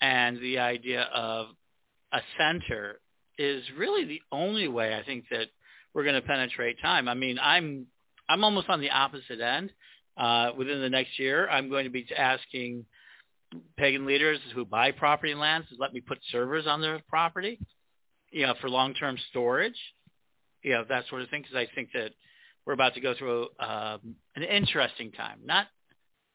and 0.00 0.38
the 0.40 0.58
idea 0.58 1.02
of 1.14 1.48
a 2.12 2.20
center 2.38 3.00
is 3.38 3.64
really 3.76 4.04
the 4.04 4.20
only 4.30 4.68
way 4.68 4.94
I 4.94 5.04
think 5.04 5.24
that 5.30 5.48
we're 5.94 6.04
going 6.04 6.20
to 6.20 6.26
penetrate 6.26 6.80
time. 6.80 7.08
I 7.08 7.14
mean, 7.14 7.38
I'm 7.40 7.86
I'm 8.32 8.44
almost 8.44 8.70
on 8.70 8.80
the 8.80 8.90
opposite 8.90 9.40
end. 9.40 9.70
Uh, 10.16 10.52
within 10.56 10.80
the 10.80 10.88
next 10.88 11.18
year, 11.18 11.46
I'm 11.50 11.68
going 11.68 11.84
to 11.84 11.90
be 11.90 12.06
asking 12.16 12.86
pagan 13.76 14.06
leaders 14.06 14.38
who 14.54 14.64
buy 14.64 14.90
property 14.90 15.32
and 15.32 15.40
lands 15.40 15.68
to 15.68 15.74
let 15.78 15.92
me 15.92 16.00
put 16.00 16.18
servers 16.30 16.66
on 16.66 16.80
their 16.80 17.02
property, 17.10 17.58
you 18.30 18.46
know, 18.46 18.54
for 18.58 18.70
long-term 18.70 19.18
storage, 19.28 19.76
you 20.62 20.72
know, 20.72 20.82
that 20.88 21.04
sort 21.10 21.20
of 21.20 21.28
thing. 21.28 21.42
Because 21.42 21.56
I 21.56 21.68
think 21.74 21.90
that 21.92 22.12
we're 22.64 22.72
about 22.72 22.94
to 22.94 23.02
go 23.02 23.14
through 23.14 23.48
um, 23.60 24.16
an 24.34 24.44
interesting 24.44 25.12
time, 25.12 25.40
not, 25.44 25.66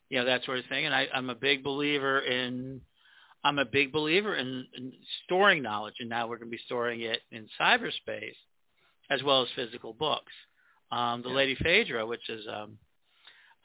you 0.10 0.20
know, 0.20 0.26
that 0.26 0.45
sort 0.45 0.60
of 0.60 0.66
thing. 0.66 0.86
And 0.86 0.93
I, 0.93 1.08
I'm 1.12 1.32
a 1.32 1.36
big 1.36 1.64
believer 1.64 2.20
in, 2.20 2.82
I'm 3.43 3.58
a 3.58 3.66
big 3.66 3.91
believer 3.91 4.36
in, 4.36 4.68
in 4.76 4.93
storing 5.26 5.64
knowledge, 5.64 5.95
and 6.00 6.10
now 6.10 6.28
we're 6.28 6.38
going 6.38 6.52
to 6.52 6.58
be 6.58 6.64
storing 6.66 7.02
it 7.02 7.22
in 7.32 7.48
cyberspace 7.60 8.38
as 9.10 9.24
well 9.24 9.41
as 9.41 9.48
physical 9.56 9.93
books. 9.93 10.32
Um, 10.92 11.22
the 11.22 11.30
yeah. 11.30 11.36
Lady 11.36 11.56
Phaedra, 11.56 12.06
which 12.06 12.30
is 12.30 12.46
um, 12.48 12.78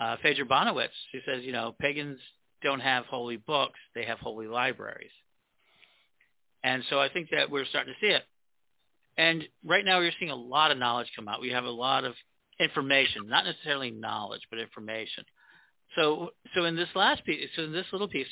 uh, 0.01 0.17
Phaedra 0.23 0.45
Bonewits. 0.45 0.89
she 1.13 1.21
says, 1.27 1.45
you 1.45 1.53
know, 1.53 1.75
pagans 1.81 2.19
don't 2.63 2.81
have 2.81 3.05
holy 3.07 3.37
books; 3.37 3.79
they 3.95 4.05
have 4.05 4.19
holy 4.19 4.47
libraries. 4.47 5.11
And 6.65 6.83
so 6.91 7.01
I 7.01 7.09
think 7.09 7.29
that 7.31 7.51
we're 7.51 7.65
starting 7.65 7.95
to 7.95 8.07
see 8.07 8.13
it. 8.13 8.23
And 9.17 9.45
right 9.65 9.85
now, 9.85 9.99
we're 9.99 10.13
seeing 10.19 10.31
a 10.31 10.37
lot 10.37 10.71
of 10.71 10.79
knowledge 10.79 11.09
come 11.15 11.29
out. 11.29 11.41
We 11.41 11.51
have 11.51 11.65
a 11.65 11.71
lot 11.71 12.05
of 12.05 12.15
information, 12.61 13.29
not 13.29 13.45
necessarily 13.45 13.91
knowledge, 13.91 14.43
but 14.51 14.59
information. 14.59 15.25
So, 15.97 16.31
so 16.55 16.65
in 16.65 16.77
this 16.77 16.89
last 16.95 17.25
piece, 17.25 17.51
so 17.57 17.65
in 17.65 17.73
this 17.73 17.87
little 17.93 18.09
piece, 18.09 18.29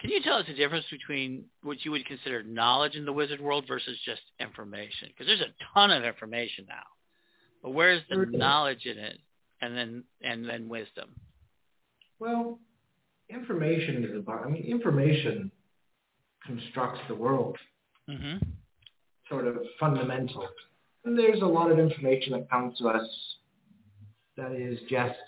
can 0.00 0.10
you 0.10 0.22
tell 0.22 0.38
us 0.38 0.46
the 0.46 0.54
difference 0.54 0.86
between 0.90 1.44
what 1.62 1.84
you 1.84 1.90
would 1.92 2.04
consider 2.06 2.42
knowledge 2.42 2.96
in 2.96 3.04
the 3.04 3.12
wizard 3.12 3.40
world 3.40 3.64
versus 3.68 3.96
just 4.04 4.22
information? 4.40 5.08
Because 5.08 5.26
there's 5.26 5.40
a 5.40 5.54
ton 5.74 5.90
of 5.90 6.04
information 6.04 6.66
now, 6.68 6.82
but 7.66 7.72
where's 7.72 8.00
the 8.08 8.26
knowledge 8.30 8.86
in 8.86 8.96
it, 8.96 9.18
and 9.60 9.76
then 9.76 10.04
and 10.22 10.48
then 10.48 10.68
wisdom? 10.68 11.10
Well, 12.20 12.60
information 13.28 14.04
is 14.04 14.16
about, 14.16 14.46
I 14.46 14.48
mean, 14.48 14.62
information 14.62 15.50
constructs 16.46 17.00
the 17.08 17.16
world. 17.16 17.58
Mm-hmm. 18.08 18.36
Sort 19.28 19.48
of 19.48 19.56
fundamental. 19.80 20.46
And 21.04 21.18
there's 21.18 21.42
a 21.42 21.46
lot 21.46 21.72
of 21.72 21.80
information 21.80 22.34
that 22.34 22.48
comes 22.48 22.78
to 22.78 22.86
us 22.86 23.08
that 24.36 24.52
is 24.52 24.78
just, 24.88 25.18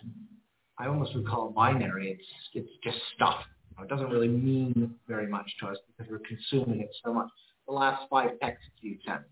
I 0.79 0.87
almost 0.87 1.17
would 1.17 1.27
call 1.27 1.49
it 1.49 1.57
binary. 1.57 2.13
It's, 2.13 2.25
it's 2.55 2.73
just 2.85 2.99
stuff. 3.17 3.43
It 3.83 3.89
doesn't 3.89 4.11
really 4.11 4.29
mean 4.29 4.95
very 5.09 5.27
much 5.27 5.51
to 5.59 5.67
us 5.67 5.79
because 5.89 6.09
we're 6.09 6.21
consuming 6.21 6.83
it 6.83 6.91
so 7.05 7.13
much. 7.13 7.31
The 7.67 7.75
last 7.75 8.05
five 8.09 8.31
texts 8.41 8.71
you 8.81 8.97
sent, 9.05 9.23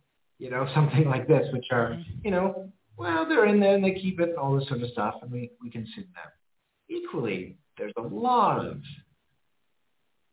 you 0.41 0.51
know, 0.51 0.69
something 0.75 1.05
like 1.05 1.29
this, 1.29 1.47
which 1.53 1.67
are, 1.71 1.91
mm-hmm. 1.91 2.25
you 2.25 2.33
know, 2.33 2.73
well, 2.97 3.29
they're 3.29 3.47
in 3.47 3.61
there 3.61 3.75
and 3.75 3.85
they 3.85 3.93
keep 3.93 4.21
it 4.21 4.31
and 4.31 4.39
all 4.39 4.59
this 4.59 4.69
sort 4.69 4.83
of 4.83 4.91
stuff, 4.91 5.17
and 5.23 5.31
we, 5.31 5.51
we 5.63 5.71
consume 5.71 6.07
them. 6.15 6.31
Equally, 6.89 7.57
there's 7.77 7.93
a 7.99 8.03
lot 8.03 8.65
of, 8.65 8.81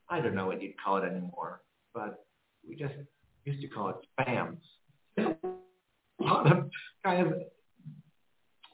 I 0.09 0.22
don't 0.22 0.36
know 0.36 0.47
what 0.47 0.61
you'd 0.61 0.82
call 0.82 0.97
it 0.97 1.03
anymore, 1.03 1.61
but 1.93 2.26
we 2.68 2.76
just 2.76 2.93
used 3.43 3.61
to 3.61 3.68
call 3.68 3.89
it 3.89 3.95
spams. 4.20 4.57
a 5.18 5.36
lot 6.24 6.51
of 6.51 6.70
kind 7.03 7.28
of, 7.28 7.34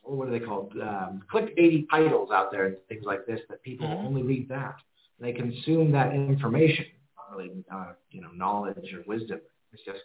what 0.03 0.27
are 0.27 0.31
they 0.31 0.39
called, 0.39 0.73
um, 0.81 1.23
clickbaity 1.33 1.85
titles 1.89 2.29
out 2.31 2.51
there 2.51 2.65
and 2.67 2.75
things 2.87 3.03
like 3.05 3.25
this 3.25 3.39
that 3.49 3.63
people 3.63 3.87
mm-hmm. 3.87 4.05
only 4.05 4.23
read 4.23 4.49
that. 4.49 4.75
They 5.19 5.33
consume 5.33 5.91
that 5.91 6.13
information, 6.13 6.85
not 7.17 7.35
really, 7.35 7.51
uh, 7.73 7.93
you 8.11 8.21
know, 8.21 8.29
knowledge 8.33 8.93
or 8.93 9.03
wisdom. 9.05 9.41
It's 9.73 9.83
just 9.83 9.99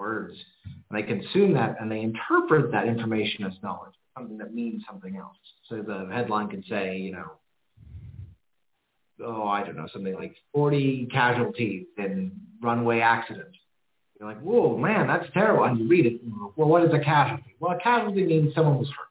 words. 0.00 0.34
And 0.64 0.98
they 0.98 1.02
consume 1.02 1.52
that 1.54 1.76
and 1.80 1.90
they 1.92 2.00
interpret 2.00 2.72
that 2.72 2.88
information 2.88 3.44
as 3.44 3.52
knowledge, 3.62 3.94
something 4.16 4.38
that 4.38 4.54
means 4.54 4.82
something 4.90 5.16
else. 5.16 5.36
So 5.68 5.82
the 5.82 6.08
headline 6.12 6.48
can 6.48 6.64
say, 6.68 6.96
you 6.96 7.12
know, 7.12 7.32
oh, 9.24 9.46
I 9.46 9.62
don't 9.62 9.76
know, 9.76 9.86
something 9.92 10.14
like 10.14 10.34
40 10.52 11.08
casualties 11.12 11.86
in 11.98 12.32
runway 12.62 13.00
accident. 13.00 13.56
You're 14.18 14.28
like, 14.28 14.40
whoa, 14.40 14.76
man, 14.76 15.06
that's 15.06 15.26
terrible. 15.32 15.64
And 15.64 15.78
you 15.78 15.88
read 15.88 16.06
it. 16.06 16.20
Well, 16.56 16.68
what 16.68 16.84
is 16.84 16.92
a 16.92 16.98
casualty? 16.98 17.54
Well, 17.60 17.72
a 17.72 17.80
casualty 17.80 18.24
means 18.24 18.54
someone 18.54 18.78
was 18.78 18.88
hurt. 18.88 19.06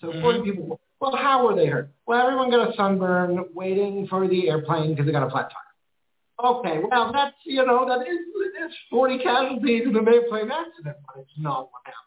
So 0.00 0.06
mm-hmm. 0.08 0.22
40 0.22 0.42
people, 0.42 0.80
well, 1.00 1.16
how 1.16 1.46
were 1.46 1.54
they 1.54 1.66
hurt? 1.66 1.90
Well, 2.06 2.22
everyone 2.22 2.50
got 2.50 2.72
a 2.72 2.76
sunburn 2.76 3.44
waiting 3.54 4.06
for 4.08 4.28
the 4.28 4.48
airplane 4.48 4.90
because 4.90 5.06
they 5.06 5.12
got 5.12 5.26
a 5.26 5.30
flat 5.30 5.50
tire. 5.50 5.69
Okay, 6.42 6.80
well, 6.90 7.12
that's, 7.12 7.36
you 7.44 7.64
know, 7.66 7.86
that 7.86 8.06
is, 8.06 8.18
it's 8.62 8.74
40 8.90 9.18
casualties 9.18 9.82
in 9.86 9.94
a 9.94 9.98
airplane 9.98 10.50
accident, 10.50 10.96
but 11.06 11.20
it's 11.20 11.30
not 11.38 11.68
what 11.70 11.82
happened. 11.84 12.00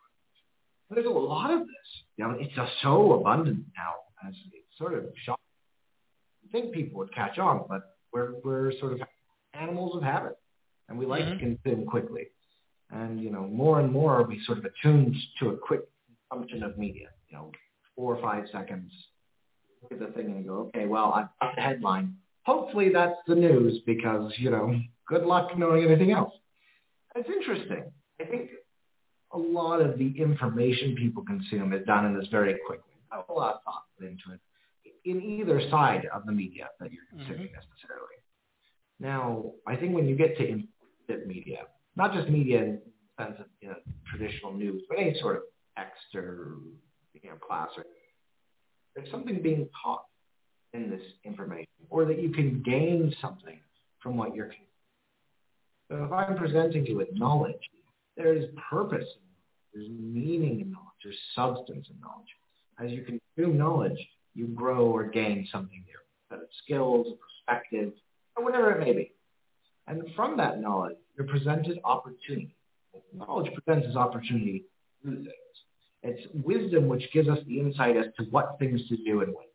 There's 0.90 1.06
a 1.06 1.10
lot 1.10 1.52
of 1.52 1.62
this. 1.62 1.90
You 2.18 2.28
know, 2.28 2.36
it's 2.40 2.54
just 2.56 2.72
so 2.82 3.14
abundant 3.14 3.66
now. 3.76 3.94
As 4.28 4.34
it's 4.54 4.78
sort 4.78 4.94
of 4.94 5.06
shocking. 5.26 5.44
I 6.48 6.52
think 6.52 6.74
people 6.74 7.00
would 7.00 7.14
catch 7.14 7.38
on, 7.40 7.66
but 7.68 7.82
we're, 8.14 8.36
we're 8.44 8.72
sort 8.80 8.94
of 8.94 9.02
animals 9.54 9.98
of 9.98 10.04
habit, 10.04 10.38
and 10.88 10.98
we 10.98 11.06
like 11.06 11.24
mm-hmm. 11.24 11.46
to 11.46 11.58
consume 11.58 11.86
quickly. 11.86 12.28
And, 12.90 13.20
you 13.20 13.32
know, 13.32 13.42
more 13.42 13.80
and 13.80 13.92
more 13.92 14.24
we 14.24 14.42
sort 14.46 14.60
of 14.60 14.66
attuned 14.66 15.16
to 15.40 15.50
a 15.50 15.58
quick 15.58 15.82
consumption 16.30 16.64
of 16.64 16.78
media, 16.78 17.08
you 17.30 17.38
know, 17.38 17.52
four 17.96 18.16
or 18.16 18.22
five 18.22 18.46
seconds. 18.52 18.92
Look 19.82 19.92
at 19.92 20.00
the 20.00 20.14
thing 20.14 20.28
and 20.28 20.48
go, 20.48 20.72
okay, 20.76 20.86
well, 20.86 21.12
I've 21.14 21.28
got 21.42 21.56
the 21.56 21.62
headline 21.62 22.16
hopefully 22.46 22.90
that's 22.94 23.18
the 23.28 23.36
news 23.36 23.82
because, 23.86 24.32
you 24.38 24.50
know, 24.50 24.80
good 25.08 25.24
luck 25.24 25.58
knowing 25.58 25.86
anything 25.86 26.12
else. 26.12 26.34
It's 27.16 27.30
interesting. 27.30 27.92
I 28.20 28.26
think 28.26 28.52
a 29.32 29.38
lot 29.38 29.82
of 29.82 29.98
the 29.98 30.14
information 30.20 30.96
people 30.96 31.24
consume 31.24 31.74
is 31.74 31.86
done 31.86 32.06
in 32.06 32.18
this 32.18 32.28
very 32.30 32.58
quickly. 32.66 32.92
Not 33.12 33.26
a 33.30 33.34
lot 33.34 33.56
of 33.56 33.64
thought 33.64 33.84
put 33.98 34.08
into 34.08 34.24
it 34.34 34.40
in 35.06 35.22
either 35.22 35.62
side 35.70 36.08
of 36.14 36.26
the 36.26 36.32
media 36.32 36.70
that 36.80 36.92
you're 36.92 37.04
consuming 37.10 37.48
mm-hmm. 37.48 37.56
necessarily. 37.56 38.18
Now, 39.00 39.52
I 39.68 39.76
think 39.76 39.94
when 39.94 40.08
you 40.08 40.16
get 40.16 40.38
to 40.38 40.48
instant 40.48 41.28
media, 41.28 41.64
not 41.96 42.14
just 42.14 42.30
media 42.30 42.64
in 42.64 42.80
the 43.18 43.24
sense 43.24 43.36
of 43.40 43.46
you 43.60 43.70
know, 43.70 43.76
traditional 44.10 44.54
news, 44.54 44.84
but 44.88 44.98
any 44.98 45.18
sort 45.20 45.38
of 45.38 45.42
text 45.78 46.16
or 46.16 46.58
you 47.14 47.30
know, 47.30 47.36
class, 47.36 47.70
or, 47.78 47.86
there's 48.96 49.10
something 49.12 49.42
being 49.42 49.68
taught 49.84 50.06
in 50.74 50.90
this 50.90 51.02
information 51.24 51.68
or 51.90 52.06
that 52.06 52.20
you 52.20 52.30
can 52.30 52.62
gain 52.64 53.14
something 53.22 53.60
from 54.02 54.18
what 54.18 54.36
you're 54.36 54.52
so 55.90 56.04
if 56.06 56.12
I'm 56.12 56.38
presenting 56.38 56.86
you 56.86 56.98
with 56.98 57.10
knowledge, 57.14 57.70
there 58.18 58.34
is 58.34 58.46
purpose 58.70 59.06
there's 59.74 59.90
meaning 59.90 60.60
in 60.60 60.72
knowledge, 60.72 60.88
there's 61.04 61.18
substance 61.36 61.88
in 61.90 62.00
knowledge. 62.00 62.28
As 62.80 62.92
you 62.92 63.04
consume 63.04 63.58
knowledge, 63.58 63.98
you 64.36 64.48
grow 64.48 64.86
or 64.86 65.06
gain 65.06 65.48
something 65.52 65.84
new, 65.86 65.98
whether 66.28 66.44
it's 66.44 66.58
skills, 66.64 67.08
perspective, 67.48 67.94
or 68.36 68.44
whatever 68.44 68.72
it 68.72 68.86
may 68.86 68.94
be. 68.94 69.12
And 69.88 70.04
from 70.16 70.38
that 70.38 70.62
knowledge, 70.62 70.98
you're 71.18 71.28
presented 71.28 71.80
opportunity. 71.84 72.56
Knowledge 73.14 73.52
presents 73.54 73.88
us 73.90 73.96
opportunity 73.96 74.66
through 75.02 75.18
things. 75.18 75.30
It's 76.04 76.28
wisdom 76.46 76.88
which 76.88 77.12
gives 77.14 77.30
us 77.30 77.40
the 77.48 77.60
insight 77.60 77.98
as 77.98 78.06
to 78.18 78.26
what 78.26 78.58
things 78.60 78.88
to 78.90 78.98
do 78.98 79.22
and 79.22 79.34
when. 79.34 79.46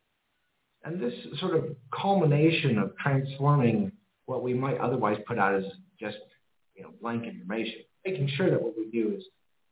And 0.88 0.98
this 0.98 1.12
sort 1.38 1.54
of 1.54 1.76
culmination 1.92 2.78
of 2.78 2.96
transforming 2.96 3.92
what 4.24 4.42
we 4.42 4.54
might 4.54 4.78
otherwise 4.78 5.18
put 5.26 5.38
out 5.38 5.54
as 5.54 5.64
just 6.00 6.16
you 6.74 6.82
know 6.82 6.88
blank 7.02 7.26
information, 7.26 7.80
making 8.06 8.26
sure 8.36 8.48
that 8.48 8.62
what 8.62 8.72
we 8.74 8.88
do 8.90 9.12
is 9.14 9.22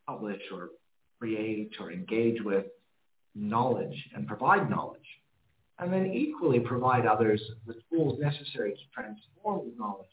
publish 0.07 0.43
or 0.53 0.69
create 1.19 1.73
or 1.81 1.91
engage 1.91 2.43
with 2.43 2.67
knowledge 3.35 3.97
and 4.15 4.27
provide 4.27 4.69
knowledge, 4.69 5.09
and 5.79 5.91
then 5.91 6.13
equally 6.13 6.61
provide 6.61 7.07
others 7.07 7.43
the 7.67 7.77
tools 7.91 8.21
necessary 8.21 8.73
to 8.73 8.81
transform 8.93 9.71
the 9.71 9.73
knowledge 9.79 10.07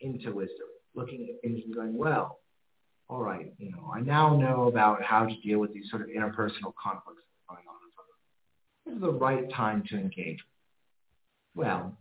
into 0.00 0.32
wisdom, 0.32 0.66
looking 0.96 1.28
at 1.28 1.40
things 1.40 1.62
and 1.64 1.72
going, 1.72 1.96
well, 1.96 2.40
all 3.08 3.22
right, 3.22 3.52
you 3.58 3.70
know, 3.70 3.92
I 3.94 4.00
now 4.00 4.36
know 4.36 4.66
about 4.66 5.04
how 5.04 5.24
to 5.24 5.40
deal 5.40 5.60
with 5.60 5.72
these 5.72 5.88
sort 5.88 6.02
of 6.02 6.08
interpersonal 6.08 6.72
conflicts 6.82 7.27
is 8.94 9.00
the 9.00 9.12
right 9.12 9.50
time 9.52 9.82
to 9.88 9.96
engage? 9.96 10.38
Well, 11.54 11.96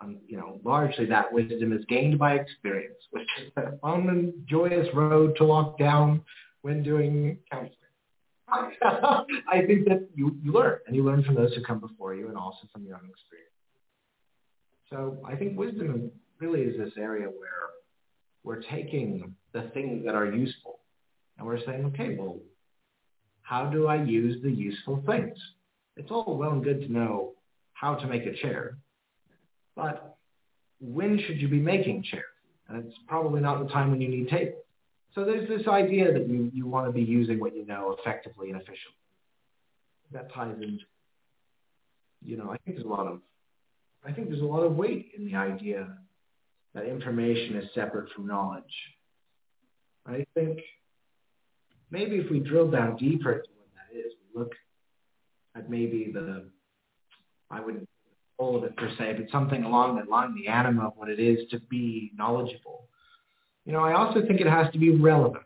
um, 0.00 0.18
you 0.26 0.36
know, 0.36 0.60
largely 0.64 1.06
that 1.06 1.32
wisdom 1.32 1.72
is 1.72 1.84
gained 1.88 2.18
by 2.18 2.34
experience, 2.34 2.98
which 3.10 3.28
is 3.42 3.52
a 3.56 3.76
fun 3.78 4.08
and 4.08 4.32
joyous 4.46 4.88
road 4.94 5.34
to 5.36 5.44
walk 5.44 5.78
down 5.78 6.22
when 6.62 6.82
doing 6.82 7.38
counseling. 7.50 7.74
I 8.48 9.66
think 9.66 9.86
that 9.88 10.08
you, 10.14 10.36
you 10.42 10.52
learn, 10.52 10.78
and 10.86 10.96
you 10.96 11.04
learn 11.04 11.22
from 11.24 11.34
those 11.34 11.54
who 11.54 11.62
come 11.62 11.80
before 11.80 12.14
you 12.14 12.28
and 12.28 12.36
also 12.36 12.66
from 12.72 12.84
your 12.84 12.96
own 12.96 13.10
experience. 13.10 13.48
So 14.90 15.18
I 15.26 15.36
think 15.36 15.58
wisdom 15.58 16.10
really 16.40 16.62
is 16.62 16.78
this 16.78 16.94
area 16.96 17.26
where 17.26 17.68
we're 18.44 18.62
taking 18.62 19.34
the 19.52 19.70
things 19.74 20.04
that 20.06 20.14
are 20.14 20.26
useful 20.26 20.78
and 21.36 21.46
we're 21.46 21.62
saying, 21.64 21.84
okay, 21.86 22.16
well, 22.18 22.38
how 23.42 23.66
do 23.66 23.86
I 23.86 24.02
use 24.02 24.42
the 24.42 24.50
useful 24.50 25.02
things? 25.06 25.36
It's 25.98 26.10
all 26.10 26.36
well 26.36 26.52
and 26.52 26.64
good 26.64 26.80
to 26.82 26.92
know 26.92 27.32
how 27.74 27.94
to 27.94 28.06
make 28.06 28.24
a 28.24 28.34
chair, 28.34 28.78
but 29.76 30.16
when 30.80 31.18
should 31.26 31.40
you 31.40 31.48
be 31.48 31.58
making 31.58 32.04
chairs? 32.04 32.24
And 32.68 32.84
it's 32.84 32.96
probably 33.06 33.40
not 33.40 33.62
the 33.62 33.72
time 33.72 33.90
when 33.90 34.00
you 34.00 34.08
need 34.08 34.28
tables. 34.28 34.62
So 35.14 35.24
there's 35.24 35.48
this 35.48 35.66
idea 35.66 36.12
that 36.12 36.28
you, 36.28 36.50
you 36.54 36.66
want 36.66 36.86
to 36.86 36.92
be 36.92 37.02
using 37.02 37.40
what 37.40 37.56
you 37.56 37.66
know 37.66 37.96
effectively 37.98 38.50
and 38.50 38.56
efficiently. 38.56 38.94
That 40.12 40.32
ties 40.32 40.56
in. 40.62 40.78
you 42.24 42.36
know, 42.36 42.50
I 42.50 42.58
think 42.58 42.76
there's 42.76 42.86
a 42.86 42.88
lot 42.88 43.06
of, 43.06 43.20
I 44.06 44.12
think 44.12 44.28
there's 44.28 44.42
a 44.42 44.46
lot 44.46 44.62
of 44.62 44.76
weight 44.76 45.12
in 45.16 45.26
the 45.26 45.34
idea 45.34 45.88
that 46.74 46.86
information 46.86 47.56
is 47.56 47.68
separate 47.74 48.10
from 48.14 48.26
knowledge. 48.26 48.64
I 50.06 50.26
think 50.34 50.60
maybe 51.90 52.16
if 52.16 52.30
we 52.30 52.40
drill 52.40 52.70
down 52.70 52.96
deeper 52.96 53.32
into 53.32 53.48
what 53.56 53.68
that 53.74 53.98
is, 53.98 54.12
we 54.22 54.38
look 54.38 54.52
at 55.58 55.70
maybe 55.70 56.10
the, 56.12 56.44
I 57.50 57.60
wouldn't 57.60 57.88
all 58.38 58.56
of 58.56 58.64
it 58.64 58.76
per 58.76 58.88
se, 58.96 59.14
but 59.18 59.30
something 59.30 59.64
along 59.64 59.96
that 59.96 60.08
line, 60.08 60.34
the 60.34 60.48
anima 60.48 60.86
of 60.86 60.92
what 60.96 61.08
it 61.08 61.18
is 61.18 61.38
to 61.50 61.58
be 61.68 62.12
knowledgeable. 62.16 62.86
You 63.64 63.72
know, 63.72 63.80
I 63.80 63.94
also 63.94 64.24
think 64.26 64.40
it 64.40 64.46
has 64.46 64.72
to 64.72 64.78
be 64.78 64.90
relevant. 64.90 65.44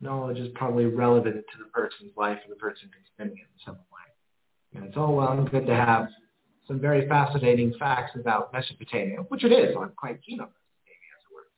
Knowledge 0.00 0.38
is 0.38 0.48
probably 0.54 0.86
relevant 0.86 1.36
to 1.36 1.58
the 1.58 1.70
person's 1.70 2.10
life 2.16 2.38
and 2.42 2.50
the 2.52 2.56
person 2.56 2.90
consuming 3.16 3.38
it 3.38 3.42
in 3.42 3.64
some 3.64 3.76
way. 3.76 4.74
And 4.74 4.84
it's 4.84 4.96
all 4.96 5.14
well 5.14 5.32
and 5.32 5.50
good 5.50 5.66
to 5.66 5.74
have 5.74 6.08
some 6.66 6.80
very 6.80 7.08
fascinating 7.08 7.74
facts 7.78 8.12
about 8.14 8.52
Mesopotamia, 8.52 9.18
which 9.28 9.44
it 9.44 9.52
is. 9.52 9.76
I'm 9.78 9.92
quite 9.96 10.20
keen 10.22 10.40
on 10.40 10.48
Mesopotamia 10.48 11.10
as 11.16 11.22
it 11.24 11.34
were. 11.34 11.48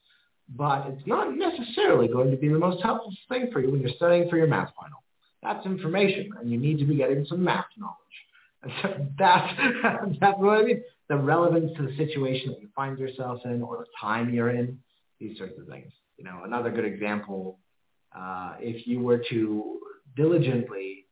But 0.57 0.93
it's 0.93 1.07
not 1.07 1.35
necessarily 1.37 2.09
going 2.09 2.31
to 2.31 2.37
be 2.37 2.49
the 2.49 2.59
most 2.59 2.83
helpful 2.83 3.13
thing 3.29 3.49
for 3.53 3.61
you 3.61 3.71
when 3.71 3.81
you're 3.81 3.97
studying 3.97 4.29
for 4.29 4.37
your 4.37 4.47
math 4.47 4.73
final. 4.79 5.03
That's 5.43 5.67
information, 5.67 6.31
and 6.41 6.51
you 6.51 6.59
need 6.59 6.79
to 6.79 6.85
be 6.85 6.97
getting 6.97 7.25
some 7.27 7.43
math 7.43 7.67
knowledge. 7.77 7.97
And 8.63 8.73
so 8.81 9.07
that's, 9.19 9.53
that's 10.21 10.39
what 10.39 10.61
I 10.61 10.63
mean. 10.63 10.83
The 11.09 11.17
relevance 11.17 11.73
to 11.77 11.83
the 11.83 11.97
situation 11.97 12.51
that 12.51 12.61
you 12.61 12.69
find 12.75 12.99
yourself 12.99 13.41
in 13.45 13.61
or 13.61 13.79
the 13.79 13.87
time 14.01 14.33
you're 14.33 14.51
in, 14.51 14.79
these 15.21 15.37
sorts 15.37 15.59
of 15.59 15.67
things. 15.67 15.93
You 16.17 16.25
know, 16.25 16.43
another 16.45 16.71
good 16.71 16.85
example, 16.85 17.59
uh, 18.17 18.55
if 18.61 18.87
you 18.87 19.01
were 19.01 19.23
to 19.31 19.81
diligently 20.17 21.07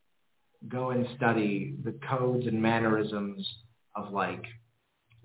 go 0.68 0.90
and 0.90 1.06
study 1.16 1.74
the 1.84 1.94
codes 2.08 2.46
and 2.46 2.60
mannerisms 2.60 3.46
of 3.96 4.12
like 4.12 4.44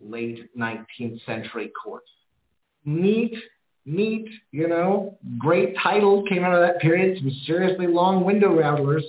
late 0.01 0.49
19th 0.57 1.23
century 1.25 1.71
courts, 1.83 2.09
neat 2.85 3.35
neat, 3.85 4.27
you 4.51 4.67
know, 4.67 5.17
great 5.37 5.75
titles 5.81 6.25
came 6.29 6.43
out 6.43 6.53
of 6.53 6.61
that 6.61 6.79
period, 6.79 7.17
some 7.17 7.31
seriously 7.45 7.87
long 7.87 8.23
window 8.23 8.55
rattlers, 8.57 9.03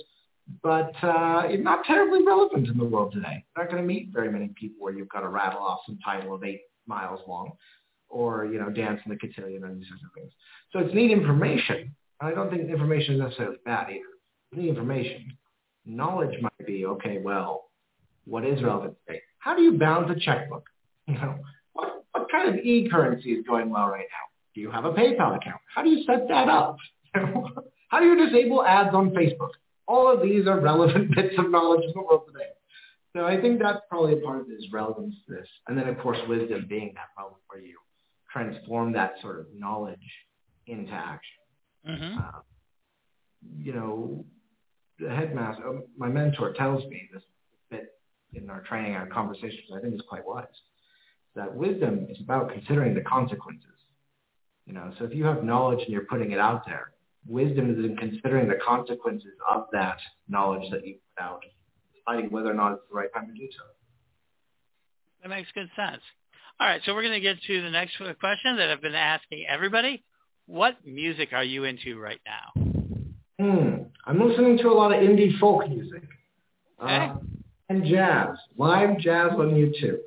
but 0.63 0.91
uh, 1.03 1.47
not 1.59 1.83
terribly 1.85 2.23
relevant 2.23 2.67
in 2.67 2.77
the 2.77 2.85
world 2.85 3.11
today. 3.11 3.43
You're 3.55 3.65
not 3.65 3.71
going 3.71 3.81
to 3.81 3.87
meet 3.87 4.09
very 4.13 4.31
many 4.31 4.49
people 4.49 4.77
where 4.79 4.93
you've 4.93 5.09
got 5.09 5.21
to 5.21 5.29
rattle 5.29 5.61
off 5.61 5.79
some 5.85 5.97
title 6.03 6.33
of 6.33 6.43
eight 6.43 6.61
miles 6.85 7.19
long 7.27 7.51
or, 8.09 8.45
you 8.45 8.59
know, 8.59 8.69
dance 8.69 9.01
in 9.05 9.11
the 9.11 9.17
cotillion 9.17 9.63
and 9.65 9.81
these 9.81 9.87
sorts 9.89 10.03
of 10.03 10.11
things. 10.13 10.31
So 10.71 10.79
it's 10.79 10.93
neat 10.93 11.11
information. 11.11 11.93
I 12.21 12.31
don't 12.31 12.49
think 12.49 12.69
information 12.69 13.15
is 13.15 13.21
necessarily 13.21 13.57
bad 13.65 13.89
either. 13.89 13.99
It's 14.51 14.59
neat 14.59 14.69
information. 14.69 15.37
Knowledge 15.85 16.39
might 16.41 16.65
be, 16.65 16.85
okay, 16.85 17.19
well, 17.23 17.65
what 18.25 18.45
is 18.45 18.61
relevant 18.63 18.95
today? 19.05 19.21
How 19.39 19.55
do 19.55 19.61
you 19.61 19.77
balance 19.77 20.11
a 20.15 20.19
checkbook? 20.19 20.65
You 21.09 21.13
know, 21.13 21.35
what, 21.71 22.03
what 22.11 22.29
kind 22.29 22.49
of 22.49 22.65
e-currency 22.65 23.31
is 23.31 23.45
going 23.47 23.69
well 23.69 23.87
right 23.87 24.07
now? 24.11 24.26
Do 24.57 24.61
you 24.61 24.71
have 24.71 24.85
a 24.85 24.91
PayPal 24.91 25.37
account? 25.37 25.61
How 25.75 25.83
do 25.83 25.89
you 25.91 26.03
set 26.03 26.27
that 26.29 26.49
up? 26.49 26.77
How 27.13 27.99
do 27.99 28.07
you 28.07 28.25
disable 28.25 28.65
ads 28.65 28.89
on 28.95 29.11
Facebook? 29.11 29.51
All 29.87 30.11
of 30.11 30.23
these 30.23 30.47
are 30.47 30.59
relevant 30.59 31.11
bits 31.15 31.35
of 31.37 31.51
knowledge 31.51 31.83
in 31.83 31.91
the 31.93 32.01
world 32.01 32.23
today. 32.25 32.49
So 33.15 33.23
I 33.23 33.39
think 33.39 33.59
that's 33.61 33.81
probably 33.87 34.13
a 34.13 34.25
part 34.25 34.39
of 34.39 34.47
this 34.47 34.65
relevance 34.73 35.13
to 35.27 35.35
this. 35.35 35.47
And 35.67 35.77
then, 35.77 35.87
of 35.87 35.99
course, 35.99 36.17
wisdom 36.27 36.65
being 36.67 36.95
that 36.95 37.21
moment 37.21 37.43
where 37.51 37.61
you 37.61 37.77
transform 38.33 38.93
that 38.93 39.13
sort 39.21 39.41
of 39.41 39.45
knowledge 39.55 39.99
into 40.65 40.91
action. 40.91 41.37
Mm-hmm. 41.87 42.17
Uh, 42.17 42.39
you 43.59 43.73
know, 43.73 44.25
the 44.99 45.11
headmaster, 45.11 45.69
uh, 45.69 45.81
my 45.99 46.07
mentor 46.07 46.53
tells 46.53 46.83
me 46.85 47.07
this 47.13 47.21
bit 47.69 47.89
in 48.33 48.49
our 48.49 48.61
training, 48.61 48.95
our 48.95 49.05
conversations, 49.05 49.69
I 49.71 49.81
think 49.81 49.93
is 49.93 50.01
quite 50.09 50.25
wise, 50.25 50.45
that 51.35 51.53
wisdom 51.53 52.07
is 52.09 52.17
about 52.19 52.51
considering 52.51 52.95
the 52.95 53.01
consequences. 53.01 53.76
You 54.67 54.73
know, 54.73 54.91
so 54.99 55.05
if 55.05 55.13
you 55.15 55.23
have 55.23 55.45
knowledge 55.45 55.79
and 55.79 55.89
you're 55.89 56.05
putting 56.05 56.31
it 56.31 56.39
out 56.39 56.65
there, 56.65 56.91
wisdom 57.25 57.71
is 57.71 57.85
in 57.85 57.95
considering 57.95 58.49
the 58.49 58.59
consequences 58.65 59.31
of 59.49 59.67
that 59.71 59.97
knowledge 60.27 60.69
that 60.71 60.85
you 60.85 60.97
put 61.15 61.23
out, 61.23 61.41
deciding 61.95 62.29
whether 62.31 62.51
or 62.51 62.53
not 62.53 62.73
it's 62.73 62.81
the 62.89 62.95
right 62.95 63.07
time 63.13 63.27
to 63.27 63.33
do 63.33 63.47
so. 63.51 63.63
That 65.23 65.29
makes 65.29 65.47
good 65.53 65.69
sense. 65.75 66.01
All 66.59 66.67
right, 66.67 66.81
so 66.85 66.93
we're 66.93 67.03
going 67.03 67.13
to 67.13 67.21
get 67.21 67.37
to 67.47 67.61
the 67.61 67.69
next 67.69 67.95
question 68.19 68.57
that 68.57 68.69
I've 68.69 68.81
been 68.81 68.93
asking 68.93 69.45
everybody. 69.49 70.03
What 70.47 70.75
music 70.85 71.29
are 71.31 71.43
you 71.43 71.63
into 71.63 71.97
right 71.97 72.19
now? 72.25 72.63
Hmm. 73.39 73.83
I'm 74.05 74.27
listening 74.27 74.57
to 74.57 74.69
a 74.69 74.73
lot 74.73 74.93
of 74.93 74.99
indie 75.01 75.37
folk 75.39 75.67
music. 75.69 76.03
Okay. 76.83 76.93
Uh, 76.93 77.15
and 77.69 77.85
jazz, 77.85 78.29
live 78.57 78.97
jazz 78.99 79.31
on 79.31 79.51
YouTube. 79.51 79.99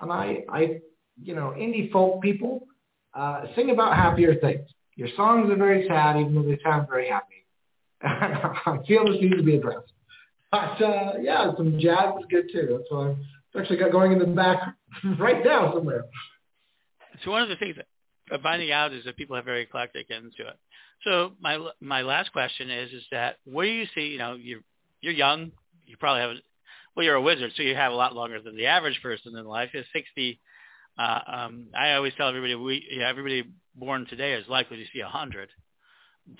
And 0.00 0.12
I, 0.12 0.44
I, 0.48 0.80
you 1.20 1.34
know, 1.34 1.54
indie 1.56 1.90
folk 1.90 2.20
people 2.22 2.66
uh, 3.14 3.46
sing 3.54 3.70
about 3.70 3.96
happier 3.96 4.34
things. 4.36 4.68
Your 4.96 5.08
songs 5.16 5.50
are 5.50 5.56
very 5.56 5.86
sad, 5.88 6.16
even 6.16 6.34
though 6.34 6.42
they 6.42 6.58
sound 6.62 6.88
very 6.88 7.08
happy. 7.08 7.44
I 8.02 8.78
feel 8.86 9.04
this 9.04 9.20
needs 9.20 9.36
to 9.36 9.42
be 9.42 9.56
addressed. 9.56 9.92
But 10.50 10.80
uh, 10.82 11.12
yeah, 11.20 11.50
some 11.56 11.78
jazz 11.80 12.14
is 12.20 12.26
good 12.30 12.50
too. 12.52 12.68
That's 12.70 12.90
why 12.90 13.10
I've 13.10 13.60
actually 13.60 13.78
got 13.78 13.92
going 13.92 14.12
in 14.12 14.18
the 14.18 14.26
back 14.26 14.74
right 15.18 15.44
now 15.44 15.72
somewhere. 15.72 16.04
So 17.24 17.30
one 17.30 17.42
of 17.42 17.48
the 17.48 17.56
things 17.56 17.76
that 17.76 17.86
I'm 18.30 18.40
finding 18.40 18.70
out 18.70 18.92
is 18.92 19.04
that 19.04 19.16
people 19.16 19.36
have 19.36 19.44
very 19.44 19.62
eclectic 19.62 20.10
into 20.10 20.48
it. 20.48 20.58
So 21.04 21.32
my 21.40 21.58
my 21.80 22.02
last 22.02 22.32
question 22.32 22.70
is 22.70 22.92
is 22.92 23.02
that 23.10 23.36
where 23.44 23.66
do 23.66 23.72
you 23.72 23.86
see 23.94 24.08
you 24.08 24.18
know 24.18 24.34
you're 24.34 24.60
you're 25.00 25.12
young 25.12 25.52
you 25.86 25.96
probably 25.98 26.22
have 26.22 26.36
well 26.96 27.04
you're 27.04 27.14
a 27.14 27.22
wizard 27.22 27.52
so 27.56 27.62
you 27.62 27.74
have 27.74 27.92
a 27.92 27.96
lot 27.96 28.14
longer 28.14 28.40
than 28.40 28.56
the 28.56 28.66
average 28.66 28.98
person 29.02 29.36
in 29.36 29.44
life 29.44 29.70
is 29.74 29.84
60 29.92 30.40
uh, 30.98 31.20
um, 31.26 31.66
I 31.76 31.92
always 31.94 32.12
tell 32.16 32.28
everybody 32.28 32.54
we 32.54 32.86
yeah, 32.90 33.08
everybody 33.08 33.44
born 33.74 34.06
today 34.08 34.34
is 34.34 34.48
likely 34.48 34.76
to 34.78 34.84
see 34.92 35.00
a 35.00 35.08
hundred 35.08 35.48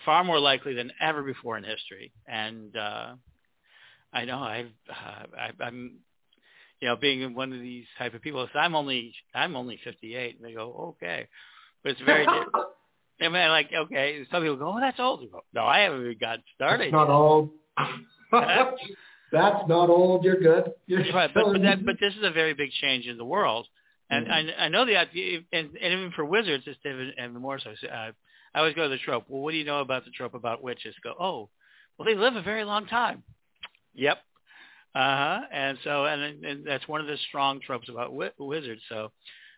far 0.04 0.24
more 0.24 0.38
likely 0.38 0.74
than 0.74 0.90
ever 1.00 1.22
before 1.22 1.58
in 1.58 1.64
history 1.64 2.12
and 2.26 2.76
uh, 2.76 3.14
I 4.12 4.24
know 4.24 4.38
I've 4.38 4.70
uh, 4.88 5.26
I, 5.38 5.64
I'm 5.64 5.96
you 6.80 6.88
know 6.88 6.96
being 6.96 7.34
one 7.34 7.52
of 7.52 7.60
these 7.60 7.86
type 7.98 8.14
of 8.14 8.22
people 8.22 8.48
so 8.52 8.58
I'm 8.58 8.74
only 8.74 9.14
I'm 9.34 9.56
only 9.56 9.78
58 9.84 10.36
and 10.36 10.44
they 10.44 10.54
go 10.54 10.94
okay 10.96 11.28
but 11.82 11.92
it's 11.92 12.00
very 12.02 12.26
I 13.20 13.28
mean, 13.28 13.48
like, 13.48 13.70
okay, 13.72 14.26
some 14.30 14.42
people 14.42 14.56
go, 14.56 14.74
oh, 14.76 14.80
that's 14.80 14.98
old. 14.98 15.30
Go, 15.30 15.44
no, 15.54 15.64
I 15.64 15.80
haven't 15.80 16.00
even 16.00 16.18
got 16.20 16.40
started. 16.54 16.86
That's 16.86 16.92
not 16.92 17.08
yet. 17.08 17.14
old. 17.14 17.50
That's 19.32 19.68
not 19.68 19.90
old. 19.90 20.24
You're 20.24 20.38
good. 20.38 20.72
You're 20.86 21.00
Right, 21.12 21.30
but 21.34 21.44
but, 21.52 21.62
that, 21.62 21.84
but 21.84 21.96
this 22.00 22.14
is 22.14 22.22
a 22.22 22.30
very 22.30 22.54
big 22.54 22.70
change 22.80 23.06
in 23.06 23.16
the 23.16 23.24
world, 23.24 23.66
and 24.14 24.26
Mhm. 24.26 24.58
I, 24.60 24.64
I 24.64 24.68
know 24.68 24.84
the 24.84 24.96
idea, 24.96 25.40
and, 25.52 25.70
and 25.82 25.92
even 25.92 26.12
for 26.12 26.24
wizards, 26.24 26.64
it's 26.66 26.78
even, 26.84 27.12
even 27.18 27.40
more 27.40 27.58
so. 27.58 27.74
So, 27.80 27.88
Uh, 27.88 28.12
I 28.54 28.58
always 28.60 28.74
go 28.74 28.84
to 28.84 28.88
the 28.88 28.98
trope. 28.98 29.24
Well, 29.28 29.42
what 29.42 29.50
do 29.50 29.56
you 29.56 29.64
know 29.64 29.80
about 29.80 30.04
the 30.04 30.10
trope 30.12 30.34
about 30.34 30.62
witches? 30.62 30.94
Go, 31.02 31.14
oh, 31.18 31.48
well, 31.98 32.06
they 32.06 32.14
live 32.14 32.36
a 32.36 32.42
very 32.42 32.64
long 32.64 32.86
time. 32.86 33.22
Yep. 33.94 34.18
Uh 34.94 35.16
huh. 35.16 35.40
And 35.52 35.78
so, 35.82 36.04
and, 36.06 36.44
and 36.44 36.64
that's 36.64 36.86
one 36.86 37.00
of 37.00 37.06
the 37.08 37.16
strong 37.28 37.60
tropes 37.60 37.88
about 37.88 38.08
wi- 38.10 38.32
wizards. 38.38 38.82
So, 38.88 39.10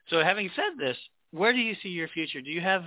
so 0.09 0.23
having 0.23 0.51
said 0.57 0.79
this, 0.79 0.97
where 1.33 1.53
do 1.53 1.59
you 1.59 1.75
see 1.83 1.91
your 1.91 2.09
future? 2.09 2.41
Do 2.41 2.51
you 2.51 2.63
have 2.63 2.85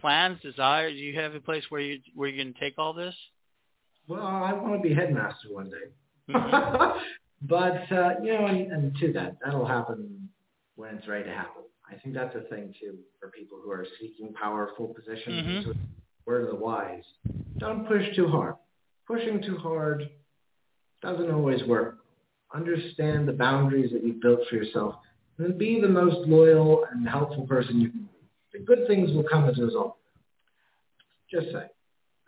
plans, 0.00 0.40
desires? 0.42 0.92
Do 0.94 0.98
you 0.98 1.18
have 1.20 1.34
a 1.34 1.40
place 1.40 1.64
where 1.68 1.80
you 1.80 2.00
where 2.14 2.28
you're 2.28 2.42
going 2.44 2.54
to 2.54 2.60
take 2.60 2.74
all 2.78 2.92
this? 2.92 3.14
Well, 4.08 4.26
I 4.26 4.52
want 4.54 4.82
to 4.82 4.88
be 4.88 4.94
headmaster 4.94 5.52
one 5.52 5.70
day. 5.70 5.86
Mhm. 6.30 7.00
but 7.42 7.92
uh, 7.92 8.14
you 8.22 8.32
know, 8.34 8.46
and, 8.46 8.72
and 8.72 8.96
to 9.00 9.12
that, 9.12 9.36
that'll 9.44 9.66
happen 9.66 10.28
when 10.78 10.94
it's 10.94 11.08
ready 11.08 11.24
to 11.24 11.30
happen. 11.34 11.62
I 11.90 11.96
think 11.96 12.14
that's 12.14 12.34
a 12.36 12.42
thing 12.42 12.72
too 12.80 12.98
for 13.18 13.30
people 13.30 13.58
who 13.62 13.70
are 13.72 13.84
seeking 14.00 14.32
powerful 14.32 14.94
positions. 14.94 15.44
Mhm. 15.44 15.66
It's 15.66 15.78
Word 16.24 16.42
of 16.44 16.50
the 16.50 16.54
wise: 16.56 17.04
don't 17.58 17.86
push 17.86 18.14
too 18.14 18.28
hard. 18.28 18.54
Pushing 19.06 19.42
too 19.42 19.56
hard 19.56 20.08
doesn't 21.02 21.30
always 21.30 21.64
work. 21.64 21.98
Understand 22.54 23.26
the 23.26 23.32
boundaries 23.32 23.90
that 23.92 24.04
you've 24.04 24.20
built 24.20 24.46
for 24.48 24.54
yourself, 24.56 24.96
and 25.36 25.46
then 25.46 25.58
be 25.58 25.80
the 25.80 25.88
most 25.88 26.28
loyal 26.28 26.84
and 26.84 27.08
helpful 27.08 27.46
person 27.46 27.80
you 27.80 27.90
can 27.90 28.02
be. 28.02 28.58
The 28.58 28.58
good 28.60 28.86
things 28.86 29.12
will 29.12 29.24
come 29.24 29.48
as 29.48 29.58
a 29.58 29.64
result. 29.64 29.96
Just 31.30 31.50
say. 31.50 31.66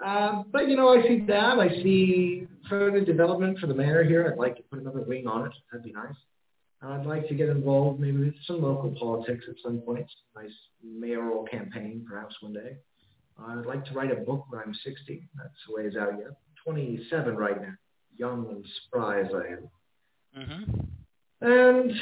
Uh, 0.05 0.43
but 0.51 0.69
you 0.69 0.77
know, 0.77 0.89
I 0.89 1.03
see 1.07 1.21
that. 1.27 1.59
I 1.59 1.69
see 1.83 2.49
further 2.69 3.01
development 3.05 3.59
for 3.59 3.67
the 3.67 3.75
manor 3.75 4.03
here. 4.03 4.31
I'd 4.33 4.39
like 4.39 4.57
to 4.57 4.63
put 4.63 4.79
another 4.81 5.03
wing 5.03 5.27
on 5.27 5.47
it. 5.47 5.53
That'd 5.71 5.85
be 5.85 5.93
nice. 5.93 6.17
I'd 6.83 7.05
like 7.05 7.29
to 7.29 7.35
get 7.35 7.51
involved 7.51 8.01
maybe 8.01 8.19
with 8.19 8.35
some 8.47 8.63
local 8.63 8.95
politics 8.99 9.45
at 9.49 9.57
some 9.63 9.81
point. 9.81 10.07
Nice 10.35 10.51
mayoral 10.83 11.45
campaign, 11.45 12.07
perhaps 12.09 12.35
one 12.41 12.55
day. 12.55 12.77
I'd 13.39 13.67
like 13.67 13.85
to 13.87 13.95
write 13.95 14.13
a 14.13 14.17
book 14.17 14.47
when 14.49 14.61
I'm 14.61 14.75
60. 14.75 15.29
That's 15.37 15.51
a 15.69 15.73
ways 15.73 15.95
out 15.97 16.15
yet. 16.19 16.37
27 16.65 17.37
right 17.37 17.61
now, 17.61 17.73
young 18.17 18.49
and 18.51 18.65
spry 18.87 19.21
as 19.21 19.29
I 19.35 19.53
am. 19.53 19.71
Mm-hmm. 20.39 20.81
And 21.43 21.93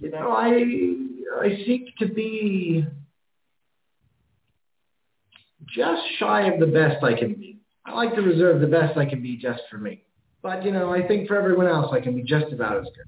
you 0.00 0.10
know, 0.10 0.32
I 0.32 1.44
I 1.44 1.64
seek 1.66 1.96
to 1.98 2.06
be 2.06 2.86
just 5.66 6.02
shy 6.18 6.46
of 6.46 6.60
the 6.60 6.66
best 6.66 7.02
I 7.02 7.14
can 7.14 7.34
be. 7.34 7.58
I 7.84 7.94
like 7.94 8.14
to 8.14 8.22
reserve 8.22 8.60
the 8.60 8.66
best 8.66 8.96
I 8.96 9.06
can 9.06 9.22
be 9.22 9.36
just 9.36 9.62
for 9.70 9.78
me. 9.78 10.02
But 10.42 10.64
you 10.64 10.72
know, 10.72 10.92
I 10.92 11.06
think 11.06 11.28
for 11.28 11.36
everyone 11.36 11.66
else 11.66 11.92
I 11.92 12.00
can 12.00 12.14
be 12.14 12.22
just 12.22 12.52
about 12.52 12.78
as 12.78 12.84
good. 12.84 13.06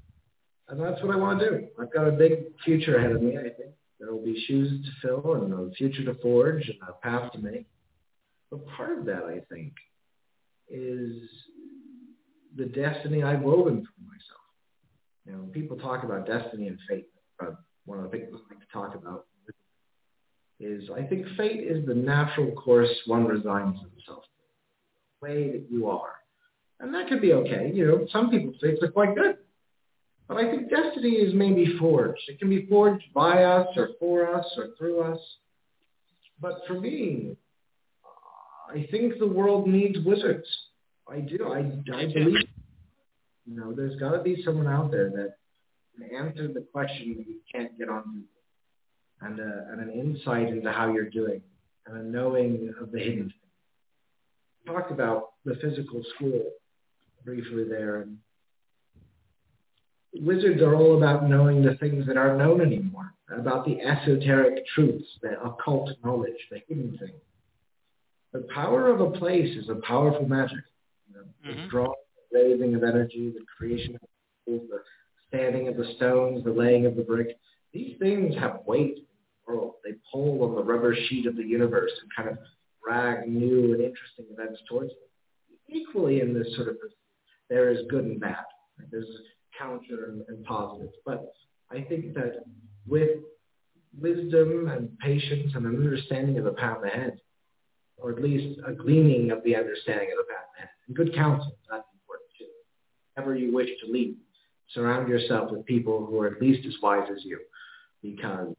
And 0.67 0.79
that's 0.79 1.01
what 1.03 1.13
I 1.13 1.17
want 1.17 1.39
to 1.39 1.49
do. 1.49 1.67
I've 1.79 1.93
got 1.93 2.07
a 2.07 2.11
big 2.11 2.45
future 2.63 2.97
ahead 2.97 3.11
of 3.11 3.21
me, 3.21 3.37
I 3.37 3.43
think. 3.43 3.71
There 3.99 4.11
will 4.11 4.23
be 4.23 4.43
shoes 4.47 4.85
to 4.85 5.07
fill 5.07 5.35
and 5.35 5.53
a 5.53 5.71
future 5.75 6.03
to 6.05 6.15
forge 6.21 6.67
and 6.67 6.89
a 6.89 6.93
path 7.01 7.31
to 7.33 7.39
make. 7.39 7.65
But 8.51 8.65
part 8.67 8.97
of 8.97 9.05
that, 9.05 9.23
I 9.23 9.39
think, 9.53 9.73
is 10.69 11.13
the 12.55 12.65
destiny 12.65 13.23
I've 13.23 13.41
woven 13.41 13.85
for 13.85 14.01
myself. 14.01 14.41
You 15.25 15.33
know, 15.33 15.51
people 15.51 15.77
talk 15.77 16.03
about 16.03 16.27
destiny 16.27 16.67
and 16.67 16.77
fate. 16.89 17.07
Uh, 17.39 17.51
one 17.85 17.99
of 17.99 18.05
the 18.05 18.17
things 18.17 18.29
I 18.31 18.53
like 18.53 18.59
to 18.59 18.73
talk 18.73 18.95
about 18.95 19.25
is 20.59 20.89
I 20.95 21.03
think 21.03 21.25
fate 21.37 21.63
is 21.63 21.85
the 21.85 21.93
natural 21.93 22.51
course 22.53 22.89
one 23.05 23.25
resigns 23.25 23.77
himself 23.79 24.23
to, 24.23 25.27
the 25.27 25.27
way 25.27 25.51
that 25.51 25.65
you 25.69 25.89
are. 25.89 26.13
And 26.79 26.93
that 26.93 27.07
could 27.07 27.21
be 27.21 27.33
okay. 27.33 27.71
You 27.73 27.87
know, 27.87 28.07
some 28.11 28.29
people's 28.29 28.55
fates 28.61 28.81
are 28.83 28.91
quite 28.91 29.15
good. 29.15 29.37
But 30.27 30.37
I 30.37 30.49
think 30.49 30.69
destiny 30.69 31.11
is 31.11 31.33
maybe 31.33 31.77
forged. 31.77 32.21
It 32.27 32.39
can 32.39 32.49
be 32.49 32.65
forged 32.65 33.05
by 33.13 33.43
us 33.43 33.67
or 33.77 33.89
for 33.99 34.35
us 34.35 34.45
or 34.57 34.69
through 34.77 35.01
us. 35.01 35.19
But 36.41 36.61
for 36.67 36.79
me, 36.79 37.37
I 38.69 38.87
think 38.89 39.19
the 39.19 39.27
world 39.27 39.67
needs 39.67 39.97
wizards. 40.03 40.47
I 41.07 41.19
do. 41.19 41.47
I, 41.49 41.59
I 41.95 42.05
believe 42.11 42.47
you 43.45 43.55
know, 43.55 43.73
there's 43.73 43.95
got 43.97 44.11
to 44.11 44.19
be 44.23 44.41
someone 44.43 44.67
out 44.67 44.91
there 44.91 45.09
that 45.11 45.35
can 45.95 46.15
answer 46.15 46.47
the 46.47 46.65
question 46.73 47.15
that 47.17 47.27
you 47.27 47.39
can't 47.53 47.77
get 47.77 47.89
on 47.89 48.03
Google, 48.03 48.25
and, 49.21 49.39
a, 49.39 49.67
and 49.71 49.81
an 49.81 49.91
insight 49.91 50.49
into 50.49 50.71
how 50.71 50.91
you're 50.91 51.09
doing, 51.09 51.41
and 51.85 51.97
a 51.97 52.03
knowing 52.03 52.73
of 52.81 52.91
the 52.91 52.99
hidden. 52.99 53.33
Talked 54.65 54.91
about 54.91 55.33
the 55.45 55.55
physical 55.61 56.03
school 56.15 56.43
briefly 57.23 57.65
there, 57.69 58.01
and 58.01 58.17
wizards 60.21 60.61
are 60.61 60.75
all 60.75 60.97
about 60.97 61.27
knowing 61.29 61.63
the 61.63 61.75
things 61.75 62.05
that 62.07 62.17
aren't 62.17 62.37
known 62.37 62.61
anymore, 62.61 63.13
about 63.29 63.65
the 63.65 63.81
esoteric 63.81 64.65
truths, 64.67 65.07
the 65.21 65.41
occult 65.41 65.91
knowledge, 66.03 66.37
the 66.51 66.59
hidden 66.67 66.97
things. 66.97 67.21
The 68.31 68.47
power 68.53 68.87
of 68.87 69.01
a 69.01 69.11
place 69.11 69.55
is 69.55 69.69
a 69.69 69.75
powerful 69.75 70.27
magic. 70.27 70.59
You 71.07 71.15
know, 71.15 71.23
Mhm. 71.43 71.63
The 71.63 71.67
drawing, 71.69 71.95
the 72.31 72.37
raising 72.37 72.75
of 72.75 72.83
energy, 72.83 73.29
the 73.31 73.45
creation 73.57 73.95
of 73.95 74.01
tools, 74.45 74.69
the 74.69 74.83
standing 75.27 75.67
of 75.67 75.77
the 75.77 75.85
stones, 75.95 76.43
the 76.43 76.51
laying 76.51 76.85
of 76.85 76.95
the 76.95 77.03
brick. 77.03 77.37
These 77.71 77.97
things 77.97 78.35
have 78.35 78.65
weight 78.65 78.97
in 78.97 79.05
the 79.45 79.53
world. 79.53 79.75
They 79.83 79.93
pull 80.11 80.43
on 80.43 80.55
the 80.55 80.63
rubber 80.63 80.95
sheet 80.95 81.25
of 81.25 81.35
the 81.35 81.45
universe 81.45 81.91
and 82.01 82.13
kind 82.13 82.29
of 82.29 82.37
drag 82.83 83.27
new 83.27 83.73
and 83.73 83.81
interesting 83.81 84.25
events 84.31 84.61
towards 84.67 84.89
them. 84.89 84.99
Equally 85.67 86.21
in 86.21 86.33
this 86.33 86.55
sort 86.55 86.67
of 86.67 86.77
there 87.47 87.69
is 87.69 87.85
good 87.87 88.05
and 88.05 88.19
bad. 88.19 88.45
There's 88.91 89.21
counter 89.57 90.05
and, 90.05 90.23
and 90.27 90.43
positive. 90.45 90.89
But 91.05 91.33
I 91.71 91.81
think 91.81 92.13
that 92.13 92.43
with 92.87 93.19
wisdom 93.99 94.67
and 94.69 94.97
patience 94.99 95.53
and 95.55 95.65
an 95.65 95.75
understanding 95.75 96.37
of 96.37 96.45
the 96.45 96.51
path 96.51 96.79
ahead, 96.83 97.19
or 97.97 98.11
at 98.11 98.21
least 98.21 98.59
a 98.67 98.73
gleaning 98.73 99.31
of 99.31 99.43
the 99.43 99.55
understanding 99.55 100.09
of 100.11 100.17
the 100.17 100.33
path 100.33 100.45
ahead, 100.57 100.69
and 100.87 100.95
good 100.95 101.13
counsel, 101.15 101.55
that's 101.69 101.87
important 101.93 102.29
too. 102.37 102.45
Whenever 103.13 103.35
you 103.35 103.53
wish 103.53 103.69
to 103.83 103.91
lead, 103.91 104.17
surround 104.73 105.07
yourself 105.07 105.51
with 105.51 105.65
people 105.65 106.05
who 106.05 106.19
are 106.19 106.27
at 106.27 106.41
least 106.41 106.65
as 106.67 106.73
wise 106.81 107.07
as 107.11 107.23
you, 107.23 107.39
because 108.01 108.53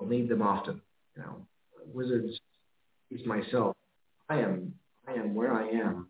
you'll 0.00 0.08
need 0.08 0.28
them 0.28 0.42
often. 0.42 0.80
You 1.16 1.22
know, 1.22 1.46
wizards, 1.92 2.38
is 3.10 3.26
myself, 3.26 3.76
I 4.28 4.38
am, 4.38 4.72
I 5.08 5.14
am 5.14 5.34
where 5.34 5.52
I 5.52 5.68
am 5.68 6.06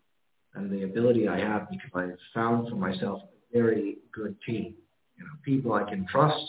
and 0.54 0.70
the 0.70 0.82
ability 0.82 1.28
I 1.28 1.38
have 1.38 1.68
because 1.70 1.90
I've 1.94 2.18
found 2.34 2.68
for 2.68 2.76
myself 2.76 3.22
very 3.52 3.98
good 4.12 4.36
team. 4.46 4.74
You 5.16 5.24
know, 5.24 5.30
people 5.44 5.72
I 5.72 5.84
can 5.84 6.06
trust, 6.06 6.42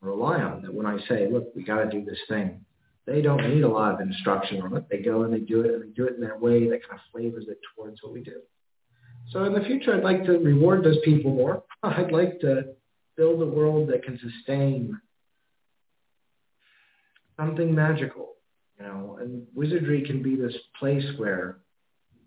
rely 0.00 0.40
on. 0.40 0.62
That 0.62 0.72
when 0.72 0.86
I 0.86 0.98
say, 1.08 1.28
look, 1.30 1.54
we 1.54 1.62
got 1.62 1.84
to 1.84 1.90
do 1.90 2.04
this 2.04 2.18
thing, 2.28 2.64
they 3.06 3.22
don't 3.22 3.48
need 3.48 3.62
a 3.62 3.68
lot 3.68 3.94
of 3.94 4.00
instruction 4.00 4.60
on 4.62 4.76
it. 4.76 4.84
They 4.90 4.98
go 4.98 5.22
and 5.22 5.32
they 5.32 5.40
do 5.40 5.62
it, 5.62 5.74
and 5.74 5.82
they 5.82 5.94
do 5.94 6.06
it 6.06 6.14
in 6.14 6.20
their 6.20 6.38
way 6.38 6.68
that 6.68 6.86
kind 6.86 6.94
of 6.94 7.00
flavors 7.12 7.46
it 7.48 7.58
towards 7.74 8.02
what 8.02 8.12
we 8.12 8.22
do. 8.22 8.40
So 9.30 9.44
in 9.44 9.52
the 9.52 9.60
future, 9.60 9.94
I'd 9.94 10.04
like 10.04 10.24
to 10.24 10.32
reward 10.38 10.84
those 10.84 10.98
people 11.04 11.32
more. 11.32 11.62
I'd 11.82 12.12
like 12.12 12.40
to 12.40 12.74
build 13.16 13.42
a 13.42 13.46
world 13.46 13.88
that 13.90 14.04
can 14.04 14.18
sustain 14.18 14.98
something 17.38 17.74
magical, 17.74 18.34
you 18.78 18.86
know, 18.86 19.18
and 19.20 19.46
wizardry 19.54 20.02
can 20.02 20.22
be 20.22 20.36
this 20.36 20.54
place 20.78 21.04
where 21.16 21.58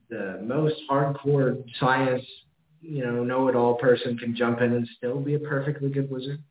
the 0.09 0.39
most 0.43 0.75
hardcore 0.89 1.63
science, 1.79 2.23
you 2.81 3.05
know, 3.05 3.23
know-it-all 3.23 3.75
person 3.75 4.17
can 4.17 4.35
jump 4.35 4.61
in 4.61 4.73
and 4.73 4.87
still 4.97 5.19
be 5.19 5.35
a 5.35 5.39
perfectly 5.39 5.89
good 5.89 6.09
wizard. 6.09 6.41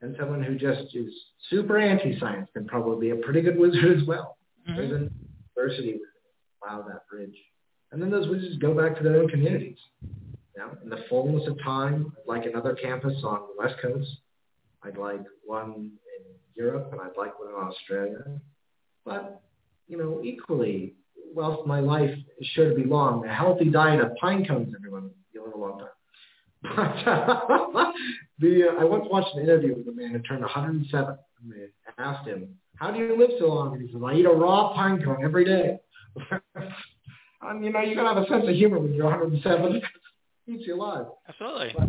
And 0.00 0.14
someone 0.18 0.42
who 0.42 0.54
just 0.56 0.94
is 0.94 1.12
super 1.50 1.78
anti-science 1.78 2.48
can 2.52 2.66
probably 2.66 3.08
be 3.08 3.18
a 3.18 3.24
pretty 3.24 3.40
good 3.40 3.58
wizard 3.58 4.00
as 4.00 4.06
well. 4.06 4.36
Mm-hmm. 4.68 4.76
There's 4.76 4.92
a 4.92 5.10
diversity 5.54 6.00
allow 6.62 6.82
that 6.82 7.08
bridge. 7.08 7.36
And 7.90 8.02
then 8.02 8.10
those 8.10 8.28
wizards 8.28 8.56
go 8.58 8.74
back 8.74 8.96
to 8.98 9.02
their 9.02 9.16
own 9.16 9.28
communities. 9.28 9.78
You 10.02 10.64
know, 10.64 10.76
in 10.82 10.90
the 10.90 11.04
fullness 11.08 11.48
of 11.48 11.58
time, 11.62 12.12
I'd 12.18 12.28
like 12.28 12.46
another 12.46 12.74
campus 12.74 13.14
on 13.24 13.40
the 13.48 13.54
West 13.58 13.76
Coast. 13.80 14.08
I'd 14.82 14.96
like 14.96 15.24
one 15.44 15.72
in 16.18 16.24
Europe, 16.54 16.90
and 16.92 17.00
I'd 17.00 17.16
like 17.16 17.38
one 17.38 17.48
in 17.48 17.54
Australia. 17.54 18.40
But, 19.04 19.40
you 19.88 19.96
know, 19.96 20.20
equally, 20.22 20.94
whilst 21.34 21.66
my 21.66 21.80
life 21.80 22.14
is 22.38 22.46
sure 22.48 22.68
to 22.68 22.74
be 22.74 22.84
long, 22.84 23.24
a 23.26 23.34
healthy 23.34 23.70
diet 23.70 24.00
of 24.00 24.14
pine 24.16 24.44
cones, 24.44 24.74
everyone, 24.76 25.10
you'll 25.32 25.46
live 25.46 25.54
a 25.54 25.58
long 25.58 25.78
time. 25.78 25.88
But 26.62 26.70
uh, 27.06 27.92
the 28.38 28.68
uh, 28.68 28.80
I 28.80 28.84
once 28.84 29.06
watched 29.10 29.34
an 29.36 29.42
interview 29.42 29.76
with 29.76 29.88
a 29.88 29.92
man 29.92 30.10
who 30.10 30.18
turned 30.20 30.40
107. 30.40 31.18
And 31.42 31.52
they 31.52 31.68
asked 31.98 32.26
him, 32.26 32.56
"How 32.76 32.90
do 32.90 32.98
you 32.98 33.16
live 33.16 33.30
so 33.38 33.46
long?" 33.46 33.74
And 33.74 33.82
he 33.82 33.92
says, 33.92 34.02
"I 34.04 34.14
eat 34.14 34.26
a 34.26 34.30
raw 34.30 34.74
pine 34.74 35.02
cone 35.02 35.22
every 35.22 35.44
day." 35.44 35.78
and 37.42 37.64
you 37.64 37.72
know, 37.72 37.80
you 37.80 37.94
gotta 37.94 38.14
have 38.14 38.24
a 38.24 38.26
sense 38.26 38.48
of 38.48 38.54
humor 38.54 38.80
when 38.80 38.92
you're 38.94 39.04
107. 39.04 39.76
it 39.76 39.82
keeps 40.46 40.66
you 40.66 40.74
alive. 40.74 41.06
Absolutely. 41.28 41.74
But, 41.76 41.88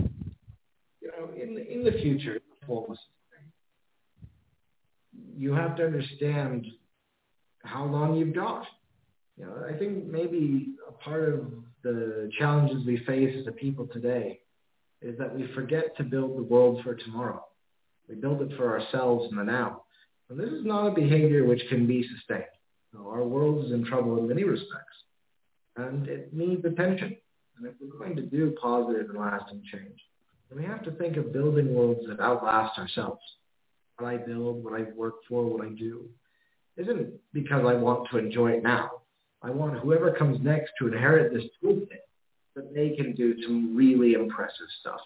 you 1.02 1.12
know, 1.18 1.42
in 1.42 1.56
the, 1.56 1.74
in 1.74 1.84
the 1.84 1.94
future, 2.04 2.40
you 5.36 5.54
have 5.54 5.76
to 5.78 5.86
understand 5.86 6.68
how 7.64 7.86
long 7.86 8.16
you've 8.16 8.36
got. 8.36 8.66
You 9.38 9.46
know, 9.46 9.66
I 9.68 9.78
think 9.78 10.06
maybe 10.06 10.74
a 10.88 10.92
part 10.92 11.30
of 11.30 11.46
the 11.82 12.30
challenges 12.38 12.86
we 12.86 12.98
face 13.06 13.36
as 13.40 13.48
a 13.48 13.52
people 13.52 13.88
today 13.88 14.42
is 15.02 15.18
that 15.18 15.34
we 15.34 15.48
forget 15.54 15.96
to 15.98 16.04
build 16.04 16.38
the 16.38 16.44
world 16.44 16.82
for 16.84 16.96
tomorrow. 16.96 17.46
We 18.08 18.16
build 18.16 18.42
it 18.42 18.58
for 18.58 18.80
ourselves 18.80 19.30
in 19.32 19.38
the 19.38 19.44
now. 19.44 19.84
And 20.30 20.40
this 20.40 20.50
is 20.50 20.66
not 20.66 20.88
a 20.88 20.92
behavior 20.92 21.46
which 21.46 21.62
can 21.70 21.88
be 21.88 22.08
sustained. 22.16 22.44
Our 22.98 23.24
world 23.24 23.66
is 23.66 23.72
in 23.72 23.86
trouble 23.86 24.18
in 24.18 24.28
many 24.28 24.44
respects. 24.44 24.96
And 25.78 26.08
it 26.08 26.34
needs 26.34 26.66
attention. 26.66 27.16
And 27.58 27.68
if 27.68 27.74
we're 27.80 27.98
going 27.98 28.16
to 28.16 28.24
do 28.24 28.56
positive 28.62 29.10
and 29.10 29.20
lasting 29.20 29.64
change, 29.72 30.00
then 30.50 30.60
we 30.60 30.66
have 30.66 30.84
to 30.84 30.92
think 30.92 31.18
of 31.18 31.32
building 31.32 31.74
worlds 31.74 32.02
that 32.08 32.20
outlast 32.20 32.78
ourselves. 32.80 33.22
What 33.98 34.08
I 34.08 34.18
build, 34.18 34.64
what 34.64 34.80
I 34.80 34.86
work 34.96 35.16
for, 35.28 35.46
what 35.46 35.66
I 35.66 35.70
do, 35.70 36.06
isn't 36.78 37.12
because 37.34 37.66
I 37.68 37.74
want 37.74 38.10
to 38.10 38.18
enjoy 38.18 38.52
it 38.52 38.64
now. 38.64 38.92
I 39.42 39.52
want 39.52 39.80
whoever 39.80 40.12
comes 40.14 40.40
next 40.42 40.72
to 40.80 40.88
inherit 40.88 41.34
this 41.34 41.44
toolkit 41.64 42.09
that 42.60 42.74
they 42.74 42.90
can 42.96 43.14
do 43.14 43.42
some 43.44 43.76
really 43.76 44.14
impressive 44.14 44.68
stuff. 44.82 45.00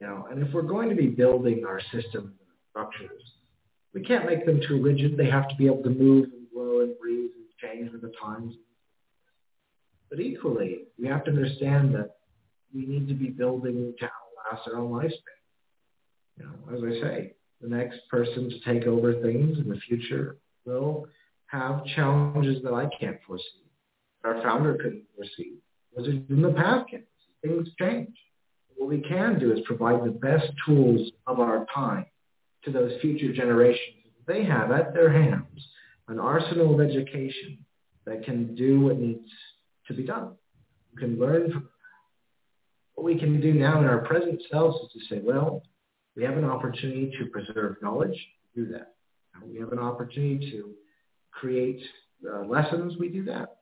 You 0.00 0.08
know, 0.08 0.26
and 0.30 0.42
if 0.42 0.52
we're 0.52 0.62
going 0.62 0.88
to 0.88 0.96
be 0.96 1.06
building 1.06 1.64
our 1.66 1.80
systems 1.92 2.32
and 2.32 2.48
structures, 2.70 3.22
we 3.94 4.02
can't 4.02 4.26
make 4.26 4.44
them 4.44 4.60
too 4.66 4.82
rigid. 4.82 5.16
They 5.16 5.30
have 5.30 5.48
to 5.48 5.54
be 5.56 5.66
able 5.66 5.84
to 5.84 5.90
move 5.90 6.24
and 6.24 6.46
grow 6.52 6.80
and 6.80 6.98
breathe 6.98 7.30
and 7.36 7.46
change 7.62 7.92
with 7.92 8.02
the 8.02 8.12
times. 8.20 8.54
But 10.10 10.18
equally, 10.20 10.86
we 10.98 11.06
have 11.06 11.24
to 11.24 11.30
understand 11.30 11.94
that 11.94 12.16
we 12.74 12.86
need 12.86 13.06
to 13.08 13.14
be 13.14 13.28
building 13.28 13.94
to 14.00 14.04
outlast 14.04 14.68
our 14.68 14.80
own 14.80 14.90
lifespan. 14.90 15.12
You 16.38 16.46
know, 16.46 16.76
as 16.76 16.82
I 16.82 17.00
say, 17.00 17.32
the 17.60 17.68
next 17.68 18.00
person 18.10 18.50
to 18.50 18.60
take 18.60 18.88
over 18.88 19.14
things 19.22 19.58
in 19.58 19.68
the 19.68 19.78
future 19.88 20.38
will 20.66 21.06
have 21.46 21.84
challenges 21.94 22.62
that 22.64 22.74
I 22.74 22.88
can't 22.98 23.18
foresee. 23.24 23.44
Our 24.24 24.42
founder 24.42 24.74
couldn't 24.74 25.04
foresee. 25.14 25.58
It 25.96 26.30
in 26.30 26.42
the 26.42 26.52
past 26.52 26.88
can 26.90 27.04
Things 27.44 27.68
change. 27.78 28.16
What 28.76 28.88
we 28.88 29.02
can 29.02 29.38
do 29.38 29.52
is 29.52 29.60
provide 29.66 30.02
the 30.02 30.10
best 30.10 30.50
tools 30.66 31.10
of 31.26 31.40
our 31.40 31.66
time 31.74 32.06
to 32.64 32.70
those 32.70 32.98
future 33.02 33.34
generations. 33.34 34.06
They 34.26 34.44
have 34.44 34.72
at 34.72 34.94
their 34.94 35.12
hands 35.12 35.68
an 36.08 36.18
arsenal 36.18 36.74
of 36.74 36.80
education 36.80 37.58
that 38.06 38.24
can 38.24 38.54
do 38.54 38.80
what 38.80 38.98
needs 38.98 39.28
to 39.88 39.94
be 39.94 40.04
done. 40.04 40.32
You 40.92 40.98
can 40.98 41.18
learn 41.18 41.52
from 41.52 41.68
what 42.94 43.04
we 43.04 43.18
can 43.18 43.40
do 43.40 43.52
now 43.52 43.78
in 43.80 43.84
our 43.86 43.98
present 43.98 44.40
selves 44.50 44.78
is 44.80 44.92
to 44.92 45.14
say, 45.14 45.20
well, 45.22 45.62
we 46.16 46.22
have 46.24 46.38
an 46.38 46.44
opportunity 46.44 47.12
to 47.18 47.26
preserve 47.26 47.76
knowledge, 47.82 48.18
do 48.54 48.66
that. 48.68 48.94
We 49.46 49.58
have 49.58 49.72
an 49.72 49.80
opportunity 49.80 50.50
to 50.52 50.70
create 51.32 51.82
uh, 52.26 52.46
lessons, 52.46 52.94
we 52.98 53.08
do 53.08 53.24
that. 53.24 53.56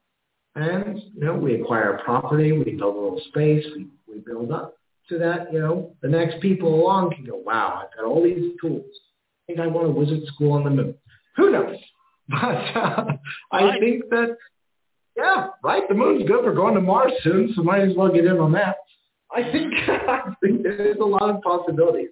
And, 0.54 1.00
you 1.14 1.24
know, 1.24 1.34
we 1.34 1.60
acquire 1.60 2.00
property, 2.04 2.52
we 2.52 2.64
build 2.64 2.96
a 2.96 3.00
little 3.00 3.22
space, 3.28 3.64
we, 3.74 3.86
we 4.06 4.20
build 4.20 4.52
up 4.52 4.76
so 5.08 5.18
that, 5.18 5.52
you 5.52 5.58
know, 5.58 5.94
the 6.02 6.08
next 6.08 6.40
people 6.40 6.74
along 6.74 7.14
can 7.14 7.24
go, 7.24 7.36
wow, 7.36 7.82
I've 7.82 7.96
got 7.96 8.04
all 8.04 8.22
these 8.22 8.52
tools. 8.60 8.84
I 8.84 9.40
think 9.46 9.60
I 9.60 9.66
want 9.66 9.88
a 9.88 9.90
wizard 9.90 10.20
school 10.26 10.52
on 10.52 10.64
the 10.64 10.70
moon. 10.70 10.94
Who 11.36 11.50
knows? 11.50 11.76
But 12.28 12.76
uh, 12.76 13.04
I 13.50 13.78
think 13.78 14.08
that, 14.10 14.36
yeah, 15.16 15.48
right, 15.62 15.82
the 15.88 15.94
moon's 15.94 16.26
good. 16.26 16.44
We're 16.44 16.54
going 16.54 16.74
to 16.76 16.80
Mars 16.80 17.12
soon, 17.22 17.52
so 17.54 17.62
might 17.62 17.82
as 17.82 17.96
well 17.96 18.10
get 18.10 18.24
in 18.24 18.38
on 18.38 18.52
that. 18.52 18.76
I 19.34 19.42
think, 19.50 19.74
I 19.88 20.32
think 20.40 20.62
there's 20.62 20.98
a 20.98 21.04
lot 21.04 21.28
of 21.28 21.42
possibilities. 21.42 22.10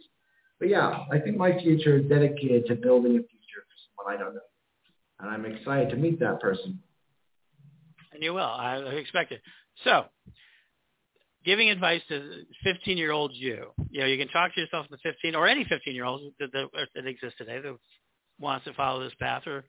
But 0.58 0.68
yeah, 0.68 1.04
I 1.10 1.18
think 1.20 1.36
my 1.36 1.58
future 1.58 1.98
is 1.98 2.08
dedicated 2.08 2.66
to 2.66 2.74
building 2.74 3.12
a 3.12 3.22
future 3.22 3.62
for 3.64 4.04
someone 4.04 4.14
I 4.14 4.22
don't 4.22 4.34
know 4.34 4.40
and 5.20 5.30
I'm 5.30 5.44
excited 5.44 5.90
to 5.90 5.96
meet 5.96 6.18
that 6.20 6.40
person. 6.40 6.78
And 8.12 8.22
you 8.22 8.34
will. 8.34 8.42
I 8.42 8.76
expect 8.76 9.32
it. 9.32 9.40
So, 9.84 10.04
giving 11.44 11.70
advice 11.70 12.02
to 12.08 12.44
15-year-old 12.66 13.32
you, 13.34 13.66
you 13.90 14.00
know, 14.00 14.06
you 14.06 14.18
can 14.18 14.28
talk 14.28 14.54
to 14.54 14.60
yourself 14.60 14.86
the 14.90 14.98
15 15.02 15.34
or 15.34 15.46
any 15.46 15.64
15-year-old 15.64 16.32
that, 16.40 16.52
that, 16.52 16.68
that 16.94 17.06
exists 17.06 17.38
today 17.38 17.60
that 17.60 17.76
wants 18.38 18.64
to 18.64 18.74
follow 18.74 19.02
this 19.02 19.14
path 19.20 19.46
or 19.46 19.64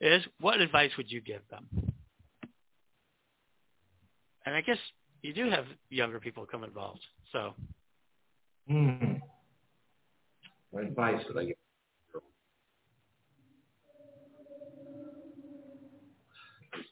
is, 0.00 0.22
what 0.40 0.60
advice 0.60 0.90
would 0.96 1.10
you 1.10 1.20
give 1.20 1.40
them? 1.50 1.66
And 4.44 4.54
I 4.54 4.60
guess 4.60 4.78
you 5.22 5.32
do 5.32 5.50
have 5.50 5.64
younger 5.90 6.20
people 6.20 6.46
come 6.46 6.64
involved, 6.64 7.00
so. 7.32 7.54
Hmm. 8.68 9.14
What 10.70 10.84
advice 10.84 11.22
would 11.28 11.38
I 11.38 11.46
give? 11.46 11.56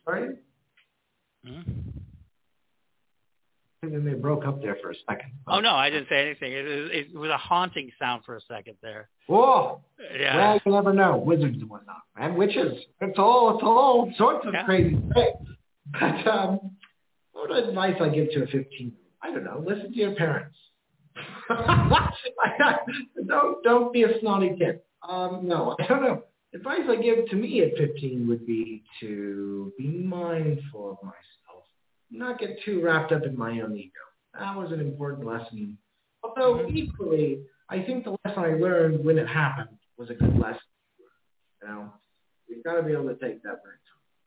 Sorry? 0.05 0.37
Mm-hmm. 1.47 1.71
And 3.83 3.93
then 3.93 4.05
they 4.05 4.15
broke 4.15 4.47
up 4.47 4.63
there 4.63 4.79
for 4.81 4.93
a 4.93 4.95
second. 5.07 5.31
Oh 5.47 5.61
no, 5.61 5.75
I 5.75 5.91
didn't 5.91 6.09
say 6.09 6.23
anything. 6.25 6.53
It, 6.53 6.65
it, 6.65 6.93
it 7.13 7.15
was 7.15 7.29
a 7.29 7.37
haunting 7.37 7.91
sound 7.99 8.23
for 8.25 8.37
a 8.37 8.41
second 8.49 8.77
there. 8.81 9.11
Whoa! 9.27 9.83
Yeah. 10.19 10.37
Well, 10.37 10.61
you 10.65 10.73
never 10.73 10.95
know. 10.95 11.19
Wizards 11.19 11.59
and 11.61 11.69
whatnot, 11.69 12.01
and 12.17 12.35
witches. 12.35 12.79
It's 13.03 13.19
all 13.19 13.55
it's 13.55 13.63
all 13.63 14.11
sorts 14.17 14.47
of 14.47 14.55
yeah. 14.55 14.65
crazy 14.65 14.97
things. 15.15 15.49
But 16.01 16.27
um, 16.27 16.71
what 17.33 17.55
advice 17.55 17.97
I 18.01 18.09
give 18.09 18.31
to 18.31 18.45
a 18.45 18.47
fifteen? 18.47 18.93
I 19.23 19.31
don't 19.31 19.45
know. 19.45 19.63
Listen 19.67 19.93
to 19.93 19.99
your 19.99 20.15
parents. 20.15 20.57
don't 23.29 23.63
don't 23.63 23.93
be 23.93 24.05
a 24.05 24.19
snotty 24.21 24.57
kid. 24.57 24.81
Um, 25.07 25.41
no, 25.43 25.77
I 25.79 25.87
don't 25.87 26.03
know 26.03 26.23
advice 26.55 26.81
I 26.89 26.97
give 26.97 27.27
to 27.29 27.37
me 27.37 27.63
at 27.63 27.77
15 27.77 28.29
would 28.29 28.47
be 28.47 28.83
to 29.01 29.73
be 29.77 29.89
mindful 29.89 30.93
of 30.93 30.99
myself, 31.03 31.65
not 32.11 32.39
get 32.39 32.59
too 32.65 32.83
wrapped 32.83 33.13
up 33.13 33.25
in 33.25 33.37
my 33.37 33.61
own 33.61 33.77
ego. 33.77 33.91
that 34.39 34.57
was 34.57 34.73
an 34.73 34.81
important 34.81 35.27
lesson. 35.27 35.79
Although 36.23 36.65
mm-hmm. 36.65 36.77
equally, 36.77 37.41
I 37.69 37.83
think 37.83 38.05
the 38.05 38.17
lesson 38.25 38.45
I 38.45 38.55
learned 38.55 39.05
when 39.05 39.19
it 39.19 39.29
happened 39.29 39.77
was 39.99 40.11
a 40.11 40.15
good 40.15 40.39
lesson. 40.39 40.61
You 41.63 41.69
know, 41.69 41.93
you've 42.49 42.65
got 42.65 42.77
to 42.77 42.83
be 42.83 42.93
able 42.93 43.09
to 43.09 43.17
take 43.17 43.43
that 43.43 43.61
very 43.63 43.77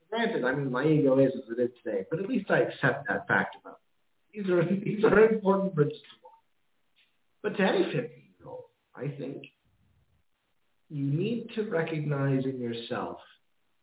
Granted, 0.09 0.45
I 0.45 0.53
mean, 0.53 0.71
my 0.71 0.85
ego 0.85 1.19
is 1.19 1.33
as 1.35 1.57
it 1.57 1.61
is 1.61 1.69
today, 1.83 2.05
but 2.09 2.19
at 2.19 2.29
least 2.29 2.49
I 2.49 2.59
accept 2.59 3.07
that 3.09 3.27
fact 3.27 3.57
about 3.59 3.79
it. 4.33 4.37
These 4.37 4.49
are 4.49 4.63
these 4.85 5.03
are 5.03 5.19
important 5.19 5.75
principles. 5.75 6.03
But 7.43 7.57
to 7.57 7.63
any 7.63 7.83
15-year-old, 7.83 8.63
I 8.95 9.09
think 9.17 9.43
you 10.89 11.05
need 11.05 11.49
to 11.55 11.63
recognize 11.63 12.45
in 12.45 12.59
yourself 12.59 13.17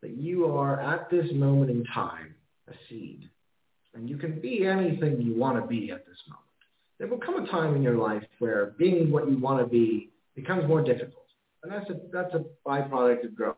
that 0.02 0.16
you 0.16 0.46
are 0.46 0.80
at 0.80 1.10
this 1.10 1.26
moment 1.32 1.70
in 1.70 1.84
time 1.84 2.34
a 2.68 2.72
seed. 2.88 3.28
And 3.94 4.08
you 4.08 4.16
can 4.16 4.40
be 4.40 4.66
anything 4.66 5.20
you 5.20 5.34
want 5.34 5.60
to 5.60 5.66
be 5.66 5.90
at 5.90 6.06
this 6.06 6.16
moment. 6.28 6.44
There 6.98 7.08
will 7.08 7.18
come 7.18 7.42
a 7.42 7.46
time 7.50 7.74
in 7.76 7.82
your 7.82 7.96
life 7.96 8.22
where 8.38 8.74
being 8.78 9.10
what 9.10 9.30
you 9.30 9.38
want 9.38 9.60
to 9.60 9.66
be 9.66 10.10
becomes 10.34 10.66
more 10.66 10.82
difficult. 10.82 11.26
And 11.62 11.72
that's 11.72 11.88
a, 11.90 11.94
that's 12.12 12.34
a 12.34 12.44
byproduct 12.66 13.24
of 13.24 13.34
growth. 13.34 13.56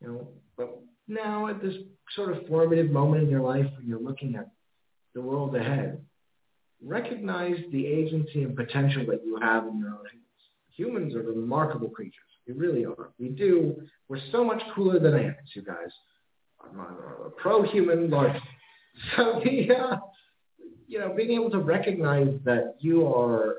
You 0.00 0.08
know, 0.08 0.28
but 0.56 0.80
now 1.08 1.48
at 1.48 1.60
this 1.60 1.74
sort 2.14 2.36
of 2.36 2.46
formative 2.46 2.90
moment 2.90 3.22
in 3.22 3.30
your 3.30 3.42
life 3.42 3.66
when 3.76 3.86
you're 3.86 4.00
looking 4.00 4.36
at 4.36 4.48
the 5.14 5.20
world 5.20 5.54
ahead, 5.54 6.00
recognize 6.82 7.56
the 7.72 7.86
agency 7.86 8.42
and 8.42 8.56
potential 8.56 9.04
that 9.06 9.24
you 9.24 9.38
have 9.40 9.66
in 9.66 9.78
your 9.78 9.90
own. 9.90 10.19
Humans 10.80 11.14
are 11.14 11.22
remarkable 11.22 11.90
creatures. 11.90 12.30
We 12.48 12.54
really 12.54 12.86
are. 12.86 13.10
We 13.18 13.28
do. 13.28 13.82
We're 14.08 14.18
so 14.32 14.42
much 14.42 14.62
cooler 14.74 14.98
than 14.98 15.12
ants, 15.12 15.50
you 15.54 15.60
guys. 15.60 15.92
I'm 16.58 16.80
a 16.80 17.28
pro-human 17.36 18.08
largely. 18.08 18.40
So 19.16 19.40
the, 19.44 19.74
uh, 19.74 19.96
you 20.88 20.98
know, 20.98 21.14
being 21.14 21.30
able 21.30 21.50
to 21.50 21.58
recognize 21.58 22.34
that 22.44 22.76
you 22.80 23.06
are, 23.06 23.54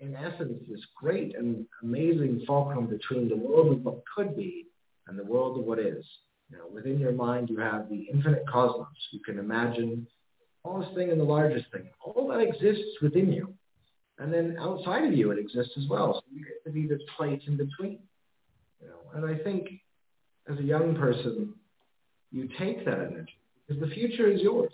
in 0.00 0.14
essence, 0.14 0.62
this 0.68 0.80
great 1.00 1.36
and 1.36 1.64
amazing 1.82 2.42
fulcrum 2.46 2.86
between 2.86 3.28
the 3.28 3.36
world 3.36 3.72
of 3.72 3.82
what 3.82 4.02
could 4.14 4.36
be 4.36 4.66
and 5.06 5.18
the 5.18 5.24
world 5.24 5.58
of 5.58 5.64
what 5.64 5.78
is. 5.78 6.04
You 6.50 6.58
know, 6.58 6.64
within 6.72 6.98
your 6.98 7.12
mind, 7.12 7.50
you 7.50 7.58
have 7.60 7.88
the 7.88 8.06
infinite 8.12 8.44
cosmos. 8.52 8.88
You 9.12 9.20
can 9.20 9.38
imagine 9.38 10.06
the 10.06 10.68
smallest 10.68 10.94
thing 10.94 11.10
and 11.10 11.20
the 11.20 11.24
largest 11.24 11.66
thing. 11.72 11.88
All 12.04 12.28
that 12.28 12.40
exists 12.40 13.00
within 13.00 13.32
you. 13.32 13.54
And 14.18 14.32
then 14.32 14.56
outside 14.60 15.04
of 15.04 15.12
you, 15.12 15.30
it 15.32 15.38
exists 15.38 15.72
as 15.76 15.88
well. 15.88 16.14
So 16.14 16.22
you 16.32 16.44
get 16.44 16.62
to 16.64 16.70
be 16.70 16.86
this 16.86 17.02
place 17.16 17.40
in 17.46 17.56
between. 17.56 17.98
You 18.80 18.88
know, 18.88 19.00
and 19.14 19.26
I 19.26 19.42
think 19.42 19.68
as 20.50 20.58
a 20.58 20.62
young 20.62 20.94
person, 20.94 21.54
you 22.30 22.48
take 22.58 22.84
that 22.84 23.00
energy 23.00 23.38
because 23.66 23.80
the 23.80 23.94
future 23.94 24.30
is 24.30 24.40
yours. 24.40 24.72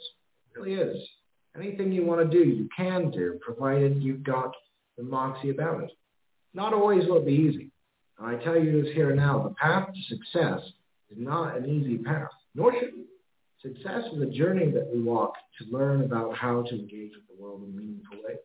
It 0.55 0.59
really 0.59 0.75
is. 0.75 0.97
Anything 1.57 1.93
you 1.93 2.05
want 2.05 2.31
to 2.31 2.39
do, 2.39 2.49
you 2.49 2.69
can 2.77 3.11
do, 3.11 3.39
provided 3.41 4.03
you've 4.03 4.23
got 4.23 4.53
the 4.97 5.03
moxie 5.03 5.51
about 5.51 5.83
it. 5.85 5.91
Not 6.55 6.75
always 6.75 7.07
will 7.07 7.19
it 7.19 7.27
be 7.27 7.33
easy. 7.33 7.71
And 8.19 8.29
I 8.29 8.43
tell 8.45 8.59
you 8.59 8.83
this 8.83 8.93
here 8.95 9.09
and 9.09 9.17
now, 9.19 9.43
the 9.43 9.55
path 9.55 9.89
to 9.89 10.15
success 10.15 10.61
is 11.11 11.19
not 11.19 11.57
an 11.57 11.69
easy 11.69 11.99
path, 11.99 12.29
nor 12.55 12.73
should 12.73 12.89
it. 12.89 12.95
Success 13.63 14.05
is 14.15 14.23
a 14.23 14.27
journey 14.27 14.71
that 14.71 14.91
we 14.91 15.03
walk 15.03 15.35
to 15.59 15.71
learn 15.71 16.03
about 16.03 16.35
how 16.35 16.63
to 16.63 16.71
engage 16.71 17.13
with 17.15 17.27
the 17.29 17.43
world 17.43 17.63
in 17.63 17.71
a 17.71 17.77
meaningful 17.77 18.17
way. 18.25 18.37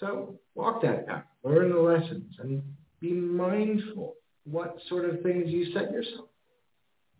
So 0.00 0.38
walk 0.54 0.82
that 0.82 1.06
path, 1.06 1.24
learn 1.42 1.70
the 1.70 1.78
lessons, 1.78 2.34
and 2.38 2.62
be 3.00 3.12
mindful 3.12 4.14
what 4.44 4.76
sort 4.88 5.08
of 5.08 5.22
things 5.22 5.48
you 5.48 5.72
set 5.72 5.90
yourself. 5.90 6.28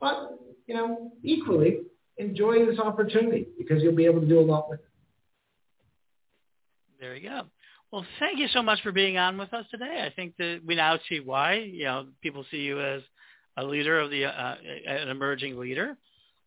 But, 0.00 0.38
you 0.66 0.74
know, 0.74 1.12
equally, 1.22 1.80
enjoy 2.18 2.66
this 2.66 2.78
opportunity 2.78 3.48
because 3.58 3.82
you'll 3.82 3.94
be 3.94 4.06
able 4.06 4.20
to 4.20 4.28
do 4.28 4.38
a 4.38 4.42
lot 4.42 4.70
with 4.70 4.80
it. 4.80 4.86
There 7.00 7.14
you 7.14 7.28
go. 7.28 7.42
Well, 7.90 8.04
thank 8.18 8.38
you 8.38 8.48
so 8.48 8.62
much 8.62 8.80
for 8.82 8.92
being 8.92 9.16
on 9.16 9.38
with 9.38 9.52
us 9.54 9.64
today. 9.70 10.04
I 10.04 10.12
think 10.14 10.36
that 10.38 10.60
we 10.66 10.74
now 10.74 10.98
see 11.08 11.20
why, 11.20 11.54
you 11.54 11.84
know, 11.84 12.06
people 12.22 12.44
see 12.50 12.58
you 12.58 12.80
as 12.80 13.02
a 13.56 13.64
leader 13.64 13.98
of 13.98 14.10
the, 14.10 14.26
uh, 14.26 14.54
an 14.86 15.08
emerging 15.08 15.58
leader 15.58 15.96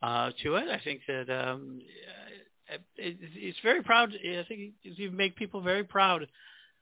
uh, 0.03 0.31
to 0.43 0.55
it. 0.55 0.69
I 0.69 0.79
think 0.83 1.01
that 1.07 1.29
um, 1.29 1.81
it's 2.97 3.57
very 3.63 3.83
proud. 3.83 4.13
I 4.13 4.43
think 4.47 4.73
you 4.81 5.11
make 5.11 5.35
people 5.35 5.61
very 5.61 5.83
proud 5.83 6.27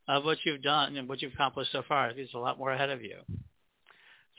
of 0.08 0.26
what 0.26 0.38
you've 0.44 0.62
done 0.62 0.98
and 0.98 1.08
what 1.08 1.22
you've 1.22 1.34
accomplished 1.34 1.72
so 1.72 1.84
far. 1.88 2.14
There's 2.14 2.34
a 2.34 2.40
lot 2.40 2.58
more 2.58 2.72
ahead 2.72 2.90
of 2.90 3.04
you. 3.04 3.18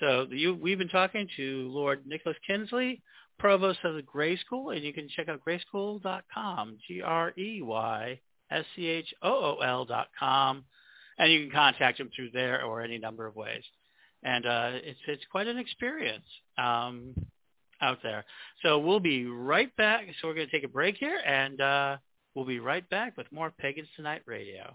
So 0.00 0.26
you, 0.30 0.54
we've 0.54 0.78
been 0.78 0.88
talking 0.88 1.28
to 1.36 1.68
Lord 1.70 2.06
Nicholas 2.06 2.36
Kingsley, 2.46 3.02
Provost 3.38 3.78
of 3.84 3.94
the 3.94 4.02
Grey 4.02 4.36
School, 4.38 4.70
and 4.70 4.82
you 4.82 4.92
can 4.92 5.08
check 5.08 5.28
out 5.28 5.40
greyschool.com, 5.46 6.78
G-R-E-Y-S-C-H-O-O-L 6.88 9.84
dot 9.84 10.08
com, 10.18 10.64
and 11.18 11.32
you 11.32 11.42
can 11.42 11.50
contact 11.50 12.00
him 12.00 12.10
through 12.14 12.30
there 12.32 12.64
or 12.64 12.82
any 12.82 12.98
number 12.98 13.26
of 13.26 13.36
ways. 13.36 13.62
And 14.22 14.44
uh, 14.46 14.70
it's 14.74 15.00
it's 15.06 15.24
quite 15.30 15.46
an 15.46 15.58
experience. 15.58 16.24
Um, 16.58 17.14
out 17.80 17.98
there. 18.02 18.24
So 18.62 18.78
we'll 18.78 19.00
be 19.00 19.26
right 19.26 19.74
back. 19.76 20.06
So 20.20 20.28
we're 20.28 20.34
going 20.34 20.46
to 20.46 20.52
take 20.52 20.64
a 20.64 20.68
break 20.68 20.96
here, 20.96 21.18
and 21.24 21.60
uh, 21.60 21.96
we'll 22.34 22.44
be 22.44 22.60
right 22.60 22.88
back 22.90 23.16
with 23.16 23.30
more 23.32 23.50
Pagans 23.50 23.88
Tonight 23.96 24.22
Radio. 24.26 24.74